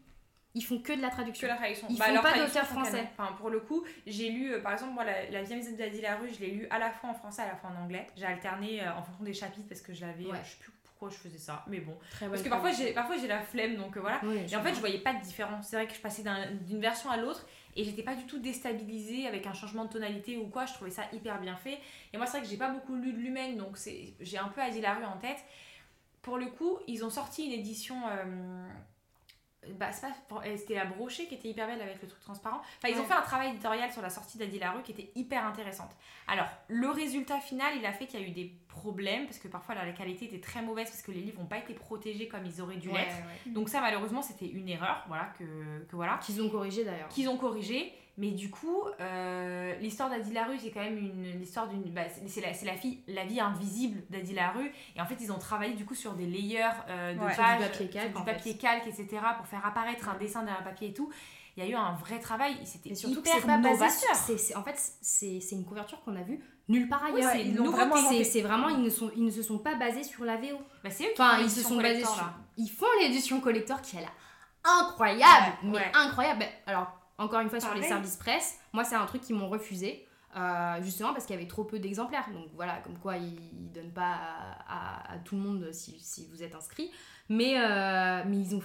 [0.54, 1.48] Ils font que de la Que traduction.
[1.48, 1.86] la traduction.
[1.90, 3.06] Ils Bah, font pas d'auteur français.
[3.18, 6.00] Enfin, pour le coup, j'ai lu, euh, par exemple, moi, la, la vieille maison d'Adi
[6.00, 8.06] Larue, je l'ai lu à la fois en français, à la fois en anglais.
[8.16, 10.24] J'ai alterné euh, en fonction des chapitres parce que je l'avais.
[10.24, 10.30] Ouais.
[10.32, 11.94] euh, je sais plus pourquoi je faisais ça, mais bon.
[12.10, 14.18] Très Parce que parfois j'ai parfois j'ai la flemme, donc euh, voilà.
[14.24, 15.66] Oui, Et en fait, je voyais pas de différence.
[15.68, 18.38] C'est vrai que je passais d'un- d'une version à l'autre et j'étais pas du tout
[18.38, 20.64] déstabilisée avec un changement de tonalité ou quoi.
[20.64, 21.78] Je trouvais ça hyper bien fait.
[22.12, 24.48] Et moi, c'est vrai que j'ai pas beaucoup lu de Lumen, donc c'est j'ai un
[24.48, 25.44] peu Adi Larue en tête.
[26.22, 27.96] Pour le coup, ils ont sorti une édition.
[28.08, 28.66] euh,
[29.78, 32.60] bah, c'était la brochée qui était hyper belle avec le truc transparent.
[32.78, 35.44] Enfin, ils ont fait un travail éditorial sur la sortie d'Adi Larue qui était hyper
[35.46, 35.90] intéressante.
[36.28, 39.48] Alors, le résultat final, il a fait qu'il y a eu des problèmes parce que
[39.48, 42.44] parfois la qualité était très mauvaise parce que les livres n'ont pas été protégés comme
[42.44, 43.16] ils auraient dû Ouais, l'être.
[43.16, 43.52] ouais.
[43.52, 45.44] Donc ça malheureusement c'était une erreur, voilà que,
[45.88, 47.08] que voilà Qu'ils ont corrigé d'ailleurs.
[47.08, 47.92] qu'ils ont corrigé.
[48.18, 51.82] Mais du coup, euh, l'histoire d'Adi Larue, c'est quand même une l'histoire d'une.
[51.92, 54.72] bah, c'est la, c'est la, fille, la vie invisible d'Adi Larue.
[54.94, 57.30] Et en fait, ils ont travaillé du coup sur des layers euh, de Ouais.
[57.30, 59.06] Du papier calque, du papier calque, etc.
[59.36, 61.10] pour faire apparaître un dessin derrière un papier et tout.
[61.58, 62.56] Il y a eu un vrai travail.
[62.64, 64.16] C'était surtout que hyper c'est pas basé novateur.
[64.16, 67.30] sur- c'est- En fait, c'est c'est une couverture qu'on a vue nulle part ailleurs.
[67.32, 70.24] c'est ils vraiment C'est vraiment, ils ne, sont, ils ne se sont pas basés sur
[70.24, 70.58] la VO.
[70.82, 72.30] Bah, c'est eux qui Enfin, font ils se sont basés sur.
[72.56, 74.08] Ils font l'édition collector qui est là
[74.64, 75.92] incroyable, Ouais, mais ouais.
[75.94, 76.40] incroyable.
[76.40, 76.88] Ben, Alors,
[77.18, 80.06] encore une fois, sur les services presse, moi, c'est un truc qu'ils m'ont refusé.
[80.36, 82.28] euh, justement parce qu'il y avait trop peu d'exemplaires.
[82.30, 84.16] Donc voilà, comme quoi ils ne donnent pas
[84.68, 86.90] à, à- à tout le monde si, si vous êtes inscrit.
[87.30, 88.60] Mais, euh, mais ils ont,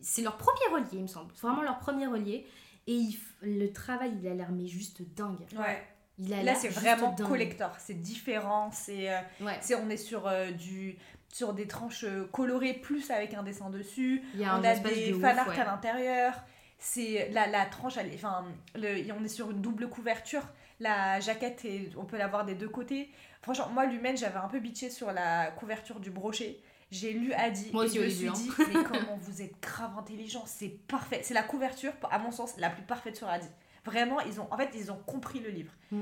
[0.00, 1.32] c'est leur premier relié, il me semble.
[1.34, 2.46] C'est vraiment leur premier relié.
[2.86, 3.08] Et
[3.42, 5.44] le travail, il a l'air mais juste dingue.
[5.58, 5.82] Ouais.
[6.18, 7.26] Il a Là, c'est vraiment dingue.
[7.26, 7.72] collector.
[7.80, 8.70] C'est différent.
[8.72, 9.58] C'est, euh, Ouais.
[9.60, 10.96] c'est- on est sur du
[11.32, 14.22] sur des tranches colorées plus avec un dessin dessus.
[14.34, 15.58] Il y a on un a des de ouf, fan art ouais.
[15.58, 16.34] à l'intérieur.
[16.82, 20.42] C'est la, la tranche, elle est- enfin, le, on est sur une double couverture.
[20.80, 23.10] La jaquette, est, on peut l'avoir des deux côtés.
[23.42, 26.58] Franchement, moi, Lumen, j'avais un peu bitché sur la couverture du brochet.
[26.90, 29.96] J'ai lu Adi Moi et je me suis début, dit, mais comment vous êtes grave
[29.98, 31.20] intelligent, c'est parfait.
[31.22, 33.46] C'est la couverture, à mon sens, la plus parfaite sur Adi.
[33.84, 35.72] Vraiment, ils ont, en fait, ils ont compris le livre.
[35.92, 36.00] Mm.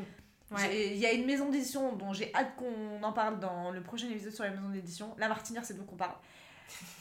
[0.53, 0.93] Ouais.
[0.93, 4.09] Il y a une maison d'édition dont j'ai hâte qu'on en parle dans le prochain
[4.09, 5.15] épisode sur la maison d'édition.
[5.19, 6.15] La Martinière, c'est d'où qu'on parle.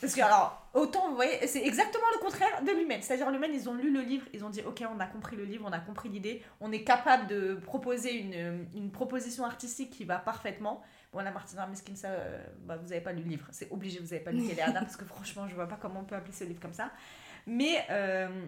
[0.02, 3.02] Parce que, alors, autant, vous voyez, c'est exactement le contraire de l'humaine.
[3.02, 5.44] C'est-à-dire, l'humaine, ils ont lu le livre, ils ont dit, ok, on a compris le
[5.44, 10.06] livre, on a compris l'idée, on est capable de proposer une, une proposition artistique qui
[10.06, 10.82] va parfaitement.
[11.14, 13.48] Bon, la Martinière Mesquine, ça, euh, bah, vous n'avez pas lu le livre.
[13.52, 16.06] C'est obligé, vous n'avez pas lu Téléada, parce que franchement, je vois pas comment on
[16.06, 16.92] peut appeler ce livre comme ça.
[17.46, 18.46] Mais euh,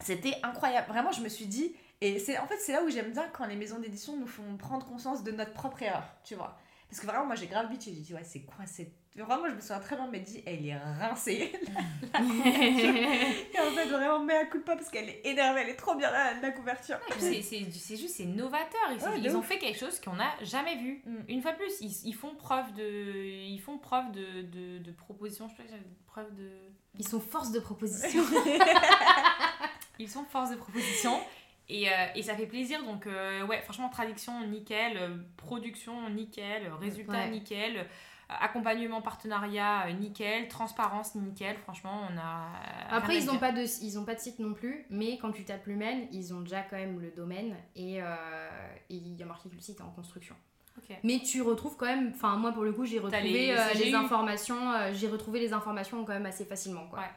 [0.00, 0.86] c'était incroyable.
[0.88, 3.46] Vraiment, je me suis dit, et c'est en fait, c'est là où j'aime bien quand
[3.46, 6.58] les maisons d'édition nous font prendre conscience de notre propre erreur, tu vois.
[6.88, 7.92] Parce que vraiment, moi, j'ai grave bitché.
[7.94, 8.92] J'ai dit, ouais, c'est quoi c'est
[9.24, 11.52] Vraiment, je me souviens très bien, mais dit, elle est rincée.
[12.14, 15.76] Et en fait, vraiment, mais à coup de pas parce qu'elle est énervée, elle est
[15.76, 16.98] trop bien la, la couverture.
[17.18, 18.80] C'est- c'est c'est juste, c'est novateur.
[18.90, 21.02] Ils, Ouais, de ils ont fait quelque chose qu'on n'a jamais vu.
[21.06, 21.16] Mm.
[21.28, 24.90] Une fois de plus, ils, ils font preuve de, ils font preuve de, de, de
[24.92, 25.48] proposition.
[25.48, 25.74] Je sais pas,
[26.06, 26.50] preuve de.
[26.98, 28.22] Ils sont force de proposition.
[30.00, 31.18] Ils sont force de proposition.
[31.68, 32.82] Et, euh, et ça fait plaisir.
[32.84, 37.30] Donc, euh, ouais, franchement, traduction nickel, euh, production nickel, résultat Ouais.
[37.30, 37.82] nickel, euh,
[38.28, 41.56] accompagnement, partenariat euh, nickel, transparence nickel.
[41.58, 42.50] Franchement, on a.
[42.90, 43.40] Après, ils ont, dire.
[43.40, 46.34] pas de, ils ont pas de site non plus, mais quand tu tapes Lumen, ils
[46.34, 48.06] ont déjà quand même le domaine et euh,
[48.90, 50.34] et il y a marqué que le site est en construction.
[50.78, 50.96] Ok.
[51.02, 53.94] Mais tu retrouves quand même, enfin moi pour le coup j'ai retrouvé les euh, les,
[53.94, 57.00] informations, euh, j'ai retrouvé les informations quand même assez facilement quoi.
[57.00, 57.10] Ouais.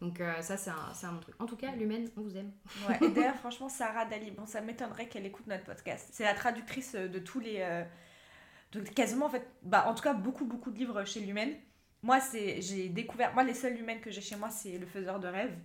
[0.00, 1.34] Donc euh, ça c'est un, c'est un bon truc.
[1.38, 2.52] En tout cas, Lumen, on vous aime.
[2.88, 6.08] Ouais, et d'ailleurs, franchement, Sarah Dali, bon, ça m'étonnerait qu'elle écoute notre podcast.
[6.12, 7.84] C'est la traductrice de tous les.
[8.80, 11.54] De quasiment, en fait, bah, en tout cas, beaucoup, beaucoup de livres chez Lumen.
[12.02, 13.32] Moi, c'est, j'ai découvert.
[13.34, 15.56] Moi, les seuls Lumen que j'ai chez moi, c'est Le Faiseur de rêves.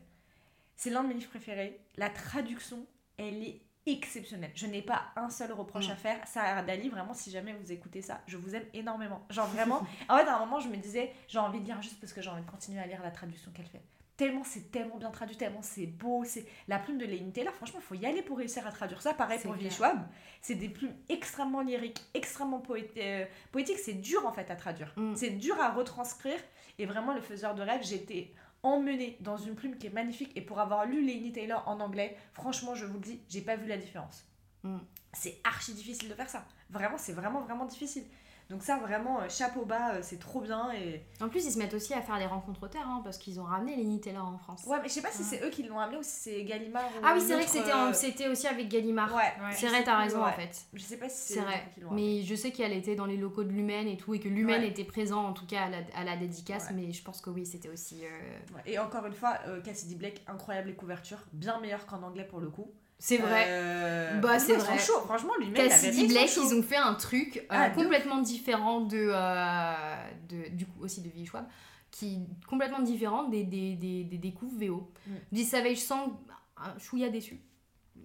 [0.76, 1.80] C'est l'un de mes livres préférés.
[1.98, 2.86] La traduction,
[3.18, 4.52] elle est exceptionnelle.
[4.56, 5.92] Je n'ai pas un seul reproche Mm.
[5.92, 6.28] à faire.
[6.28, 9.26] Sarah Dali, vraiment, si jamais vous écoutez ça, je vous aime énormément.
[9.30, 9.86] Genre, vraiment.
[10.10, 12.22] en fait, à un moment, je me disais, j'ai envie de lire juste parce que
[12.22, 13.82] j'ai envie de continuer à lire la traduction qu'elle fait
[14.22, 17.80] tellement c'est tellement bien traduit, tellement c'est beau, c'est la plume de Léine Taylor, franchement,
[17.82, 19.16] il faut y aller pour réussir à traduire ça.
[19.16, 20.08] Pareil pour Schwab,
[20.42, 24.94] c'est des plumes extrêmement lyriques, extrêmement poéti- euh, poétiques, c'est dur en fait à traduire.
[24.96, 25.16] Mm.
[25.16, 26.40] C'est dur à retranscrire
[26.78, 30.42] et vraiment le faiseur de rêve, j'étais emmenée dans une plume qui est magnifique et
[30.42, 33.66] pour avoir lu Léine Taylor en anglais, franchement, je vous le dis, j'ai pas vu
[33.68, 34.24] la différence.
[34.62, 34.78] Mm.
[35.14, 36.46] C'est archi difficile de faire ça.
[36.70, 38.04] Vraiment, c'est vraiment vraiment difficile.
[38.52, 41.58] Donc ça, vraiment, euh, chapeau bas, euh, c'est trop bien et En plus, ils se
[41.58, 44.38] mettent aussi à faire les rencontres auteurs hein, parce qu'ils ont ramené les Taylor en
[44.38, 44.64] France.
[44.68, 46.84] Ouais, mais je sais pas si c'est eux qui l'ont amené ou si c'est Gallimard.
[46.84, 49.14] ou Ah oui, c'est vrai que autre, euh, c'était aussi avec Gallimard.
[49.16, 49.54] Ouais, Ouais.
[49.54, 50.30] C'est vrai, t'as raison ouais.
[50.30, 50.66] en fait.
[50.74, 51.64] Je sais pas si c'est vrai.
[51.74, 51.82] qui.
[51.92, 54.62] Mais je sais qu'elle était dans les locaux de Lumen et tout, et que Lumen
[54.62, 54.68] Ouais.
[54.68, 56.76] était présent en tout cas à la, à la dédicace, Ouais.
[56.76, 58.02] mais je pense que oui, c'était aussi.
[58.06, 58.10] euh,
[58.56, 58.62] Ouais.
[58.66, 62.40] Et encore une fois, euh, Cassidy Blake, incroyable les couvertures, bien meilleure qu'en anglais pour
[62.42, 62.70] le coup.
[63.04, 63.46] C'est vrai.
[63.48, 64.78] Euh, Bah, c'est vrai.
[64.78, 65.56] sont chauds, franchement, lui-même.
[65.56, 69.96] Cassidy Blake, ils ont fait un truc euh, Ah, complètement différent de, euh,
[70.30, 71.26] de- du coup aussi de V.
[71.26, 71.46] Schwab,
[71.90, 74.92] qui complètement différent des, des, des, des, des VO.
[75.08, 75.12] Mm.
[75.32, 76.12] Du Savage Song,
[76.58, 77.42] un chouïa déçu.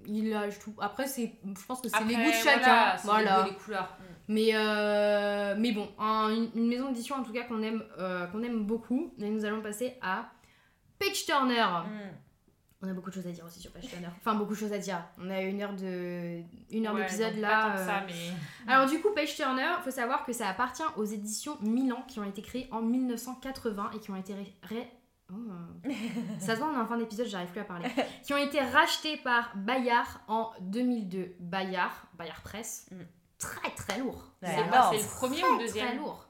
[0.07, 0.72] Il lâche tout.
[0.80, 2.61] Après, c'est, je pense que c'est les goûts de chacun.
[2.62, 3.42] voilà, les Voilà.
[3.42, 3.99] goûts les couleurs.
[4.28, 7.84] Mais, euh, mais bon, un- une, maison d'édition en tout cas qu'on aime,
[8.32, 9.12] qu'on aime beaucoup.
[9.20, 10.30] Et nous allons passer à
[10.99, 11.66] Page Turner.
[11.84, 12.16] Mm.
[12.82, 14.08] On a beaucoup de choses à dire aussi sur Page Turner.
[14.18, 15.02] Enfin, beaucoup de choses à dire.
[15.18, 17.48] On a une heure de une heure Ouais, d'épisode là.
[17.48, 18.70] Pas tant que euh, ça, mais.
[18.72, 22.24] alors du coup, Page Turner, faut savoir que ça appartient aux éditions Milan qui ont
[22.24, 24.54] été créées en 1980 et qui ont été ré...
[24.62, 24.90] ré-
[25.28, 25.34] Oh.
[26.38, 27.88] ça se voit, on est en fin d'épisode, j'arrive plus à parler.
[28.22, 31.34] qui ont été rachetées par Bayard en 2002.
[31.40, 32.96] Bayard, Bayard Press, Mm.
[33.36, 34.22] très très lourd.
[34.40, 34.62] Ouais, C'est
[35.02, 36.28] le premier Très, ou le deuxième Très lourd.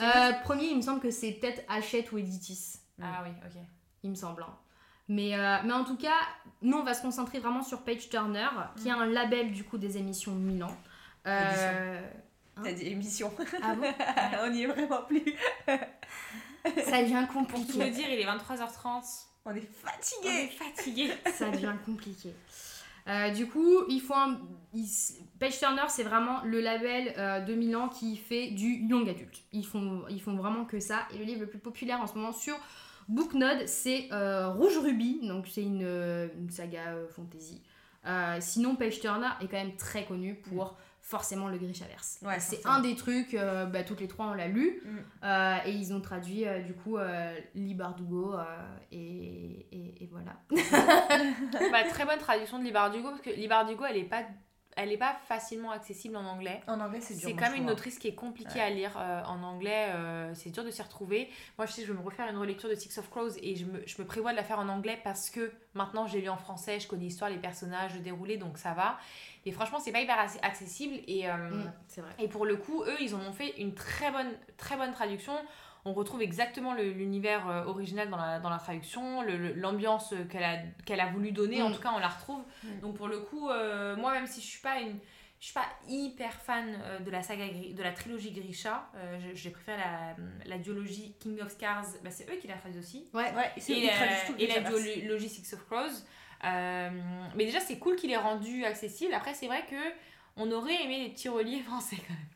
[0.00, 3.62] Euh, premier, il me semble que c'est peut-être Hachette ou Editis, Ah oui, ok.
[4.02, 4.42] il me semble.
[4.42, 4.54] hein.
[5.08, 6.16] Mais, euh, mais en tout cas,
[6.62, 8.48] nous, on va se concentrer vraiment sur Page Turner,
[8.80, 10.74] qui est un label du coup des émissions Milan.
[11.26, 12.00] Euh,
[12.62, 13.32] T'as dit émission.
[13.62, 13.86] ah bon
[14.44, 15.22] On n'y est vraiment plus.
[16.84, 17.90] Ça devient Pour tout compliqué.
[17.90, 19.02] dire, il est 23h30.
[19.44, 20.48] On est On est fatigué.
[20.58, 21.10] fatigué.
[21.34, 22.34] Ça devient compliqué.
[23.06, 24.40] Euh, du coup, il faut un.
[24.72, 24.88] il-
[25.38, 29.42] Page Turner, c'est vraiment le label euh, de Milan qui fait du young adulte.
[29.52, 31.00] Ils font, ils font vraiment que ça.
[31.12, 32.56] Et le livre le plus populaire en ce moment sur
[33.08, 35.20] Booknode, c'est euh, Rouge Ruby.
[35.26, 37.62] Donc, c'est une, euh, une saga euh, fantasy.
[38.06, 42.18] Euh, sinon, Page Turner est quand même très connu pour forcément le Grishaverse.
[42.22, 44.80] Ouais, c'est un des trucs, euh, bah, toutes les trois on l'a lu.
[44.84, 44.98] Mm.
[45.24, 48.42] Euh, et ils ont traduit euh, du coup euh, Lee Bardugo euh,
[48.90, 50.32] et, et- et voilà.
[51.70, 54.22] Bah, très bonne traduction de Libardugo, parce que Libardugo, elle est pas,
[54.76, 56.60] elle est pas facilement accessible en anglais.
[56.66, 57.28] En anglais, c'est dur.
[57.28, 59.88] C'est quand même une autrice qui est compliquée à lire euh, en anglais.
[59.94, 61.28] euh, c'est dur de s'y retrouver.
[61.58, 63.64] Moi, je sais, je vais me refaire une relecture de Six of Crows et je
[63.64, 66.36] me, je me prévois de la faire en anglais parce que maintenant, j'ai lu en
[66.36, 68.98] français, je connais l'histoire, les personnages, le déroulé, donc ça va.
[69.46, 70.94] Et franchement, c'est pas hyper accessible.
[71.06, 72.10] Et, euh, Mm, vrai.
[72.18, 75.34] et pour le coup, eux, ils en ont fait une très bonne, très bonne traduction.
[75.84, 79.22] On retrouve exactement l'univers euh, original dans la, dans la traduction,
[79.56, 81.74] l'ambiance euh, qu'elle a, qu'elle a voulu donner, en Mm.
[81.74, 82.42] tout cas on la retrouve.
[82.62, 82.80] Mm.
[82.80, 84.98] Donc pour le coup, euh, moi même si je suis pas une...
[85.40, 88.88] Je suis pas hyper fan de la saga de la trilogie Grisha.
[88.96, 91.84] Euh, je- J'ai préféré la, la duologie King of Scars.
[92.02, 94.32] Bah, c'est eux qui la traduisent aussi Ouais, c'est eux et, qui la, traduisent tout
[94.32, 94.60] le et la
[95.02, 96.00] duologie Six of Crows.
[96.44, 96.88] Euh,
[97.36, 99.12] mais déjà, c'est cool qu'il ait rendu accessible.
[99.12, 99.76] Après, c'est vrai que
[100.38, 102.26] on aurait aimé les petits reliés français quand même.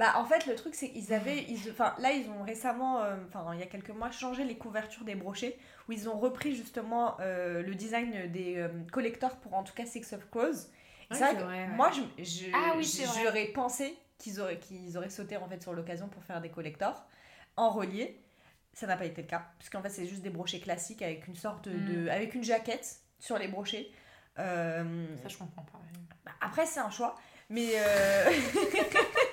[0.00, 3.16] Bah en fait le truc c'est qu'ils avaient, ils, enfin là ils ont récemment, euh,
[3.28, 5.58] enfin il y a quelques mois changé les couvertures des brochets
[5.88, 9.84] où ils ont repris justement euh, le design des euh, collecteurs pour en tout cas
[9.84, 10.42] Six of Crows.
[10.42, 10.56] Ouais,
[11.12, 12.90] c'est vrai que vrai, moi je, je- Ah oui,
[13.24, 17.04] j'aurais pensé qu'ils auraient, qu'ils auraient sauté en fait sur l'occasion pour faire des collecteurs
[17.58, 18.18] en relié.
[18.72, 21.36] Ça n'a pas été le cas puisqu'en fait c'est juste des brochets classiques avec une
[21.36, 23.90] sorte de, avec une jaquette sur les brochets.
[24.38, 25.78] Euh, Ça, je comprends pas.
[26.24, 27.16] bah, après c'est un choix,
[27.50, 27.72] mais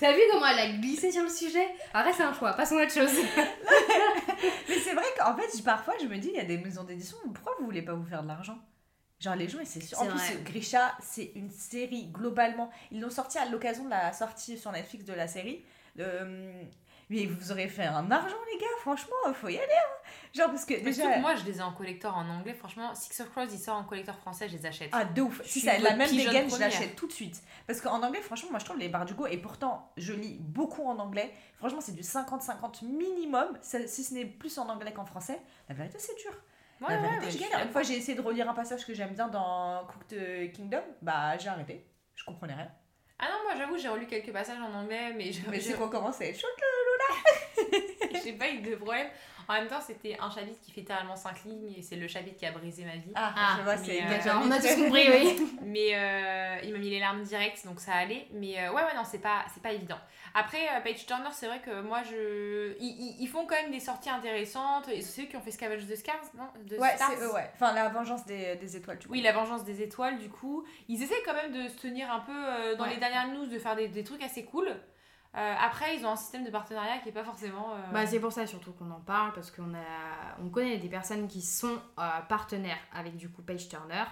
[0.00, 1.66] T'as vu comment elle a glissé sur le sujet?
[1.92, 3.10] Arrête, c'est un choix, passons à autre chose.
[4.68, 7.18] Mais c'est vrai qu'en fait, parfois, je me dis, il y a des maisons d'édition,
[7.34, 8.58] pourquoi vous voulez pas vous faire de l'argent?
[9.18, 10.00] Genre, les gens, c'est sûr.
[10.00, 10.38] En plus, vrai.
[10.42, 12.70] Grisha, c'est une série globalement.
[12.90, 15.62] Ils l'ont sorti à l'occasion de la sortie sur Netflix de la série.
[15.98, 16.62] Euh,
[17.10, 19.66] mais vous aurez fait un argent, les gars, franchement, faut y aller.
[19.66, 20.08] hein.
[20.32, 21.02] Genre, parce que déjà.
[21.02, 22.54] surtout moi, je les ai en collector en anglais.
[22.54, 24.90] Franchement, Six of Crows, il sort en collector français, je les achète.
[24.92, 25.42] Ah, de ouf.
[25.44, 27.42] Je Si ça la même dégaine, je l'achète tout de suite.
[27.66, 30.98] Parce qu'en anglais, franchement, moi je trouve les Bardugo, et pourtant je lis beaucoup en
[31.00, 31.32] anglais.
[31.56, 35.40] Franchement, c'est du 50-50 minimum, si ce n'est plus en anglais qu'en français.
[35.68, 36.30] La vérité, c'est dur.
[36.80, 37.66] Ouais, la ouais, vérité, ouais, je galère.
[37.66, 41.36] Une fois, j'ai essayé de relire un passage que j'aime bien dans Cooked Kingdom, bah
[41.38, 41.84] j'ai arrêté.
[42.14, 42.70] Je comprenais rien.
[43.18, 45.90] Ah non, moi j'avoue, j'ai relu quelques passages en anglais, mais je Mais c'est qu'on
[45.90, 46.46] commence à être chaud.
[48.24, 49.06] j'ai pas eu de problème.
[49.48, 52.36] En même temps, c'était un chapitre qui fait littéralement 5 lignes et c'est le chapitre
[52.36, 53.10] qui a brisé ma vie.
[53.16, 55.42] Ah, Ah, je vois, c'est euh, on a tous compris, oui.
[55.62, 58.28] Mais euh, il m'a mis les larmes directes, donc ça allait.
[58.32, 59.98] Mais euh, ouais, ouais, non, c'est pas, c'est pas évident.
[60.34, 62.76] Après, euh, Page Turner, c'est vrai que moi, je.
[62.78, 64.88] Ils, font quand même des sorties intéressantes.
[64.88, 66.44] Et c'est eux qui ont fait Scavenge de Scars, non?
[66.66, 67.50] De Ouais, c'est eux, ouais.
[67.54, 69.12] Enfin, la vengeance des, des étoiles, du coup.
[69.14, 70.64] Oui, la vengeance des étoiles, du coup.
[70.88, 72.90] Ils essaient quand même de se tenir un peu euh, dans Ouais.
[72.90, 74.68] les dernières news, de faire des, des trucs assez cool.
[75.36, 77.74] Euh, après, ils ont un système de partenariat qui est pas forcément.
[77.74, 80.88] euh, Bah, c'est pour ça surtout qu'on en parle parce qu'on a, on connaît des
[80.88, 84.04] personnes qui sont euh, partenaires avec du coup Page Turner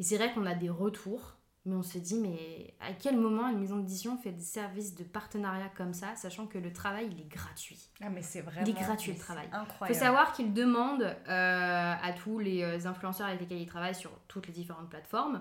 [0.00, 1.34] et c'est vrai qu'on a des retours
[1.66, 5.04] mais on se dit mais à quel moment une maison d'édition fait des services de
[5.04, 7.90] partenariat comme ça sachant que le travail il est gratuit?
[8.02, 8.66] Ah, mais c'est vraiment.
[8.66, 9.48] Il est gratuit, mais le travail.
[9.50, 9.94] c'est Il Incroyable.
[9.94, 14.46] faut savoir qu'ils demandent euh, à tous les influenceurs avec lesquels ils travaillent sur toutes
[14.48, 15.40] les différentes plateformes,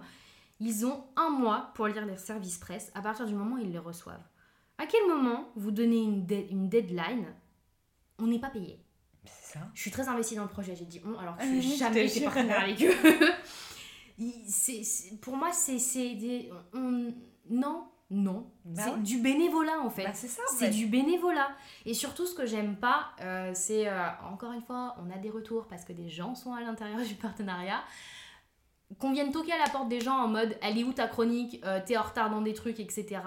[0.59, 3.71] ils ont un mois pour lire les services presse à partir du moment où ils
[3.71, 4.21] les reçoivent.
[4.81, 7.25] À quel moment vous donnez une, de- une deadline
[8.19, 8.79] On n'est pas payé?
[9.25, 9.67] C'est ça.
[9.75, 12.05] Je suis très investie dans le projet, j'ai dit on, alors que je n'ai jamais
[12.07, 12.93] été partenaire avec eux.
[15.21, 15.77] Pour moi, c'est
[16.15, 16.49] des.
[16.73, 17.13] on-
[17.49, 18.51] non, non.
[18.65, 18.99] Bah c'est ouais.
[18.99, 20.03] du bénévolat en fait.
[20.05, 21.49] Bah, c'est ça, C'est du bénévolat.
[21.85, 25.29] Et surtout, ce que j'aime pas, euh, c'est, euh, encore une fois, on a des
[25.29, 27.81] retours parce que des gens sont à l'intérieur du partenariat.
[28.99, 31.61] Qu'on vienne toquer à la porte des gens en mode Elle est où ta chronique?
[31.65, 33.21] Euh, T'es en retard dans des trucs, etc.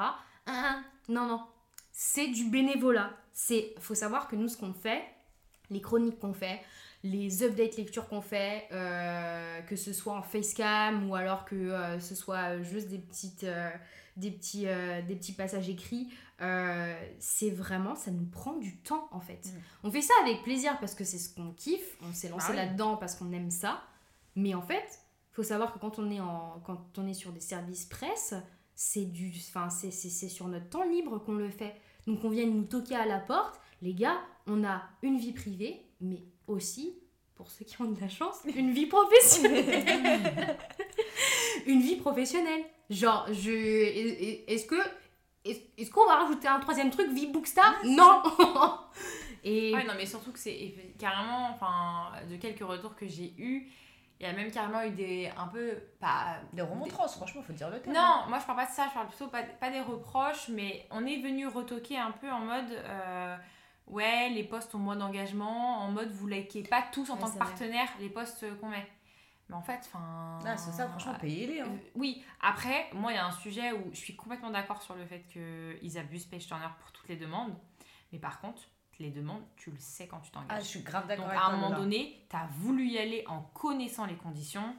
[0.47, 1.41] Ah, non, non.
[1.93, 3.11] C'est du bénévolat.
[3.33, 5.03] C'est faut savoir que nous, ce qu'on fait,
[5.71, 6.61] les chroniques qu'on fait,
[7.03, 12.01] les updates lectures qu'on fait, euh, que ce soit en facecam ou alors que euh,
[12.01, 13.45] ce soit juste des petites.
[13.45, 13.71] euh,
[14.17, 14.67] des petits,
[15.09, 16.09] des petits passages écrits,
[17.19, 19.45] c'est vraiment, ça nous prend du temps en fait.
[19.47, 19.59] Mm.
[19.83, 22.53] On fait ça avec plaisir parce que c'est ce qu'on kiffe, on s'est lancé Ah
[22.53, 22.57] oui.
[22.59, 23.83] là-dedans parce qu'on aime ça,
[24.37, 25.01] mais en fait,
[25.33, 28.35] faut savoir que quand on est, en, quand on est sur des services presse,
[28.75, 29.91] c'est du, enfin, c'est,
[30.29, 31.75] sur notre temps libre qu'on le fait.
[32.07, 35.81] Donc on vient nous toquer à la porte, les gars, on a une vie privée,
[36.01, 36.99] mais aussi,
[37.35, 40.57] pour ceux qui ont de la chance, une vie professionnelle.
[41.67, 42.65] une vie professionnelle.
[42.91, 43.51] Genre, je,
[44.47, 44.77] est-ce que,
[45.45, 48.23] est-ce qu'on va rajouter un troisième truc, vie Bookstar Non.
[49.45, 53.71] Et Ouais, non, mais surtout que c'est carrément, enfin, de quelques retours que j'ai eu,
[54.21, 56.37] il y a même carrément eu des, un peu, pas...
[56.53, 57.95] Des remontrances, franchement, faut dire le terme.
[57.95, 60.87] Non, moi je parle pas de ça, je parle plutôt pas, pas des reproches, mais
[60.91, 63.37] on est venu retoquer un peu en mode, euh,
[63.89, 67.31] ouais, les postes ont moins d'engagement, en mode vous likez pas tous en Ouais, tant
[67.31, 68.87] que partenaire les postes qu'on met.
[69.51, 70.39] Mais en fait, enfin...
[70.47, 71.61] Ah, c'est ça, franchement, payez-les.
[71.61, 71.79] Euh, Hein.
[71.95, 75.05] oui, après, moi, il y a un sujet où je suis complètement d'accord sur le
[75.05, 77.55] fait qu'ils abusent Page Turner pour toutes les demandes.
[78.13, 78.63] Mais par contre,
[79.03, 80.65] les demandes, tu le sais quand tu Ah, je t'engages.
[80.65, 83.41] suis grave Donc, d'accord avec à un moment donné, tu as voulu y aller en
[83.43, 84.77] connaissant les conditions,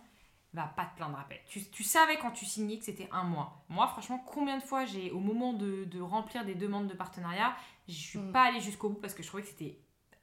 [0.53, 1.43] va pas te plaindre après.
[1.47, 3.65] Tu, tu savais quand tu signais que c'était un mois.
[3.69, 7.55] Moi, franchement, combien de fois j'ai, au moment de, de remplir des demandes de partenariat,
[7.87, 8.31] je suis Mm.
[8.31, 9.77] pas allée jusqu'au bout parce que je trouvais que c'était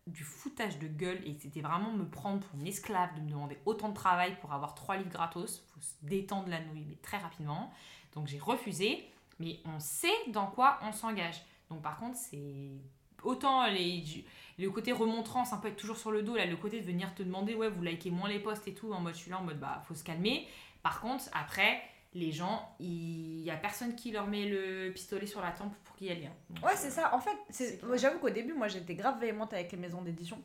[0.09, 3.59] du foutage de gueule et c'était vraiment me prendre pour une esclave de me demander
[3.67, 5.65] autant de travail pour avoir trois livres gratos.
[5.73, 7.71] faut se détendre la nouille, mais très rapidement.
[8.15, 9.09] Donc j'ai refusé,
[9.39, 11.41] mais on sait dans quoi on s'engage.
[11.71, 12.73] Donc par contre, c'est
[13.23, 14.05] autant les,
[14.59, 17.15] le côté remontrance, un peu être toujours sur le dos, là, le côté de venir
[17.15, 19.39] te demander, ouais, vous likez moins les posts et tout, en mode, je suis là
[19.39, 20.47] en mode, bah, faut se calmer.
[20.83, 21.83] Par contre, après,
[22.15, 25.97] les gens, il y a personne qui leur met le pistolet sur la tempe pour
[25.97, 26.31] qu'il y ait lien.
[26.51, 27.15] Donc, Ouais, c'est euh, ça.
[27.15, 30.43] En fait, c'est- c'est j'avoue qu'au début, moi, j'étais grave véhémente avec les maisons d'édition.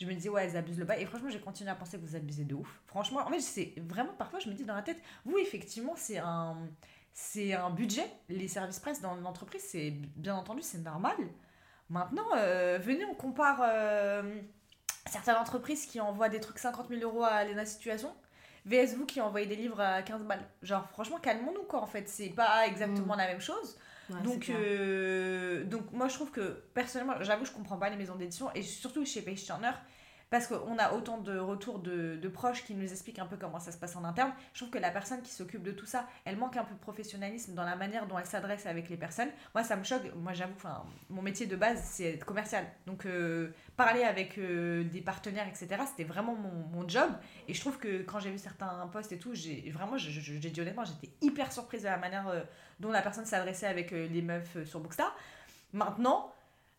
[0.00, 0.96] Je me disais, ouais, elles abusent le bas.
[0.96, 2.80] Et franchement, j'ai continué à penser que vous abusez de ouf.
[2.86, 6.18] Franchement, en fait, c'est vraiment, parfois, je me dis dans la tête, oui, effectivement, c'est
[6.18, 6.56] un,
[7.12, 8.06] c'est un budget.
[8.28, 11.16] Les services presse dans l'entreprise, c'est bien entendu, c'est normal.
[11.90, 14.22] Maintenant, euh, venez, on compare euh,
[15.10, 18.14] certaines entreprises qui envoient des trucs 50 000 euros à Lena Situation.
[18.66, 20.46] VS vous qui envoyez des livres à 15 balles.
[20.62, 22.08] Genre, franchement, calmons-nous, quoi, en fait.
[22.08, 23.78] C'est pas exactement la même chose.
[24.10, 28.16] Ouais, Donc, euh, donc moi je trouve que personnellement, j'avoue, je comprends pas les maisons
[28.16, 29.72] d'édition et surtout chez Page Turner
[30.30, 33.58] parce qu'on a autant de retours de, de proches qui nous expliquent un peu comment
[33.60, 34.32] ça se passe en interne.
[34.52, 36.80] Je trouve que la personne qui s'occupe de tout ça, elle manque un peu de
[36.80, 39.30] professionnalisme dans la manière dont elle s'adresse avec les personnes.
[39.54, 40.02] Moi, ça me choque.
[40.16, 40.52] Moi, j'avoue,
[41.08, 42.66] mon métier de base, c'est commercial.
[42.86, 47.10] Donc, euh, parler avec euh, des partenaires, etc., c'était vraiment mon, mon job.
[47.48, 50.20] Et je trouve que quand j'ai vu certains posts et tout, j'ai vraiment, je- je-
[50.40, 52.40] j'ai dit honnêtement, j'étais hyper surprise de la manière euh,
[52.80, 55.14] dont la personne s'adressait avec les meufs sur Bookstar.
[55.72, 56.32] Maintenant,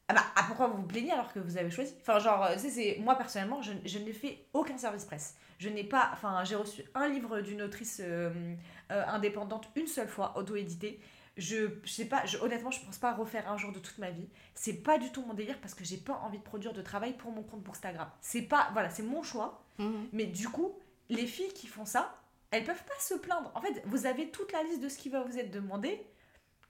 [0.10, 1.94] ah bah, ah, pourquoi vous vous plaignez alors que vous avez choisi?
[2.02, 5.38] Enfin, genre, euh, c'est moi personnellement, je, je n'ai fait aucun service presse.
[5.60, 8.32] Je n'ai pas, enfin, j'ai reçu un livre d'une autrice euh,
[8.92, 11.00] euh, indépendante une seule fois, auto-édité.
[11.38, 14.10] Je, je sais pas, je, honnêtement, je pense pas refaire un jour de toute ma
[14.10, 14.28] vie.
[14.56, 17.14] C'est pas du tout mon délire parce que j'ai pas envie de produire de travail
[17.14, 18.10] pour mon compte Bookstagram.
[18.20, 19.64] C'est pas, voilà, c'est mon choix.
[19.78, 20.08] Mhm.
[20.12, 20.74] Mais du coup,
[21.10, 22.16] les filles qui font ça,
[22.50, 23.52] elles peuvent pas se plaindre.
[23.54, 26.04] En fait, vous avez toute la liste de ce qui va vous être demandé.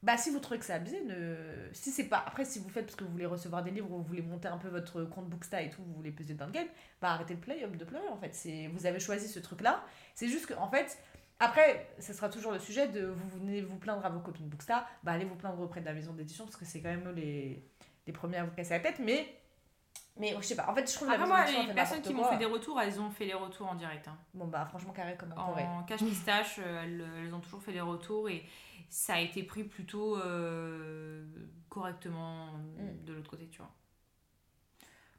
[0.01, 1.35] Bah, si vous trouvez que c'est abusé, ne...
[1.73, 2.23] si c'est pas.
[2.25, 4.47] Après, si vous faites parce que vous voulez recevoir des livres ou vous voulez monter
[4.47, 6.67] un peu votre compte Booksta et tout, vous voulez peser dans le game,
[7.01, 8.33] bah arrêtez de play, de pleurer en fait.
[8.33, 8.67] C'est...
[8.67, 9.83] Vous avez choisi ce truc-là.
[10.15, 10.97] C'est juste que, en fait,
[11.39, 14.85] après, ce sera toujours le sujet de vous venez vous plaindre à vos copines Booksta,
[15.03, 17.13] bah allez vous plaindre auprès de la maison d'édition parce que c'est quand même eux
[17.13, 17.61] les,
[18.07, 18.99] les premiers à vous casser la tête.
[18.99, 19.27] Mais,
[20.17, 22.13] mais je sais pas, en fait, je trouve la Après, maison moi, les personnes qui
[22.13, 24.07] m'ont fait des retours, elles ont fait les retours en direct.
[24.07, 24.17] hein.
[24.33, 25.33] Bon, bah franchement, carré comme.
[25.37, 28.45] En cache pistache, euh, elles, elles ont toujours fait les retours et
[28.89, 31.25] ça a été pris plutôt euh,
[31.69, 32.47] correctement
[32.77, 33.05] Mm.
[33.05, 33.71] de l'autre côté, tu vois.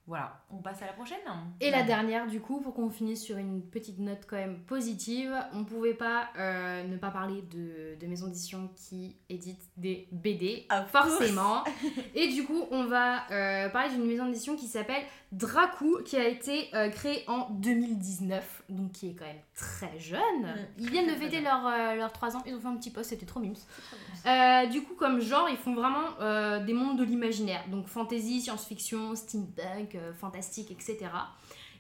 [0.07, 1.19] Voilà, on passe à la prochaine.
[1.61, 5.33] Et la dernière, du coup, pour qu'on finisse sur une petite note quand même positive,
[5.53, 10.67] on pouvait pas euh, ne pas parler de, de maisons d'édition qui éditent des BD,
[10.73, 11.63] Of forcément.
[12.17, 16.27] Et du coup, on va euh, parler d'une maison d'édition qui s'appelle Dracou, qui a
[16.27, 20.20] été euh, créée en 2019, donc qui est quand même très jeune.
[20.77, 23.11] Ils viennent de fêter leurs euh, leurs 3 ans, ils ont fait un petit post,
[23.11, 23.55] c'était trop mimes.
[24.27, 27.62] Euh, du coup, comme genre, ils font vraiment euh, des mondes de l'imaginaire.
[27.70, 31.07] Donc fantasy, science-fiction, steampunk, euh, fantastique, etc.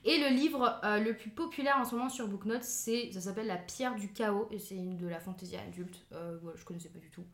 [0.04, 3.46] Et le livre euh, le plus populaire en ce moment sur Booknote, c'est, ça s'appelle
[3.46, 6.06] La pierre du chaos, et c'est une de la fantasy adulte.
[6.12, 7.24] Euh, je connaissais pas du tout.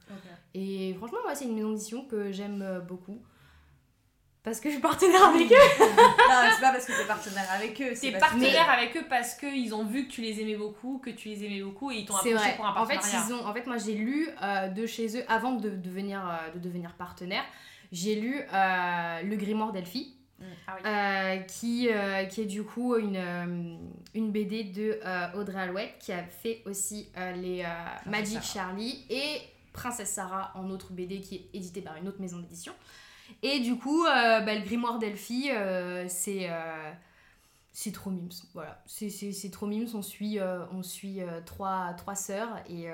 [0.55, 3.23] Et franchement, moi, c'est une maison d'édition que j'aime euh, beaucoup.
[4.47, 5.55] Parce que je suis partenaire avec eux.
[5.81, 5.87] non,
[6.45, 7.95] mais c'est pas parce que t'es partenaire avec eux.
[7.97, 10.55] c'est T'es parce que- partenaire avec eux parce qu'ils ont vu que tu les aimais
[10.55, 12.55] beaucoup, que tu les aimais beaucoup et ils t'ont approché vrai.
[12.57, 13.27] pour un En fait, partenariat.
[13.29, 16.55] ils ont, en fait, moi, j'ai lu euh, de chez eux, avant de devenir, euh,
[16.55, 17.43] de devenir partenaire,
[17.91, 20.15] j'ai lu euh, Le Grimoire d'Elfie.
[20.69, 20.83] Ah oui.
[20.85, 23.79] Euh, qui, euh, qui est du coup une,
[24.15, 27.67] une BD de euh, Audrey Alouette qui a fait aussi euh, les euh,
[28.09, 28.69] Magic Sarah.
[28.69, 29.39] Charlie et
[29.73, 32.75] Princesse Sarah en autre BD qui est édité par une autre maison d'édition.
[33.43, 36.93] Et du coup, euh, bah, le grimoire d'Elfie, euh, c'est euh,
[37.73, 38.31] c'est trop mimes.
[38.55, 39.87] Voilà, c'est- trop mimes.
[39.95, 42.89] On suit, euh, on suit trois, sœurs et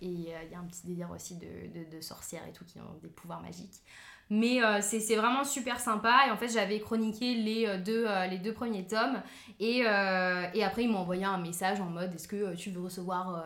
[0.00, 3.42] il y a un petit délire aussi de, sorcières et tout qui ont des pouvoirs
[3.42, 3.82] magiques.
[4.30, 6.26] Mais c'est vraiment super sympa.
[6.28, 8.06] Et en fait, j'avais chroniqué les deux,
[8.54, 9.20] premiers tomes.
[9.58, 13.44] Et, et après, ils m'ont envoyé un message en mode Est-ce que tu veux recevoir.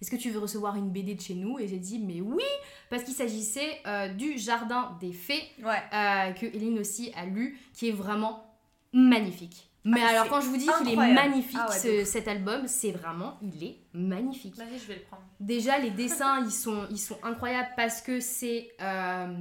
[0.00, 1.58] Est-ce que tu veux recevoir une BD de chez nous?
[1.58, 2.42] Et j'ai dit mais oui
[2.88, 5.74] Parce qu'il s'agissait euh, du Jardin des Fées Ouais.
[5.92, 8.44] euh, que Eline aussi a lu, qui est vraiment
[8.92, 9.68] magnifique.
[9.84, 12.28] Mais Ah, alors c'est quand je vous dis qu'il est magnifique Ah ouais, ce- cet
[12.28, 14.54] album, c'est vraiment, il est magnifique.
[14.56, 15.22] Vas-y, je vais le prendre.
[15.40, 19.34] Déjà les dessins, ils sont, ils sont incroyables parce que c'est euh,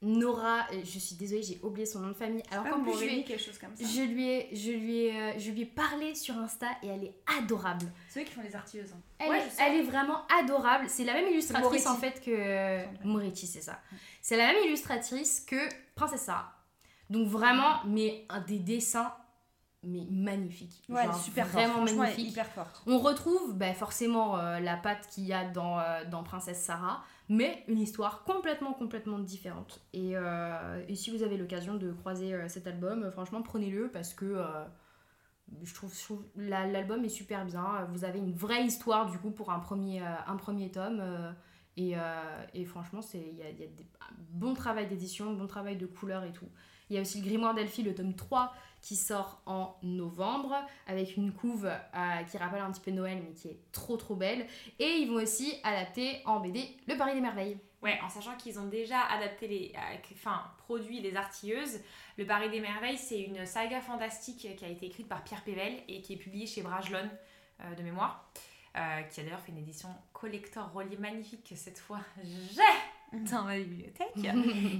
[0.00, 2.42] Nora, je suis désolée, j'ai oublié son nom de famille.
[2.52, 3.84] Alors qu'en plus je lui, Aurélie, ai, quelque chose comme ça.
[3.84, 7.02] je, lui ai, je, lui ai, euh, je lui ai parlé sur Insta et elle
[7.02, 7.90] est adorable.
[8.08, 8.92] C'est eux qui font les artilleuses.
[8.92, 9.00] hein.
[9.18, 10.84] Elle, Ouais, est, elle vraiment adorable.
[10.88, 11.88] C'est la même illustratrice Moretti.
[11.88, 13.04] en fait que.
[13.04, 13.80] Moretti, c'est ça.
[14.22, 15.56] C'est la même illustratrice que
[15.96, 16.52] Princesse Sarah.
[17.10, 19.12] Donc vraiment, mais un des dessins,
[19.82, 20.84] mais magnifiques.
[20.88, 21.46] Ouais, Genre, super.
[21.48, 22.30] Vraiment est magnifique.
[22.30, 22.82] hyper forte.
[22.86, 27.02] On retrouve bah, forcément euh, la patte qu'il y a dans, euh, dans Princesse Sarah,
[27.28, 29.80] mais une histoire complètement, complètement différente.
[29.92, 34.14] Et, euh, si vous avez l'occasion de croiser euh, cet album, euh, franchement, prenez-le parce
[34.14, 34.42] que
[36.36, 37.86] l'album est super bien.
[37.92, 40.36] Vous avez une vraie histoire du coup pour un premier, un
[40.72, 41.34] tome.
[41.76, 41.94] Et,
[42.66, 43.86] franchement, il y a, des
[44.30, 46.48] bon travail d'édition, bon travail de couleur et tout.
[46.90, 50.54] Il y a aussi le Grimoire d'Elphie, le tome 3, qui sort en novembre,
[50.86, 54.14] avec une couve euh, qui rappelle un petit peu Noël, mais qui est trop trop
[54.14, 54.46] belle.
[54.78, 57.58] Et ils vont aussi adapter en BD Le Paris des Merveilles.
[57.80, 61.80] Ouais, en sachant qu'ils ont déjà adapté les, euh, enfin produit les artilleuses.
[62.16, 65.74] Le Paris des merveilles, c'est une saga fantastique qui a été écrite par Pierre Pével
[65.86, 67.08] et qui est publiée chez Brajlon
[67.60, 68.32] euh, de mémoire,
[68.76, 72.62] euh, qui a d'ailleurs fait une édition collector reliée magnifique que cette fois j'ai
[73.12, 74.12] dans ma bibliothèque.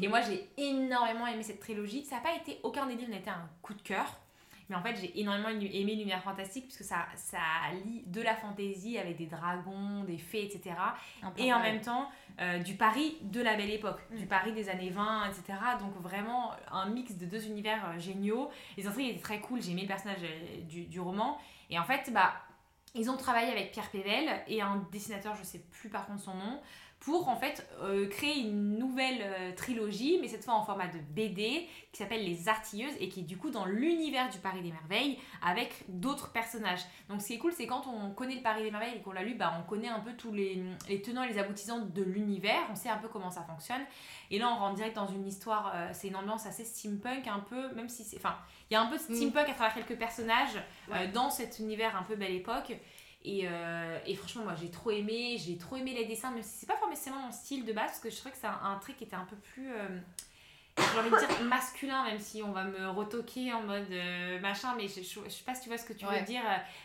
[0.03, 2.05] Et moi, j'ai énormément aimé cette trilogie.
[2.05, 4.21] Ça n'a pas été, aucun des livres n'a été un coup de cœur.
[4.69, 7.39] Mais en fait, j'ai énormément aimé l'univers fantastique puisque ça, ça
[7.87, 10.77] lie de la fantaisie avec des dragons, des fées, etc.
[11.39, 12.11] Et en même temps,
[12.41, 14.29] euh, du Paris de la belle époque, du Mm.
[14.29, 15.59] Paris des années 20, etc.
[15.81, 18.51] Donc vraiment un mix de deux univers euh, géniaux.
[18.77, 21.39] Les intrigues étaient très cool, j'ai aimé le personnage euh, du, du roman.
[21.71, 22.35] Et en fait, bah,
[22.95, 26.35] ils ont travaillé avec Pierre Pével et un dessinateur, je sais plus par contre son
[26.35, 26.61] nom,
[27.01, 30.99] pour en fait euh, créer une nouvelle euh, trilogie, mais cette fois en format de
[30.99, 34.73] BD, qui s'appelle Les Artilleuses et qui est du coup dans l'univers du Paris des
[34.73, 36.83] Merveilles avec d'autres personnages.
[37.09, 39.13] Donc ce qui est cool, c'est quand on connaît le Paris des Merveilles et qu'on
[39.13, 42.03] l'a lu, bah, on connaît un peu tous les, les tenants et les aboutissants de
[42.03, 43.83] l'univers, on sait un peu comment ça fonctionne.
[44.31, 47.41] Et là, on rentre direct dans une histoire, euh, c'est une ambiance assez steampunk, un
[47.41, 48.17] peu, même si c'est.
[48.17, 48.37] Enfin,
[48.71, 50.63] il y a un peu de steampunk à travers quelques personnages
[51.15, 52.73] dans cet univers un peu belle époque.
[53.25, 56.51] Et, euh, et franchement, moi j'ai trop aimé, j'ai trop aimé les dessins, même si
[56.61, 58.77] c'est pas forcément mon style de base, parce que je trouvais que c'est un, un
[58.79, 59.71] trait qui était un peu plus.
[59.73, 59.99] euh,
[60.79, 64.75] j'ai envie de dire masculin, même si on va me retoquer en mode euh, machin,
[64.77, 66.21] mais je, je, je sais pas si tu vois ce que tu Ouais.
[66.21, 66.43] veux dire.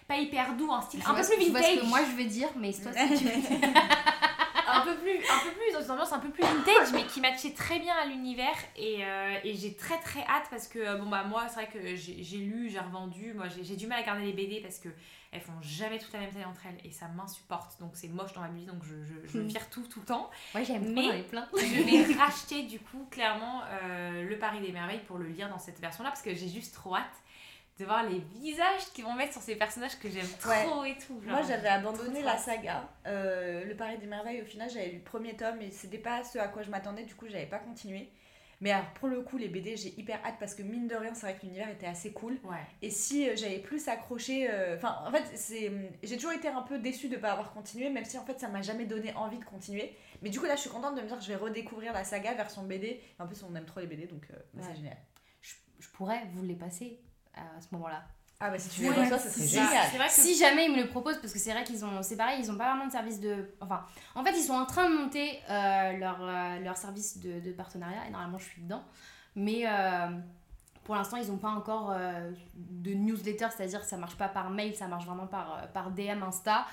[0.08, 1.80] pas hyper doux, un style Je un peu plus je vois ce vintage.
[1.84, 3.70] que moi je veux dire, mais c'est toi ce que tu veux dire.
[4.68, 7.22] un peu plus un peu plus dans une ambiance un peu plus vintage mais qui
[7.22, 11.10] matchait très bien à l'univers et, euh, et j'ai très très hâte parce que bon
[11.10, 14.24] bah moi c'est vrai que j'ai lu j'ai revendu moi j'ai du mal à garder
[14.26, 14.90] les BD parce que
[15.34, 18.34] elles font jamais toute la même taille entre elles et ça m'insupporte donc c'est moche
[18.34, 19.48] dans ma vie donc je, je, je Mhm.
[19.48, 21.48] vire tout tout le temps Moi j'aime trop, Mais- plein.
[21.58, 25.60] je vais racheter du coup clairement euh, le Paris des merveilles pour le lire dans
[25.60, 27.04] cette version là parce que j'ai juste trop hâte
[27.80, 31.20] de voir les visages qu'ils vont mettre sur ces personnages que j'aime trop et tout
[31.26, 32.88] Moi j'avais abandonné trop la saga.
[33.08, 36.24] Euh, le Paris des Merveilles, au final, j'avais lu le premier tome et c'était pas
[36.24, 38.12] ce à quoi je m'attendais, du coup, j'avais pas continué.
[38.62, 41.14] Mais alors, pour le coup, les BD, j'ai hyper hâte parce que mine de rien,
[41.14, 42.40] c'est vrai que l'univers était assez cool.
[42.44, 44.50] ouais Et si euh, j'avais plus accroché.
[44.50, 45.72] euh, Enfin, en fait, c'est
[46.02, 48.48] j'ai toujours été un peu déçue de pas avoir continué, même si en fait, ça
[48.48, 49.96] m'a jamais donné envie de continuer.
[50.22, 52.04] Mais du coup, là, je suis contente de me dire que je vais redécouvrir la
[52.04, 53.02] saga version BD.
[53.20, 54.70] En plus, on aime trop les BD, donc euh, bah, Ouais.
[54.70, 54.98] c'est génial.
[55.42, 57.00] Je, je pourrais vous les passer
[57.34, 58.06] à ce moment-là.
[58.46, 59.68] Ah, bah si tu Ouais, veux ça, ce c'est serait ça.
[59.70, 59.88] génial.
[59.92, 62.04] c'est vrai que Si jamais ils me le proposent, parce que c'est vrai qu'ils ont,
[62.04, 64.66] c'est pareil, ils ont pas vraiment de service de, enfin, en fait ils sont en
[64.66, 68.62] train de monter euh, leur, euh, leur service de, de partenariat et normalement je suis
[68.62, 68.84] dedans,
[69.36, 70.08] mais euh,
[70.84, 74.50] pour l'instant ils ont pas encore euh, de newsletter, c'est-à-dire que ça marche pas par
[74.50, 76.66] mail, ça marche vraiment par, par DM Insta.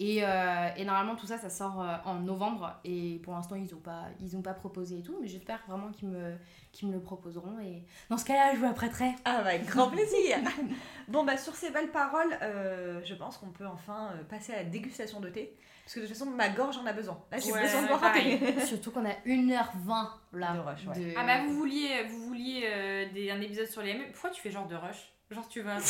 [0.00, 3.74] Et, euh, et normalement tout ça ça sort euh, en novembre et pour l'instant ils
[3.74, 6.36] ont pas ils ont pas proposé et tout mais j'espère vraiment qu'ils me
[6.70, 9.88] qu'ils me le proposeront et dans ce cas-là je vous apprêterai Ah, bah, avec grand
[9.90, 10.36] plaisir.
[11.08, 14.64] bon, bah, sur ces belles paroles, euh, je pense qu'on peut enfin passer à la
[14.64, 15.56] dégustation de thé.
[15.84, 17.18] Parce que de toute façon, ma gorge en a besoin.
[17.32, 20.94] Là, j'ai Ouais, besoin de boire un surtout qu'on a 1h20 là De rush, ouais.
[21.00, 24.04] de- Ah bah vous vouliez, vous vouliez euh, des, un épisode sur les ME.
[24.12, 25.10] Pourquoi tu fais genre de rush?
[25.30, 25.78] Genre tu vas...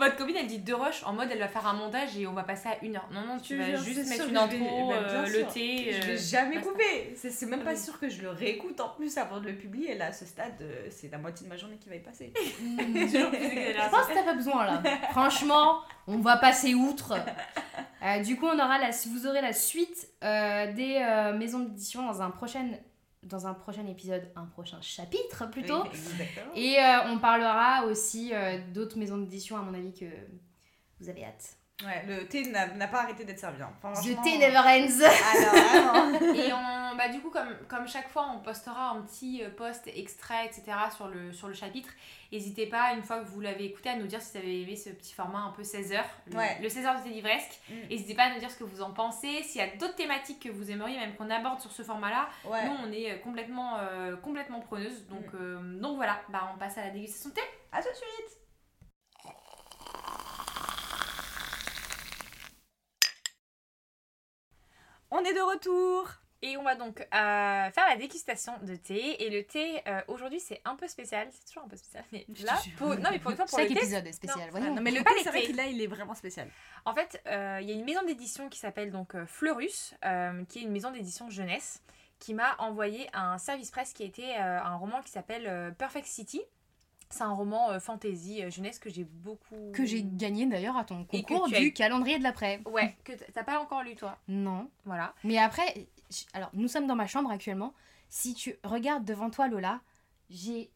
[0.00, 2.32] Votre copine elle dit de rush en mode elle va faire un montage et on
[2.32, 3.08] va passer à une heure.
[3.12, 5.92] Non non tu vas jure, juste mettre une intro, euh, le thé.
[5.92, 6.70] Je euh, vais jamais basta.
[6.70, 7.14] couper.
[7.16, 7.78] C'est même pas Oui.
[7.78, 9.94] sûr que je le réécoute en plus avant de le publier.
[9.96, 12.32] Là, à ce stade, euh, c'est la moitié de ma journée qui va y passer.
[12.36, 14.82] Je pense que t'as pas besoin là.
[15.10, 17.14] Franchement, on va passer outre.
[18.02, 22.06] Euh, du coup, on aura la, vous aurez la suite euh, des euh, maisons d'édition
[22.06, 22.66] dans un prochain
[23.22, 25.84] dans un prochain épisode, un prochain chapitre plutôt.
[25.84, 26.54] Exactement.
[26.54, 30.06] Et euh, on parlera aussi euh, d'autres maisons d'édition à mon avis que
[31.00, 31.59] vous avez hâte.
[31.84, 33.62] Ouais, le thé n'a pas arrêté d'être servi.
[33.62, 33.70] hein.
[33.72, 35.00] The Franchement, Tea Never Ends.
[35.36, 36.34] Alors, vraiment.
[36.34, 39.86] Et on, bah du coup comme, comme chaque fois on postera un petit euh, post
[39.86, 41.88] extrait etc sur le, sur le chapitre.
[42.32, 44.76] N'hésitez pas une fois que vous l'avez écouté à nous dire si vous avez aimé
[44.76, 46.04] ce petit format un peu 16 heures.
[46.26, 46.58] Le, Ouais.
[46.62, 47.58] le 16 heures de Télivresque.
[47.68, 47.74] Mm.
[47.88, 49.42] N'hésitez pas à nous dire ce que vous en pensez.
[49.42, 52.28] S'il y a d'autres thématiques que vous aimeriez même qu'on aborde sur ce format là.
[52.44, 52.66] Ouais.
[52.66, 55.06] Nous on est euh, complètement, euh, complètement preneuse.
[55.08, 57.42] Donc, euh, donc voilà, bah, on passe à la dégustation de thé.
[57.72, 58.39] À tout de suite.
[65.10, 66.08] On est de retour.
[66.42, 69.22] Et on va donc euh, faire la dégustation de thé.
[69.22, 71.28] Et le thé, euh, aujourd'hui, c'est un peu spécial.
[71.32, 72.02] C'est toujours un peu spécial.
[72.12, 74.46] Mais là, pour, non, mais pour pour Chaque le thé, épisode est spécial.
[74.46, 74.74] Non, voyons.
[74.74, 76.48] Non mais le thé, c'est vrai là, il est vraiment spécial.
[76.86, 80.42] En fait, euh, il y a une maison d'édition qui s'appelle donc euh, Fleurus, euh,
[80.46, 81.82] qui est une maison d'édition jeunesse,
[82.18, 86.06] qui m'a envoyé un service presse qui était euh, un roman qui s'appelle euh, Perfect
[86.06, 86.40] City.
[87.10, 89.72] C'est un roman euh, fantasy euh, jeunesse que j'ai beaucoup.
[89.74, 92.60] Que j'ai gagné d'ailleurs à ton concours as- du calendrier de l'après.
[92.66, 94.16] Ouais, que t'as pas encore lu toi?
[94.28, 94.70] Non.
[94.84, 95.14] Voilà.
[95.24, 95.88] Mais après,
[96.32, 97.74] alors nous sommes dans ma chambre actuellement.
[98.08, 99.80] Si tu regardes devant toi, Lola,
[100.30, 100.70] j'ai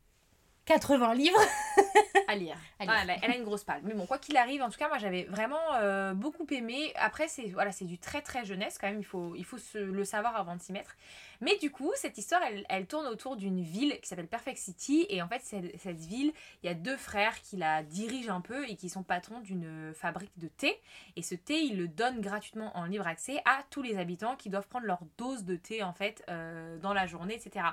[0.67, 1.41] 80 livres.
[2.27, 2.57] À lire.
[2.79, 2.95] À lire.
[2.97, 3.81] Ah, elle, a, elle a une grosse palle.
[3.85, 6.93] Mais bon, quoi qu'il arrive, en tout cas, moi j'avais vraiment euh, beaucoup aimé.
[6.97, 8.99] Après, c'est voilà, c'est du très très jeunesse quand même.
[8.99, 10.97] Il faut, il faut se, le savoir avant de s'y mettre.
[11.41, 15.07] Mais du coup, cette histoire, elle, elle tourne autour d'une ville qui s'appelle Perfect City.
[15.09, 16.33] Et en fait, c'est- cette ville,
[16.63, 19.93] il y a deux frères qui la dirigent un peu et qui sont patrons d'une
[19.95, 20.79] fabrique de thé.
[21.17, 24.51] Et ce thé, ils le donnent gratuitement en libre accès à tous les habitants qui
[24.51, 27.65] doivent prendre leur dose de thé en fait euh, dans la journée, etc.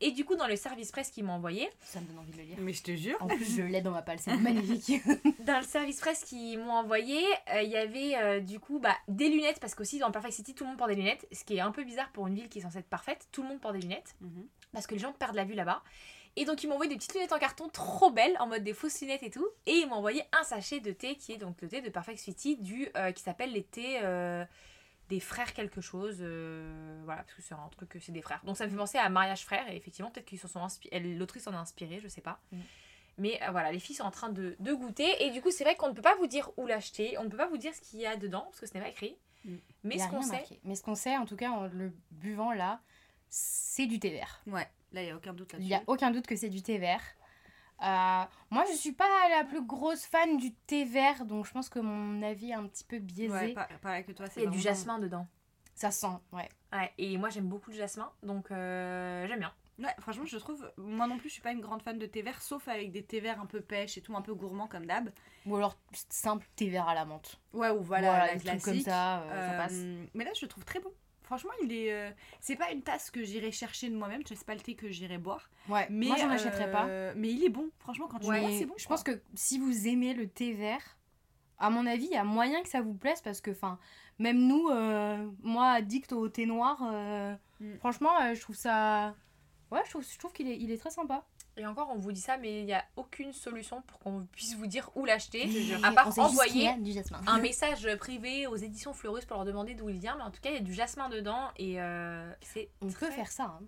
[0.00, 2.36] Et du coup, dans le service presse qu'ils m'ont envoyé, Ça me donne envie de
[2.38, 2.56] le lire.
[2.60, 3.16] Mais je te jure.
[3.20, 5.02] En plus, je l'ai dans ma palle, c'est magnifique.
[5.40, 7.22] dans le service presse qu'ils m'ont envoyé,
[7.52, 10.54] euh, il y avait euh, du coup bah, des lunettes, parce qu'aussi dans Perfect City,
[10.54, 12.48] tout le monde porte des lunettes, ce qui est un peu bizarre pour une ville
[12.48, 14.46] qui est censée être parfaite, tout le monde porte des lunettes, Mhm.
[14.72, 15.82] parce que les gens perdent la vue là-bas.
[16.36, 18.74] Et donc ils m'ont envoyé des petites lunettes en carton trop belles, en mode des
[18.74, 21.60] fausses lunettes et tout, et ils m'ont envoyé un sachet de thé qui est donc
[21.62, 24.44] le thé de Perfect City, du, euh, qui s'appelle les thés euh,
[25.10, 28.40] des frères quelque chose, euh, voilà, parce que c'est un truc, c'est des frères.
[28.44, 30.98] Donc ça me fait penser à Mariage Frère, et effectivement peut-être qu'ils se sont inspirés,
[30.98, 32.40] l'autrice en a inspiré, je sais pas.
[32.50, 32.60] Mhm.
[33.18, 35.24] Mais voilà, les filles sont en train de, de goûter.
[35.24, 37.16] Et du coup, c'est vrai qu'on ne peut pas vous dire où l'acheter.
[37.18, 38.80] On ne peut pas vous dire ce qu'il y a dedans, parce que ce n'est
[38.80, 39.16] pas écrit.
[39.44, 39.54] Mm.
[39.84, 40.44] Mais ce qu'on sait.
[40.64, 42.80] Mais ce qu'on sait, en tout cas, en le buvant là,
[43.34, 44.40] c'est du thé vert.
[44.46, 45.68] Ouais, là, il n'y a aucun doute Il là-dessus.
[45.68, 47.02] n'y a aucun doute que c'est du thé vert.
[47.82, 51.68] Euh, moi, je suis pas la plus grosse fan du thé vert, donc je pense
[51.68, 53.32] que mon avis est un petit peu biaisé.
[53.32, 55.26] Ouais, pareil que toi, c'est Il y a du jasmin dedans.
[55.74, 56.48] Ça sent, ouais.
[56.72, 58.12] Ouais, et moi, j'aime beaucoup le jasmin.
[58.22, 59.52] Donc, euh, j'aime bien.
[59.80, 60.72] Ouais, franchement, je trouve.
[60.76, 63.02] Moi non plus, je suis pas une grande fan de thé vert, sauf avec des
[63.04, 65.10] thés verts un peu pêche et tout, un peu gourmand comme d'hab.
[65.46, 65.76] Ou alors
[66.10, 67.40] simple thé vert à la menthe.
[67.52, 68.64] Ouais, ou voilà, la des trucs classique.
[68.64, 69.80] comme ça, euh, ça passe.
[70.14, 70.92] Mais là, je le trouve très bon.
[71.24, 71.92] Franchement, il est.
[71.92, 72.10] euh,
[72.40, 75.18] C'est pas une tasse que j'irai chercher de moi-même, c'est pas le thé que j'irai
[75.18, 75.50] boire.
[75.68, 76.86] Ouais, Mais moi j'en achèterais pas.
[76.86, 78.74] euh, Mais il est bon, franchement, quand tu le Mais bois, c'est bon.
[78.76, 80.98] je pense que si vous aimez le thé vert,
[81.58, 83.78] à mon avis, il y a moyen que ça vous plaise parce que, enfin,
[84.18, 87.76] même nous, euh, moi, addict au thé noir, euh, Mm.
[87.78, 89.14] franchement, euh, je trouve ça.
[89.70, 91.24] Ouais, je trouve, je trouve qu'il est, il est très sympa.
[91.56, 94.56] Et encore, on vous dit ça, mais il n'y a aucune solution pour qu'on puisse
[94.56, 95.48] vous dire où l'acheter.
[95.48, 97.20] Et À part envoyer y a du jasmin.
[97.26, 100.16] un message privé aux éditions Fleurus pour leur demander d'où il vient.
[100.16, 101.50] Mais en tout cas, il y a du jasmin dedans.
[101.56, 102.70] Et euh, c'est.
[102.80, 103.44] On peut faire ça.
[103.44, 103.60] hein.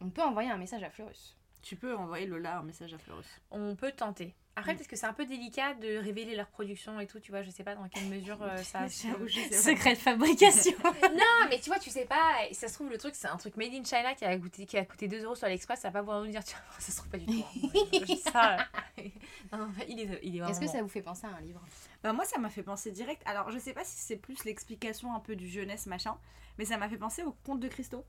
[0.00, 1.36] On peut envoyer un message à Fleurus.
[1.62, 3.26] Tu peux envoyer Lola un message à Fleurus.
[3.50, 4.34] On peut tenter.
[4.56, 4.76] Après, Mm.
[4.76, 7.50] peut-être que c'est un peu délicat de révéler leur production et tout, tu vois, je
[7.50, 8.88] sais pas dans quelle mesure euh, ça.
[8.88, 10.76] Secret de fabrication.
[10.84, 13.36] non, mais tu vois, tu sais pas, et ça se trouve, le truc, c'est un
[13.36, 15.88] truc made in China qui a coûté, qui a coûté 2 euros sur AliExpress, ça
[15.88, 17.44] va pas pouvoir nous dire, tu vois, ça se trouve pas du tout.
[17.64, 18.16] hein.
[18.32, 18.56] Ça.
[19.52, 21.64] non, non, il est, il est Est-ce que ça vous fait penser à un livre?
[22.02, 23.22] Bah moi ça m'a fait penser direct.
[23.26, 26.16] Alors je sais pas si c'est plus l'explication un peu du jeunesse machin,
[26.58, 28.04] mais ça m'a fait penser au conte de Christo.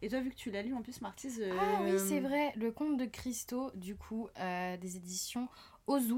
[0.00, 1.40] Et toi vu que tu l'as lu en plus Martise.
[1.40, 2.52] euh, Ah oui, c'est vrai.
[2.56, 5.48] Le conte de Christo, du coup, euh, des éditions
[5.86, 6.14] Ozu.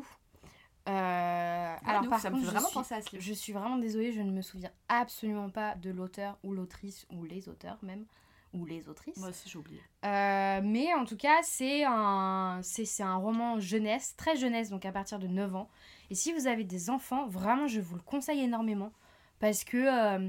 [0.87, 3.11] Euh, ouais, alors, ouf, par ça contre, me fait je vraiment suis- penser à ce
[3.13, 3.23] livre.
[3.23, 7.25] Je suis vraiment désolée, je ne me souviens absolument pas de l'auteur ou l'autrice, ou
[7.25, 8.05] les auteurs même,
[8.53, 9.17] ou les autrices.
[9.17, 9.81] Moi aussi j'ai oublié.
[10.05, 14.85] Euh, mais en tout cas, c'est un, c'est, c'est un roman jeunesse, très jeunesse, donc
[14.85, 15.71] à partir de 9 ans.
[16.11, 18.93] Et si vous avez des enfants, vraiment, je vous le conseille énormément.
[19.41, 20.29] Parce que euh,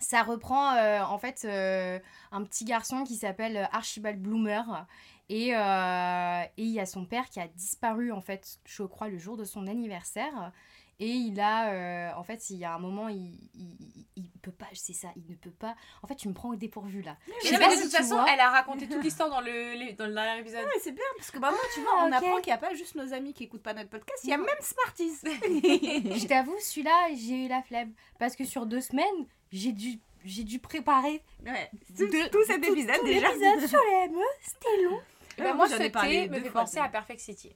[0.00, 4.86] ça reprend euh, en fait un petit garçon qui s'appelle Archibald Bloomer.
[5.28, 9.08] Et euh, et il y a son père qui a disparu, en fait, je crois,
[9.08, 10.52] le jour de son anniversaire.
[11.00, 14.52] Et il a, euh, en fait, il y a un moment, il, il, il- peut
[14.52, 15.74] pas, c'est ça, il ne peut pas.
[16.02, 17.16] En fait, tu me prends au dépourvu là.
[17.26, 18.26] Je Mais sais non, pas mais de si toute façon, vois.
[18.30, 20.64] elle a raconté toute l'histoire dans le, les- dans le dernier épisode.
[20.66, 22.74] Ouais c'est bien parce que maintenant tu vois Ah, on apprend qu'il n'y a pas
[22.74, 25.16] juste nos amis qui écoutent pas notre podcast, il y a même Smarties.
[26.20, 27.94] Je t'avoue, celui-là, j'ai eu la flemme.
[28.18, 31.70] Parce que sur deux semaines, j'ai dû, j'ai dû préparer ouais.
[31.96, 33.28] tout, Tout, tout cet épisode tout déjà.
[33.32, 34.18] l'épisode sur les ME.
[34.42, 35.00] C'était long.
[35.38, 36.88] Et ben, Ouais, moi, ce thé me fait penser à.
[36.88, 37.54] Perfect City.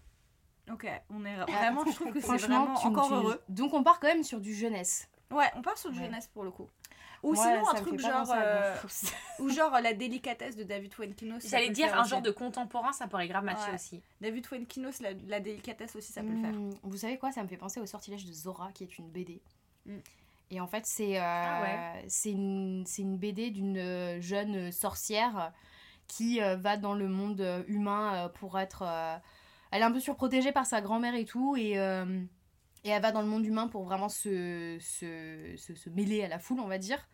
[0.70, 3.40] Ok, on est vraiment je trouve que c'est Franchement, vraiment encore heureux.
[3.48, 5.08] Donc on part quand même sur du jeunesse.
[5.30, 6.04] Ouais, on part sur du Ouais.
[6.06, 6.68] jeunesse pour le coup.
[7.22, 8.76] Ou sinon un truc genre euh,
[9.40, 11.40] ou genre la délicatesse de David Fuenkinos.
[11.40, 13.74] ça J'allais dire un genre de contemporain, ça pourrait grave matcher Ouais.
[13.74, 14.02] aussi.
[14.20, 16.52] David Fuenkinos la, la délicatesse aussi ça peut le faire.
[16.52, 19.08] Hmm, Vous savez quoi Ça me fait penser au sortilège de Zora, qui est une
[19.08, 19.40] BD.
[19.86, 19.96] Mm.
[20.50, 22.04] Et en fait, c'est euh, Ah ouais.
[22.08, 25.52] c'est une, c'est une BD d'une euh, jeune sorcière
[26.08, 28.82] qui euh, va dans le monde euh, humain euh, pour être.
[29.70, 31.56] elle est un peu surprotégée par sa grand-mère et tout.
[31.56, 31.72] Et,
[32.84, 36.28] et elle va dans le monde humain pour vraiment se, se, se, se mêler à
[36.28, 37.08] la foule, on va dire.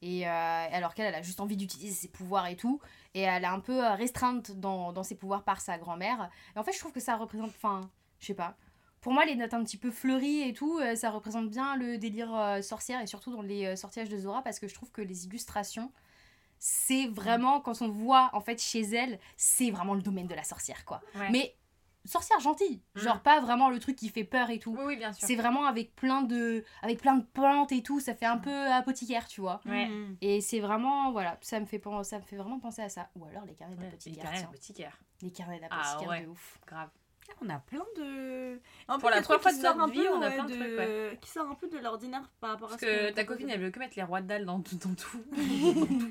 [0.00, 2.80] Et alors qu'elle, elle a juste envie d'utiliser ses pouvoirs et tout.
[3.14, 6.30] Et elle est un peu restreinte dans, dans ses pouvoirs par sa grand-mère.
[6.56, 7.50] Et en fait, je trouve que ça représente.
[7.50, 8.56] Enfin, je sais pas.
[9.00, 12.58] Pour moi, les notes un petit peu fleuries et tout, ça représente bien le délire
[12.62, 15.92] sorcière et surtout dans les euh, de Zora parce que je trouve que les illustrations,
[16.58, 20.44] c'est vraiment, quand on voit en fait chez elle, c'est vraiment le domaine de la
[20.44, 21.00] sorcière quoi.
[21.14, 21.28] Ouais.
[21.30, 21.56] Mais
[22.04, 22.80] sorcière gentille.
[22.94, 23.00] Mm.
[23.00, 24.74] Genre pas vraiment le truc qui fait peur et tout.
[24.78, 25.26] Oui, oui, bien sûr.
[25.26, 28.66] C'est vraiment avec plein de avec plein de plantes et tout, ça fait un peu
[28.72, 29.60] apothicaire, tu vois.
[29.66, 29.86] Ouais.
[29.88, 30.16] Mm.
[30.20, 33.24] Et c'est vraiment voilà, ça me fait ça me fait vraiment penser à ça ou
[33.26, 34.22] alors les carnets Ouais, les d'apothicaire.
[34.22, 34.46] carnets tiens.
[34.46, 34.98] d'apothicaire.
[35.22, 36.22] Les carnets Ah, d'apothicaire ouais.
[36.24, 36.58] de ouf.
[36.66, 36.88] Grave.
[37.42, 38.58] On a plein de.
[38.88, 40.44] En Pour plus, la trucs fois qui notre un vie, peu, on a ouais, plein
[40.44, 41.18] de trucs, ouais.
[41.20, 43.50] Qui sort un peu de l'ordinaire par rapport Parce à ce qu'on que ta copine,
[43.50, 44.76] elle veut que mettre les rois de dalle dans tout.
[44.76, 45.22] Dans tout.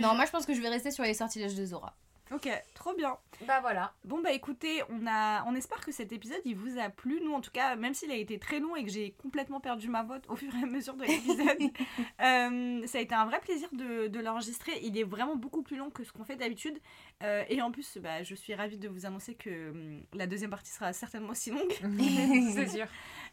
[0.00, 1.94] Non, moi je pense que je vais rester sur les sortilèges de Zora.
[2.30, 3.16] Ok, trop bien.
[3.46, 3.94] bah voilà.
[4.04, 7.20] Bon bah écoutez, on a, on espère que cet épisode il vous a plu.
[7.24, 9.88] Nous en tout cas, même s'il a été très long et que j'ai complètement perdu
[9.88, 11.46] ma voix au fur et à mesure de l'épisode,
[12.20, 14.72] euh, ça a été un vrai plaisir de, de l'enregistrer.
[14.82, 16.78] Il est vraiment beaucoup plus long que ce qu'on fait d'habitude.
[17.22, 20.50] Euh, et en plus, bah, je suis ravie de vous annoncer que hum, la deuxième
[20.50, 21.72] partie sera certainement aussi longue
[22.52, 22.86] C'est sûr.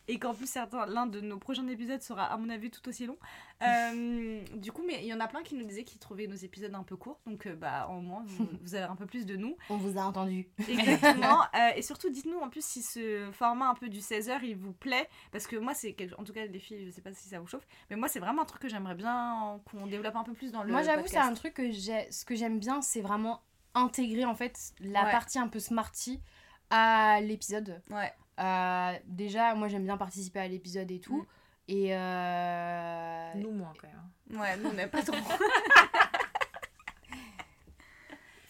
[0.08, 3.06] Et qu'en plus certains, l'un de nos prochains épisodes sera à mon avis tout aussi
[3.06, 3.18] long.
[3.62, 6.36] Euh, du coup, mais il y en a plein qui nous disaient qu'ils trouvaient nos
[6.36, 9.26] épisodes un peu courts, donc euh, bah au moins vous, vous avez un peu plus
[9.26, 9.56] de nous.
[9.70, 10.48] On vous a entendu.
[10.68, 11.42] Exactement.
[11.56, 14.74] Euh, et surtout, dites-nous en plus si ce format un peu du 16h il vous
[14.74, 15.08] plaît.
[15.32, 16.14] Parce que moi, c'est quelque...
[16.20, 18.20] en tout cas, les filles, je sais pas si ça vous chauffe, mais moi, c'est
[18.20, 20.72] vraiment un truc que j'aimerais bien qu'on développe un peu plus dans le.
[20.72, 23.42] Moi j'avoue c'est un truc que j'ai ce que j'aime bien c'est vraiment
[23.74, 25.12] intégrer en fait la Ouais.
[25.12, 26.22] partie un peu smarty
[26.70, 27.82] à l'épisode.
[27.90, 28.12] Ouais.
[28.40, 31.20] Euh, déjà moi j'aime bien participer à l'épisode et tout.
[31.20, 31.26] Mm.
[31.68, 33.32] Et euh...
[33.36, 34.40] Nous, moins quand même.
[34.40, 35.16] Ouais, nous, on n'aime pas trop.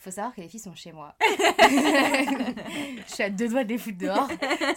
[0.06, 1.16] faut savoir que les filles sont chez moi.
[3.08, 4.28] Je suis à deux doigts des foutre dehors,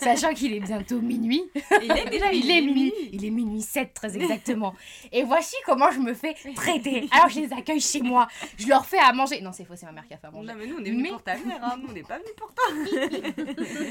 [0.00, 1.42] sachant qu'il est bientôt minuit.
[1.82, 2.92] Il est déjà Il est minuit.
[3.12, 4.74] Il est minuit 7 très exactement.
[5.12, 7.08] Et voici comment je me fais traiter.
[7.12, 8.26] Alors je les accueille chez moi.
[8.58, 9.40] Je leur fais à manger.
[9.40, 10.46] Non c'est faux, c'est ma mère qui a fait à manger.
[10.48, 11.76] Non, mais nous, on est venus Mais- pour ta mère, hein.
[11.80, 12.64] Nous, on n'est pas venus pour toi.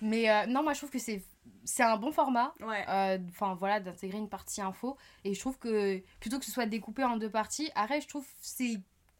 [0.00, 1.22] Mais euh, non, moi je trouve que c'est
[1.64, 2.54] c'est un bon format.
[2.60, 2.84] Ouais.
[2.88, 4.96] euh, Enfin voilà, d'intégrer une partie info.
[5.24, 8.24] Et je trouve que plutôt que ce soit découpé en deux parties, arrête, je trouve
[8.40, 8.76] c'est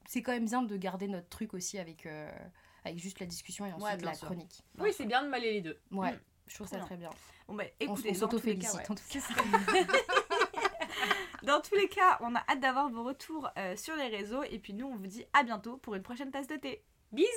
[0.08, 2.34] c'est quand même bien de garder notre truc aussi avec avec,
[2.84, 4.26] avec juste la discussion et ensuite Ouais, la sûr.
[4.26, 4.62] chronique.
[4.78, 5.78] Oui, c'est bien de mêler les deux.
[5.92, 6.18] Ouais, Mm.
[6.48, 7.10] je trouve Trop ça très bien.
[7.46, 8.90] Bon, bah On, écoutez, on dans tous les cas, s'auto-félicite ouais.
[8.90, 9.92] en tout cas.
[11.44, 14.42] Dans tous les cas, on a hâte d'avoir vos retours euh, sur les réseaux.
[14.50, 16.82] Et puis nous, on vous dit à bientôt pour une prochaine tasse de thé.
[17.12, 17.28] Bisous